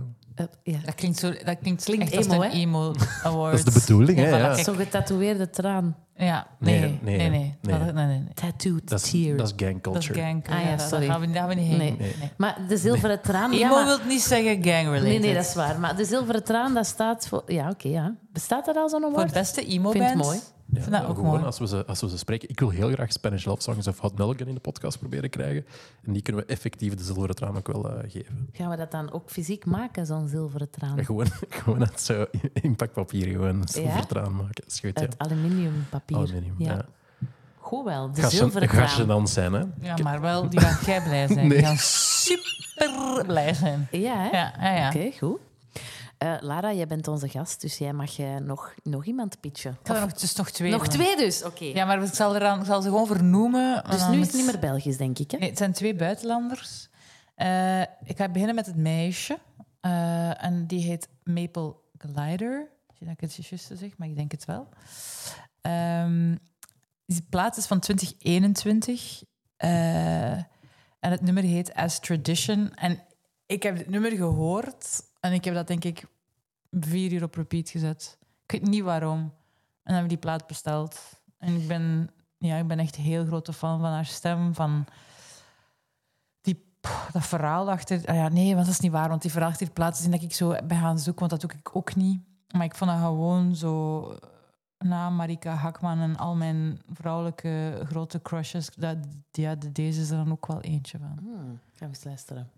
[0.63, 0.77] Ja.
[0.85, 2.55] Dat klinkt, zo, dat klinkt, Klinkt echt als emo, een hè?
[2.57, 2.93] emo
[3.23, 3.57] award.
[3.65, 4.37] Dat is de bedoeling, Ja, hè?
[4.37, 4.53] Ja.
[4.53, 4.65] kijk.
[4.65, 5.95] Zo getatoeëerde traan.
[6.15, 7.55] Ja, Nee, nee, nee, nee, nee.
[7.61, 7.79] nee.
[7.79, 8.33] Dat- nee, nee, nee.
[8.33, 9.37] Tattooed Dat is, tear.
[9.37, 10.25] dat is gang Dat is culture.
[10.25, 10.49] gang.
[10.49, 11.05] Ah ja, dat- sorry.
[11.07, 11.77] Daar gaan we, daar gaan we niet heen.
[11.77, 11.95] Nee.
[11.99, 12.13] Nee.
[12.37, 13.51] Maar de zilveren traan...
[13.51, 15.03] ja, Emo maar- wil niet zeggen gang-related.
[15.03, 15.79] Nee, nee, dat is waar.
[15.79, 17.43] Maar de zilveren traan, dat staat voor...
[17.47, 18.15] Ja, oké, ja.
[18.31, 19.25] Bestaat er al zo'n Voor award?
[19.25, 20.09] het beste Vind emo-band.
[20.09, 20.39] het mooi.
[20.65, 21.43] Ja, vind dat ook gewoon mooi.
[21.43, 22.49] Als we, ze, als we ze spreken.
[22.49, 25.65] Ik wil heel graag Spanish Love Songs of Hot Milligan in de podcast proberen krijgen.
[26.05, 28.49] En die kunnen we effectief de zilveren traan ook wel eh, geven.
[28.51, 31.05] Gaan we dat dan ook fysiek maken, zo'n zilveren traan?
[31.05, 31.27] Gewoon,
[31.63, 34.05] gewoon uit zo inpakpapier gewoon een zilveren Ja?
[34.05, 34.53] traan maken.
[34.63, 35.01] Dat is goed, ja.
[35.01, 36.17] Uit aluminiumpapier.
[36.17, 36.73] Aluminium, ja.
[36.73, 36.85] Ja.
[37.57, 39.07] Goed wel, de zilveren traan.
[39.07, 39.63] dan zijn, hè?
[39.81, 41.47] Ja, maar wel, die gaan kei blij zijn.
[41.47, 41.57] Nee.
[41.57, 43.87] Die gaan super blij zijn.
[43.91, 44.29] Ja, hè?
[44.37, 44.87] Ja, ja, ja.
[44.87, 45.39] Oké, goed.
[46.23, 49.77] Eh, Lara, jij bent onze gast, dus jij mag eh, nog, nog iemand pitchen.
[49.81, 50.93] Ik er nog, dus nog twee nog doen.
[50.93, 51.65] twee dus, oké.
[51.65, 53.83] Ja, maar ik zal, eraan, ik zal ze gewoon vernoemen.
[53.89, 55.31] Dus nu is het niet meer Belgisch, denk ik.
[55.31, 55.37] Hè?
[55.37, 56.89] Nee, het zijn twee buitenlanders.
[57.35, 59.37] Eh, ik ga beginnen met het meisje.
[60.37, 62.69] En die heet Maple Glider.
[62.97, 64.69] Zie dat ik het juist zeg, maar ik denk het wel.
[65.61, 66.35] Ehm,
[67.05, 69.23] die plaat is van 2021.
[69.57, 70.31] eh,
[70.99, 72.73] en het nummer heet As Tradition.
[72.75, 73.03] En
[73.45, 75.01] ik heb dit nummer gehoord.
[75.19, 76.05] En ik heb dat denk ik
[76.79, 78.17] vier uur op repeat gezet.
[78.45, 79.19] Ik weet niet waarom.
[79.19, 79.31] En
[79.83, 81.21] dan heb ik die plaat besteld.
[81.37, 84.53] En ik ben, ja, ik ben echt een heel grote fan van haar stem.
[84.53, 84.85] Van
[86.41, 86.63] die,
[87.11, 88.05] dat verhaal achter...
[88.05, 89.09] ah ja, nee, want dat is niet waar.
[89.09, 91.27] Want die verhaal achter die plaat is dat ik zo bij gaan zoeken.
[91.27, 92.21] Want dat doe ik ook niet.
[92.51, 94.17] Maar ik vond dat gewoon zo...
[94.77, 98.69] Na Marika Hakman en al mijn vrouwelijke grote crushes...
[98.75, 98.97] Dat,
[99.31, 101.17] ja, de- deze is er dan ook wel eentje van.
[101.19, 102.49] Hmm, gaan we eens luisteren.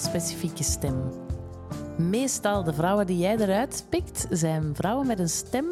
[0.00, 1.12] Specifieke stem.
[1.96, 5.66] Meestal de vrouwen die jij eruit pikt, zijn vrouwen met een stem...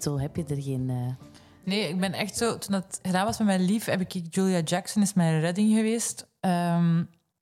[0.00, 0.90] Zo heb je er geen...
[0.90, 1.26] eh,
[1.64, 2.58] Nee, ik ben echt zo...
[2.58, 6.26] Toen dat gedaan was met mijn lief, heb ik Julia Jackson is mijn redding geweest.
[6.40, 6.96] Ehm,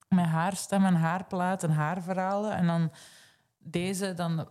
[0.09, 2.55] met haar stem en haar plaat en haar verhalen.
[2.55, 2.91] En dan
[3.59, 4.47] deze dan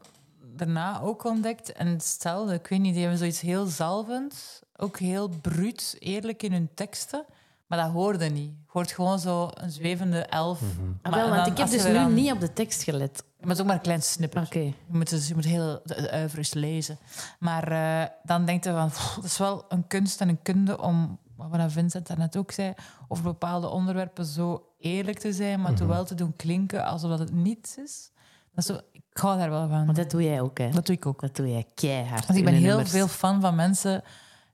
[0.56, 1.72] daarna ook ontdekt.
[1.72, 4.62] En hetzelfde, ik weet niet, die hebben zoiets heel zalvend.
[4.76, 7.24] Ook heel bruut, eerlijk in hun teksten.
[7.72, 8.50] Maar dat hoorde niet.
[8.50, 10.60] Je hoort gewoon zo een zwevende elf.
[10.62, 10.68] Ah,
[11.02, 13.24] Maar wel, want dan ik heb dus nu niet op de tekst gelet.
[13.38, 14.46] Maar het is ook maar een klein snippet.
[14.46, 14.58] Oké.
[14.58, 16.98] Je moet, dus, je moet heel de oeuvres lezen.
[17.38, 20.80] Maar eh, dan denk je van, pff, dat is wel een kunst en een kunde
[20.80, 22.74] om, wat Vincent daarnet ook zei,
[23.08, 27.18] over bepaalde onderwerpen zo eerlijk te zijn, maar toch wel te doen klinken alsof dat
[27.18, 28.10] het niets is.
[28.54, 29.84] Dat is zo, ik hou daar wel van.
[29.84, 30.70] Maar dat doe jij ook, hè?
[30.70, 31.20] Dat doe ik ook.
[31.20, 32.26] Dat doe jij keihard.
[32.26, 32.90] Want ik ben heel nummers.
[32.90, 34.02] veel fan van mensen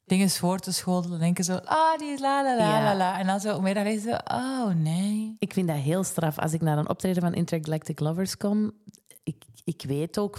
[0.09, 3.19] dingen voor te schotelen en denken zo, ah, die is la la la la la.
[3.19, 5.37] En dan zo, dan lezen zo, oh nee.
[5.39, 6.39] Ik vind dat heel straf.
[6.39, 8.73] Als ik naar een optreden van Intergalactic Lovers kom,
[9.23, 10.39] ik, ik weet ook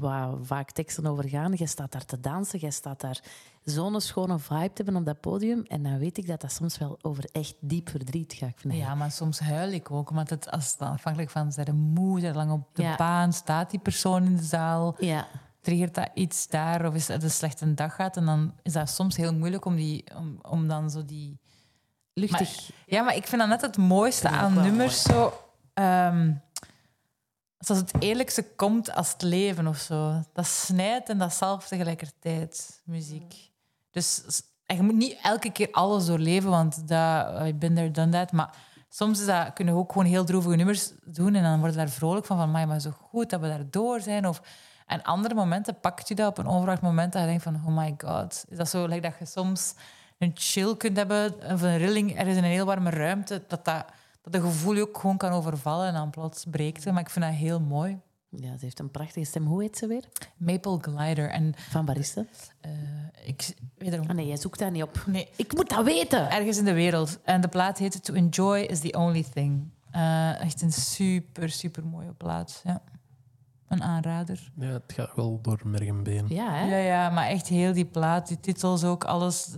[0.00, 1.52] waar vaak teksten over gaan.
[1.52, 3.20] Jij staat daar te dansen, jij staat daar
[3.64, 5.62] zo'n schone vibe te hebben op dat podium.
[5.66, 8.48] En dan weet ik dat dat soms wel over echt diep verdriet gaat.
[8.48, 10.10] Ik vind Ja, maar soms huil ik ook.
[10.10, 12.96] Want het, als het dan afhankelijk van zijn moe, zijn lang op de Ja.
[12.96, 15.26] baan, staat die persoon in de zaal, Ja,
[15.68, 18.16] triggert dat iets daar, of is het een slechte dag gaat.
[18.16, 21.38] En dan is dat soms heel moeilijk om, die, om, om dan zo die...
[22.12, 22.70] luchtig.
[22.86, 25.02] Ja, maar ik vind dat net het mooiste aan nummers.
[25.02, 25.32] Zo,
[25.74, 26.32] ehm,
[27.58, 30.22] zoals het eerlijkste komt als het leven of zo.
[30.32, 33.34] Dat snijdt en dat zalft tegelijkertijd, muziek.
[33.90, 34.22] Dus
[34.66, 38.32] en je moet niet elke keer alles doorleven, want dat, ik ben there, done that.
[38.32, 38.54] Maar
[38.88, 41.78] soms is dat, kunnen we ook gewoon heel droevige nummers doen en dan word je
[41.78, 44.26] daar vrolijk van, van "Amai, maar zo goed dat we daar door zijn.
[44.26, 44.40] Of,
[44.88, 47.76] en andere momenten pakt je dat op een onverwacht moment dat je denkt van, oh
[47.76, 48.44] my god.
[48.48, 49.74] Is dat zo like dat je soms
[50.18, 53.84] een chill kunt hebben of een rilling ergens in een heel warme ruimte, dat, dat,
[54.22, 56.84] dat de gevoel je ook gewoon kan overvallen en dan plots breekt.
[56.84, 57.98] Maar ik vind dat heel mooi.
[58.30, 59.46] Ja, ze heeft een prachtige stem.
[59.46, 60.04] Hoe heet ze weer?
[60.36, 61.30] Maple Glider.
[61.30, 62.26] En Van Bariste.
[62.60, 62.70] eh,
[63.24, 64.06] ik wederom...
[64.08, 65.02] Ah nee, jij zoekt dat niet op.
[65.06, 66.30] Nee, Ik moet dat weten.
[66.30, 67.18] ergens in de wereld.
[67.22, 69.70] En de plaat heet To Enjoy is the Only Thing.
[69.90, 72.60] Eh, echt een super, super mooie plaat.
[72.64, 72.82] Ja.
[73.68, 74.50] Een aanrader.
[74.58, 76.24] Ja, het gaat wel door merg en been.
[76.28, 76.76] Ja, hè?
[76.76, 79.48] Ja, ja, maar echt heel die plaat, die titels ook, alles.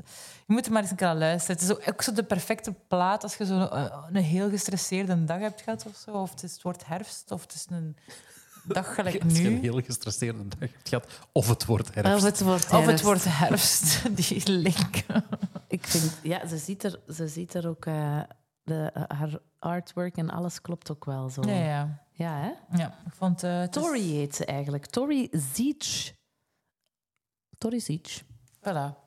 [0.46, 1.56] Je moet er maar eens een keer aan luisteren.
[1.56, 5.24] Het is ook, ook zo de perfecte plaat als je zo een, een heel gestresseerde
[5.24, 6.11] dag hebt gehad of zo.
[6.11, 7.96] Of het, is, het wordt herfst, of het is een
[8.64, 9.61] dag gelijk Als je een nu.
[9.61, 12.14] heel gestresseerde dag hebt gehad, of het wordt herfst.
[12.14, 13.04] Of het wordt Of het herfst.
[13.04, 15.04] wordt herfst, die link.
[15.68, 18.20] Ik vind, ja, ze ziet er, ze ziet er ook eh,
[18.64, 21.42] de, eh, haar artwork en alles klopt ook wel zo.
[21.46, 22.02] Ja, ja.
[22.20, 22.76] Ja, hè?
[22.78, 24.86] ja ik vond eh, het is- Tori heet ze eigenlijk.
[24.86, 26.12] Tori Zeech.
[27.58, 28.22] Tori Zeech.
[28.60, 28.98] Voilà.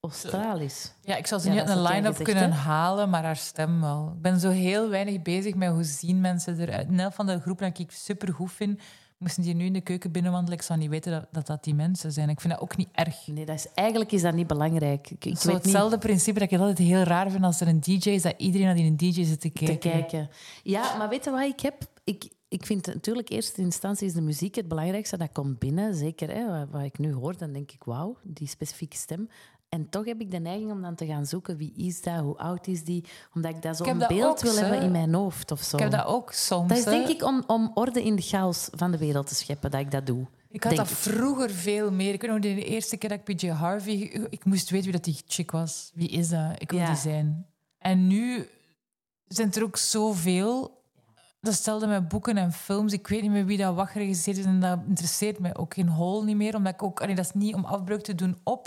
[0.00, 0.94] Australisch.
[1.02, 4.12] Ja, ik zou ze Ja, niet uit een line-up kunnen halen, maar haar stem wel.
[4.16, 6.88] Ik ben zo heel weinig bezig met hoe zien mensen eruit.
[6.88, 8.80] In elk van de groepen die ik super goed vind,
[9.18, 10.58] moesten die nu in de keuken binnenwandelen.
[10.58, 12.28] Ik zou niet weten dat, dat dat die mensen zijn.
[12.28, 13.26] Ik vind dat ook niet erg.
[13.26, 15.10] Nee, dat is, eigenlijk is dat niet belangrijk.
[15.10, 17.68] Ik, ik Zo weet niet hetzelfde principe dat ik altijd heel raar vind als er
[17.68, 19.78] een DJ is, dat iedereen naar die een DJ zit te kijken.
[19.78, 20.30] te kijken.
[20.62, 21.74] Ja, maar weet je wat ik heb?
[22.04, 25.16] Ik, ik vind natuurlijk eerste instantie is de muziek het belangrijkste.
[25.16, 26.30] Dat komt binnen, zeker.
[26.30, 29.28] Hè, wat, wat ik nu hoor, dan denk ik, wauw, die specifieke stem.
[29.68, 32.36] En toch heb ik de neiging om dan te gaan zoeken wie is dat, hoe
[32.36, 34.82] oud is die, omdat ik dat zo Ik heb een dat beeld ook, wil hebben
[34.82, 35.76] in mijn hoofd of zo.
[35.76, 36.68] Ik heb dat ook soms.
[36.68, 39.70] Dat is denk ik om, om orde in de chaos van de wereld te scheppen
[39.70, 40.26] dat ik dat doe.
[40.50, 40.96] Ik had dat ik.
[40.96, 42.12] vroeger veel meer.
[42.12, 44.26] Ik weet nog de eerste keer dat ik PJ Harvey...
[44.30, 45.90] Ik moest weten wie dat die chick was.
[45.94, 46.54] Wie is dat?
[46.62, 46.86] Ik wil Ja.
[46.86, 47.46] die zijn.
[47.78, 48.48] En nu
[49.26, 50.77] zijn er ook zoveel...
[51.40, 52.92] Dat stelde met boeken en films.
[52.92, 54.44] Ik weet niet meer wie dat wat geregisseerd is.
[54.44, 56.54] En dat interesseert mij ook geen hol niet meer.
[56.56, 57.00] Omdat ik ook...
[57.00, 58.66] allee, dat is niet om afbreuk te doen op...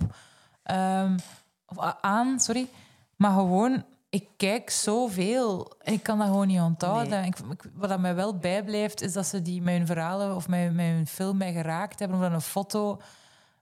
[0.64, 1.18] ehm,
[1.66, 2.68] of aan, sorry.
[3.16, 3.84] Maar gewoon...
[4.10, 7.10] Ik kijk zoveel en ik kan dat gewoon niet onthouden.
[7.10, 7.26] Nee.
[7.28, 10.48] Ik, ik- wat dat mij wel bijblijft, is dat ze die met hun verhalen of
[10.48, 12.18] met, met hun film mij geraakt hebben.
[12.18, 13.02] Of dat een foto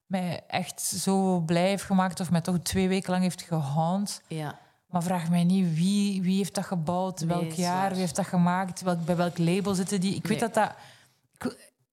[0.06, 4.22] mij echt zo blij heeft gemaakt of mij toch twee weken lang heeft gehoond.
[4.28, 4.60] Ja.
[4.90, 7.90] Maar vraag mij niet wie, wie heeft dat gebouwd, welk jaar, waar.
[7.92, 10.16] wie heeft dat gemaakt, welk, bij welk label zitten die.
[10.16, 10.72] Ik weet dat dat...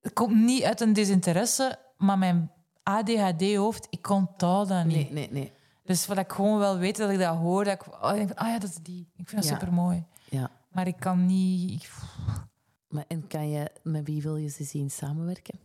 [0.01, 2.51] Het komt niet uit een desinteresse, maar mijn
[2.83, 4.95] ADHD-hoofd, ik onthoud dat niet.
[4.97, 5.53] Nee, nee, nee.
[5.85, 8.29] Dus wat ik gewoon wel weet, dat ik dat hoor, dat ik, oh, ik denk
[8.29, 9.09] van, ah ja, dat is die.
[9.17, 9.59] Ik vind dat Ja.
[9.59, 10.05] super mooi.
[10.31, 10.51] Ja.
[10.71, 11.71] Maar ik kan niet...
[11.71, 11.91] ik-
[12.89, 15.59] Maar, en kan je, met wie wil je ze zien samenwerken?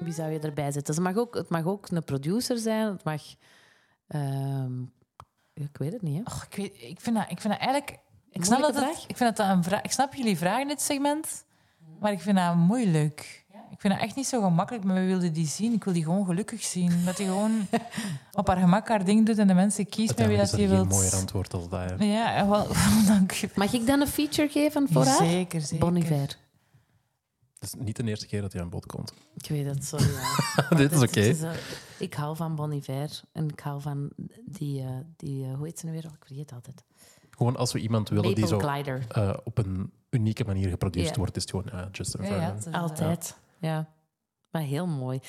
[0.00, 0.94] Wie zou je erbij zetten?
[0.94, 2.86] Ze mag ook, het mag ook een producer zijn.
[2.86, 3.22] Het mag...
[4.14, 4.82] ehm,
[5.54, 6.22] ik weet het niet, hè?
[6.24, 7.98] Och, ik, weet, ik, vind dat, ik vind dat eigenlijk...
[8.30, 10.82] Ik snap, dat het- ik, vind dat een vraag, ik snap jullie vragen in dit
[10.82, 11.44] segment,
[12.00, 13.38] maar ik vind dat moeilijk.
[13.70, 15.72] Ik vind dat echt niet zo gemakkelijk, maar we wilden die zien.
[15.72, 17.04] Ik wil die gewoon gelukkig zien.
[17.04, 17.66] Dat die gewoon
[18.32, 20.68] op haar gemak haar ding doet en de mensen kiest met wie dat is die
[20.68, 20.96] dat geen wil.
[20.96, 21.80] mooier antwoord als dat.
[21.98, 22.04] hè.
[22.04, 22.66] Ja, wel,
[23.06, 23.48] dank je.
[23.54, 25.16] Mag ik dan een feature geven voor haar?
[25.26, 25.78] Zeker, zeker.
[25.86, 26.36] Bon Iver.
[27.60, 29.12] Het is niet de eerste keer dat hij aan bod komt.
[29.36, 30.12] Ik weet het, sorry.
[30.12, 30.76] Ja.
[30.76, 31.20] Dit is oké.
[31.20, 31.50] eh,
[31.98, 34.10] ik hou van Bon Iver en ik hou van
[34.44, 36.06] die, eh, die eh, hoe heet ze nu weer?
[36.06, 36.84] Oh, ik vergeet het altijd.
[37.30, 41.42] Gewoon als we iemand willen die zo eh, op een unieke manier geproduceerd wordt, is
[41.42, 43.88] het gewoon ja, Justin Ja, ja, Altijd, ja.
[44.50, 45.20] Maar heel mooi.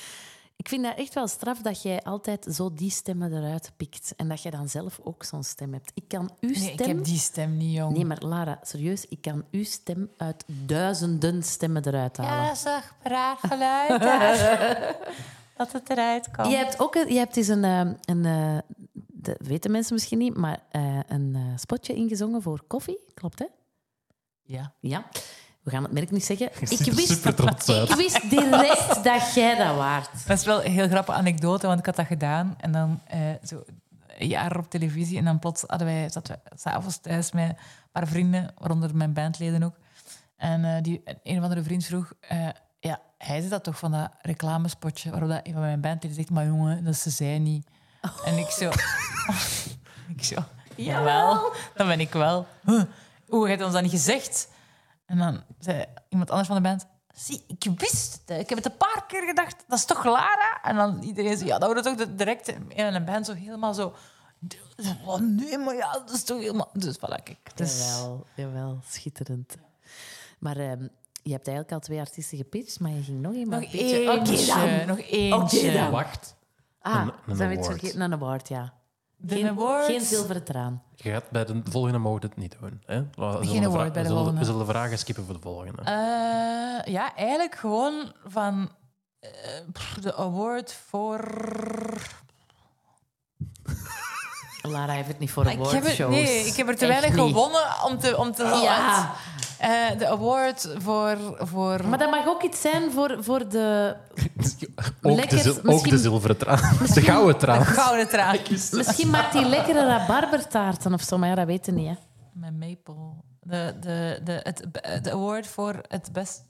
[0.62, 4.12] Ik vind dat echt wel straf dat jij altijd zo die stemmen eruit pikt.
[4.16, 5.90] En dat je dan zelf ook zo'n stem hebt.
[5.94, 6.72] Ik kan uw Nee, stem...
[6.72, 7.96] ik heb die stem niet, jong.
[7.96, 12.44] Nee, maar Lara, serieus, ik kan uw stem uit duizenden stemmen eruit halen.
[12.44, 14.00] Ja, zag raar geluid.
[15.56, 16.50] dat het eruit kan.
[16.50, 18.58] Je hebt ook een, je hebt eens een, eh, een eh,
[19.22, 22.98] dat weten mensen misschien niet, maar eh, een eh, spotje ingezongen voor koffie.
[23.14, 23.46] Klopt, hè?
[24.42, 24.74] Ja.
[24.80, 25.08] Ja.
[25.62, 26.46] We gaan het merk niet zeggen.
[26.46, 27.90] Ik wist, super trots uit.
[27.90, 30.26] ik wist direct dat jij dat waard.
[30.26, 32.54] Dat is wel een heel grappige anekdote, want ik had dat gedaan.
[32.60, 33.64] En dan eh, zo
[34.18, 35.18] een jaar op televisie.
[35.18, 37.56] En dan plots hadden wij, zaten we s'avonds thuis met een
[37.92, 39.76] paar vrienden, waaronder mijn bandleden ook.
[40.36, 42.12] En eh, die, een of andere vriend vroeg...
[42.20, 42.48] eh,
[42.80, 46.30] ja, hij zei dat toch van dat reclamespotje, waarop dat een van mijn bandleden zegt...
[46.30, 47.66] Maar jongen, dat ze zij niet.
[48.24, 48.70] En ik zo...
[50.16, 50.44] ik zo...
[50.76, 52.46] Jawel, dat ben ik wel.
[52.64, 52.82] Huh,
[53.28, 54.48] Hoe, heeft ons dat niet gezegd?
[55.12, 56.86] En dan zei iemand anders van de band...
[57.14, 58.38] Zie, ik wist het.
[58.40, 59.64] Ik heb het een paar keer gedacht.
[59.68, 60.60] Dat is toch Lara?
[60.62, 61.44] En dan iedereen zo...
[61.44, 63.94] Ja, dat wordt ook direct in een band zo helemaal zo...
[65.06, 66.70] Oh, nee, maar ja, dat is toch helemaal...
[66.72, 67.56] Dus voilà, kijk.
[67.56, 69.56] Dus, Jawel, jawel, schitterend.
[70.38, 70.82] Maar ehm,
[71.22, 74.10] je hebt eigenlijk al twee artiesten gepitcht, maar je ging nog iemand nog pitchen.
[74.10, 74.46] Oké eentje.
[74.46, 74.86] dan.
[74.86, 75.58] nog eentje.
[75.68, 75.90] Oké dan.
[75.90, 76.34] Wacht.
[76.80, 77.80] Ah, Een- een zijn we iets award.
[77.80, 78.00] vergeten?
[78.04, 78.72] Een award, ja.
[79.24, 79.86] De Geen, awards.
[79.86, 80.82] geen zilveren traan.
[80.96, 82.82] Je gaat bij de volgende mogen het niet doen.
[82.86, 83.00] Hè?
[83.00, 84.38] We zullen Geen de award bij de we zullen, volgende.
[84.38, 85.82] We zullen de vragen skippen voor de volgende.
[85.82, 88.70] Eh, ja, eigenlijk gewoon van...
[89.20, 89.30] eh,
[89.72, 91.20] pff, de award voor...
[94.62, 96.10] Lara heeft het niet voor het, awardshows.
[96.14, 98.16] nee, ik heb er te weinig gewonnen om te...
[98.16, 99.12] Om te Ja,
[99.62, 101.16] Eh, de award voor...
[101.38, 103.96] voor maar dat mag ook iets zijn voor, voor de...
[105.02, 106.76] ook, lekker, de ook de zilveren traan.
[106.94, 107.64] De gouden de traan.
[107.64, 108.36] gouden traan.
[108.72, 111.88] Misschien maakt die lekkere rabarbertaarten of zo, maar ja, dat weten we niet.
[111.88, 111.94] Hè.
[112.32, 112.94] Met maple.
[113.40, 114.66] De, de, de, het,
[115.04, 116.42] de award voor het beste...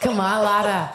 [0.00, 0.92] Kom maar, Lara.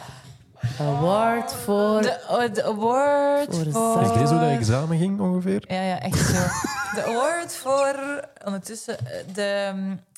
[0.80, 2.02] Award voor...
[2.02, 4.02] De, oh, de award Voor voor...
[4.02, 5.64] Is deze hoe dat examen ging ongeveer?
[5.72, 6.32] Ja, ja, echt zo.
[6.94, 9.74] De award voor ondertussen eh, de,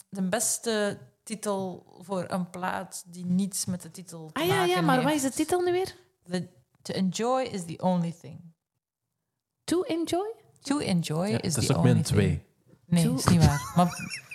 [0.09, 4.69] de beste titel voor een plaat die niets met de titel te Ah ja, maken
[4.69, 5.95] ja, maar wat is de titel nu weer?
[6.31, 6.49] The-
[6.83, 8.41] to enjoy is the only thing.
[9.65, 10.27] To enjoy?
[10.63, 12.27] To enjoy Ja, is dat is the ook only mijn twee.
[12.29, 12.43] thing.
[12.87, 13.73] Nee, To- is niet waar.
[13.77, 13.89] Maar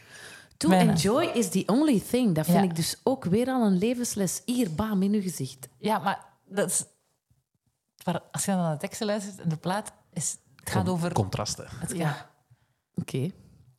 [0.61, 0.91] To Bijna.
[0.91, 2.35] enjoy is the only thing.
[2.35, 2.63] Dat vind Ja.
[2.63, 4.41] ik dus ook weer al een levensles.
[4.45, 5.67] Hier, bam, in uw gezicht.
[5.77, 6.83] ja, maar dat is...
[8.05, 11.13] Maar als je dan naar de teksten luistert en de plaat, is, het gaat over...
[11.13, 11.65] Contrasten.
[11.69, 12.29] Het, Ja.
[12.95, 13.33] Oké, ik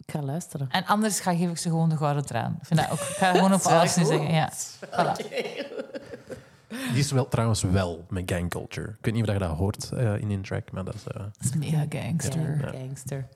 [0.07, 0.69] ga luisteren.
[0.71, 2.57] En anders ga, geef ik ze gewoon de gouden traan.
[2.61, 2.99] Ik vind dat ook...
[2.99, 4.33] Ik ga gewoon op alles nu zeggen.
[4.33, 4.53] Ja.
[4.87, 5.29] Voilà.
[6.69, 8.89] Die is wel, trouwens wel met gang culture.
[8.89, 11.07] Ik weet niet of je dat hoort eh, in een track, maar dat is...
[11.07, 12.59] eh, Dat is mega gangster.
[12.61, 13.29] Ja, Gangster.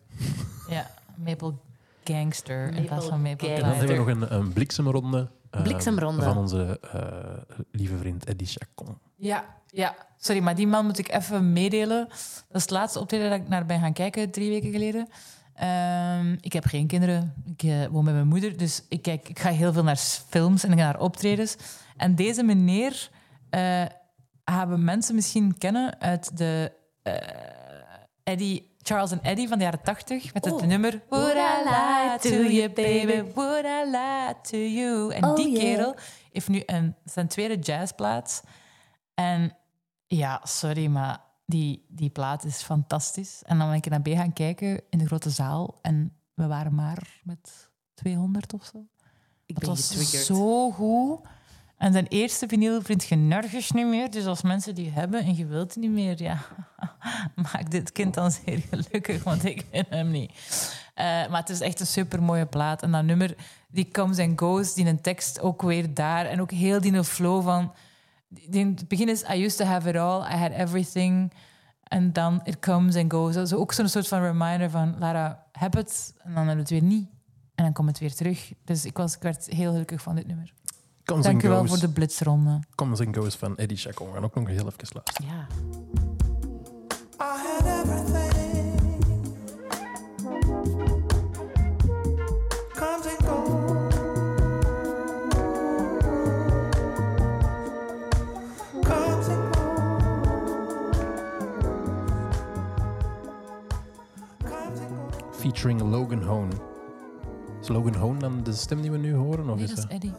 [0.69, 1.55] Ja, Maple
[2.09, 5.31] Gangster in plaats van Maple En dan hebben we nog een, een bliksemronde.
[5.51, 6.23] eh, Bliksemronde.
[6.23, 8.99] Van onze eh, lieve vriend Eddie Chacon.
[9.17, 12.07] Ja, ja, sorry, maar die man moet ik even meedelen.
[12.09, 15.09] Dat is het laatste optreden dat ik naar ben gaan kijken, drie weken geleden.
[15.55, 19.39] Ehm, ik heb geen kinderen, ik eh, woon met mijn moeder, dus ik, kijk, ik
[19.39, 19.97] ga heel veel naar
[20.29, 21.57] films en naar optredens.
[21.97, 23.11] En deze meneer
[23.51, 23.85] eh
[24.45, 27.15] hebben mensen misschien kennen uit de eh,
[28.23, 30.63] Eddie, Charles en Eddie van de jaren tachtig, met het Oh.
[30.63, 35.13] nummer Would I lie to you, baby, would I lie to you.
[35.15, 35.61] En Oh, die yeah.
[35.65, 35.95] kerel
[36.33, 38.43] heeft nu een, zijn tweede jazzplaat.
[39.15, 39.57] En
[40.07, 43.43] ja, sorry, maar die, die plaat is fantastisch.
[43.45, 45.79] En dan ben ik naar B gaan kijken in de grote zaal.
[45.83, 48.87] En we waren maar met 200 of zo.
[49.47, 50.25] Ik Het was getriggerd.
[50.25, 51.21] zo goed.
[51.77, 54.11] En zijn eerste vinyl vindt je nergens niet meer.
[54.11, 56.39] Dus als mensen die hebben en je wilt niet meer, ja,
[57.53, 60.33] maak dit kind dan zeer gelukkig, want ik vind hem niet.
[60.95, 62.83] Eh, maar het is echt een super mooie plaat.
[62.83, 63.35] En dat nummer,
[63.69, 66.27] die comes and goes, die een tekst ook weer daar.
[66.27, 67.73] En ook heel die flow van.
[68.29, 71.33] Die, het begin is: I used to have it all, I had everything.
[71.83, 73.35] En dan it comes and goes.
[73.35, 76.15] Dat is ook zo'n soort van reminder van: Lara, heb het.
[76.19, 77.09] En dan heb het weer niet.
[77.55, 78.53] En dan komt het weer terug.
[78.65, 80.53] Dus ik, was, ik werd heel gelukkig van dit nummer.
[81.07, 82.61] Comes Dank and je wel goes, voor de blitzronde.
[82.75, 84.07] Comes and goes van Eddie Chacon.
[84.07, 85.03] We gaan ook nog heel even luisteren.
[85.25, 85.47] Ja.
[87.21, 88.75] I had everything.
[92.75, 93.95] Comes and goes.
[105.31, 106.53] Featuring Logan Hone.
[107.61, 109.49] Is Logan Hone dan de stem die we nu horen?
[109.49, 109.93] Of Nee, is dat is dat...
[109.93, 110.13] Eddie.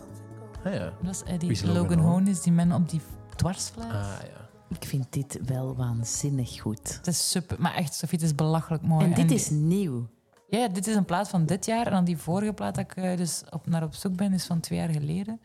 [0.68, 0.93] Ah, ja.
[1.01, 1.49] Dat is Eddie.
[1.49, 3.01] Wie is Logan Logan is die man op die
[3.36, 3.91] dwarsfluit.
[3.91, 4.45] Ah, ja.
[4.70, 6.95] Ik vind dit wel waanzinnig goed.
[6.97, 9.05] Het is super, maar echt, Sofie, het is belachelijk mooi.
[9.05, 10.07] En dit die- is nieuw.
[10.49, 11.86] Ja, ja, dit is een plaat van dit jaar.
[11.86, 14.45] En dan die vorige plaat dat ik eh, dus op, naar op zoek ben, is
[14.45, 15.39] van twee jaar geleden.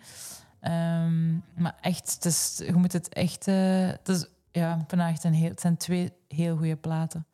[0.60, 3.48] Ehm, maar echt, het is, je moet het echt...
[3.48, 7.26] eh, het, is, ja, echt een heel, het zijn twee heel goede platen.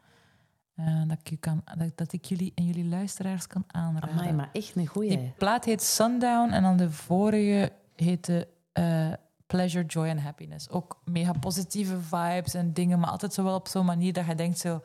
[0.74, 4.10] Eh, dat, ik kan, dat, dat ik jullie en jullie luisteraars kan aanraden.
[4.10, 5.32] Amai, maar echt een Die goeie.
[5.38, 9.12] plaat heet Sundown en dan de vorige heette eh,
[9.46, 10.70] Pleasure, Joy and Happiness.
[10.70, 14.34] Ook mega positieve vibes en dingen, maar altijd zo wel op zo'n manier dat je
[14.34, 14.80] denkt zo...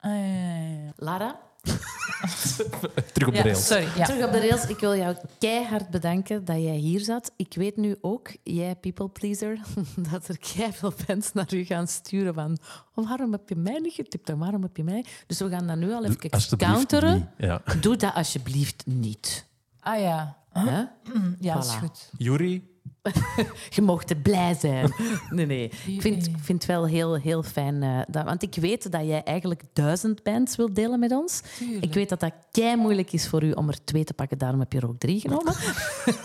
[0.00, 0.92] ja.
[0.96, 1.40] Lara,
[3.12, 3.66] Terug op de Ja, rails.
[3.66, 3.88] sorry.
[3.96, 4.04] Ja.
[4.04, 4.66] terug op de rails.
[4.66, 7.32] Ik wil jou keihard bedanken dat jij hier zat.
[7.36, 9.58] Ik weet nu ook, jij people pleaser,
[10.10, 10.36] dat er
[10.72, 12.58] veel fans naar u gaan sturen van
[12.94, 15.04] oh, waarom heb je mij niet getipt en waarom heb je mij...
[15.26, 17.30] Dus we gaan dat nu al even counteren.
[17.36, 17.62] Ja.
[17.80, 19.46] Doe dat alsjeblieft niet.
[19.88, 20.36] Ah ja.
[21.40, 21.78] Ja, is Voilà.
[21.78, 22.10] goed.
[22.18, 22.76] Yuri,
[23.74, 24.92] Je mocht er blij zijn.
[25.30, 25.64] Nee, nee.
[25.86, 27.82] Ik vind, ik vind het wel heel, heel fijn.
[27.82, 31.42] eh, dat, want ik weet dat jij eigenlijk duizend bands wilt delen met ons.
[31.58, 31.84] Tuurlijk.
[31.84, 34.38] Ik weet dat dat kei moeilijk is voor u om er twee te pakken.
[34.38, 35.54] Daarom heb je er ook drie genomen.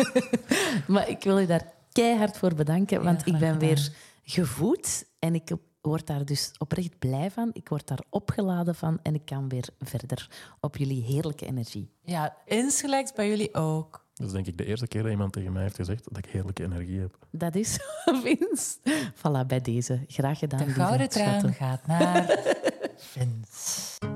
[0.93, 3.03] maar ik wil je daar keihard voor bedanken.
[3.03, 3.59] Want ik ben gedaan.
[3.59, 3.91] weer
[4.24, 5.05] gevoed.
[5.20, 5.49] En ik
[5.86, 7.49] word daar dus oprecht blij van.
[7.53, 8.99] Ik word daar opgeladen van.
[9.01, 10.29] En ik kan weer verder
[10.59, 11.89] op jullie heerlijke energie.
[12.01, 14.05] Ja, insgelijks bij jullie ook.
[14.13, 16.25] dat is denk ik de eerste keer dat iemand tegen mij heeft gezegd dat ik
[16.31, 17.17] heerlijke energie heb.
[17.31, 17.79] Dat is
[18.23, 18.77] Vince.
[19.15, 20.03] Voilà, bij deze.
[20.07, 20.65] Graag gedaan.
[20.65, 22.39] De gouden traan gaat naar
[22.97, 24.12] Vince.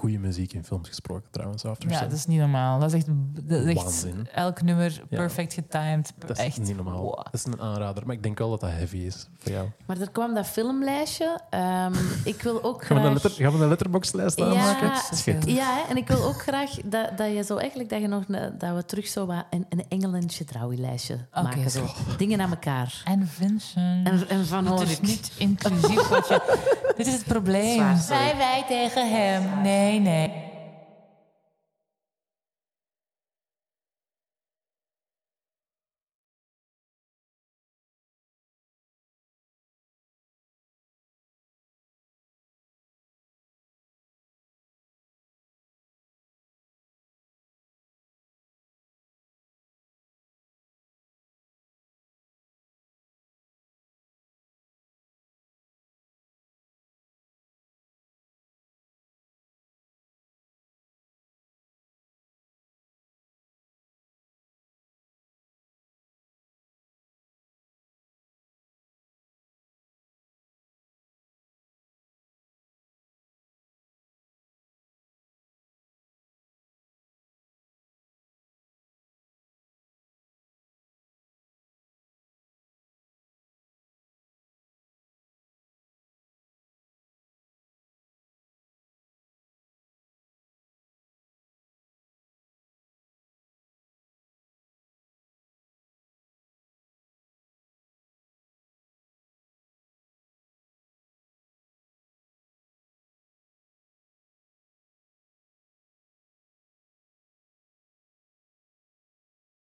[0.00, 1.64] Goede muziek in films gesproken trouwens.
[1.64, 2.78] After Ja, dat is niet normaal.
[2.78, 3.06] Dat is echt,
[3.48, 4.28] dat is echt Waanzin.
[4.34, 6.12] elk nummer perfect getimed.
[6.18, 6.58] Dat is echt.
[6.58, 7.00] niet normaal.
[7.02, 7.14] wow.
[7.16, 9.68] Dat is een aanrader, maar ik denk wel dat dat heavy is voor jou.
[9.86, 11.40] Maar er kwam dat filmlijstje.
[11.50, 11.92] Ehm,
[12.24, 13.22] ik wil ook Gaan we een, graag...
[13.22, 14.44] letter, gaan we een letterboxlijst Ja.
[14.46, 15.52] aanmaken?
[15.52, 18.24] Ja, hè, en ik wil ook graag dat, dat je zo eigenlijk dat je nog
[18.58, 21.42] dat we terug zo wat een, een Engelendje lijstje Oké.
[21.42, 21.70] maken.
[21.70, 21.86] Zo.
[22.16, 23.02] Dingen aan elkaar.
[23.04, 24.08] En Vincent.
[24.08, 26.68] En, en van Het is niet inclusief wat je...
[26.96, 27.74] Dit is het probleem.
[27.74, 28.22] Zwaar, sorry.
[28.22, 29.62] Zij wij tegen hem.
[29.62, 30.49] Nee, nee.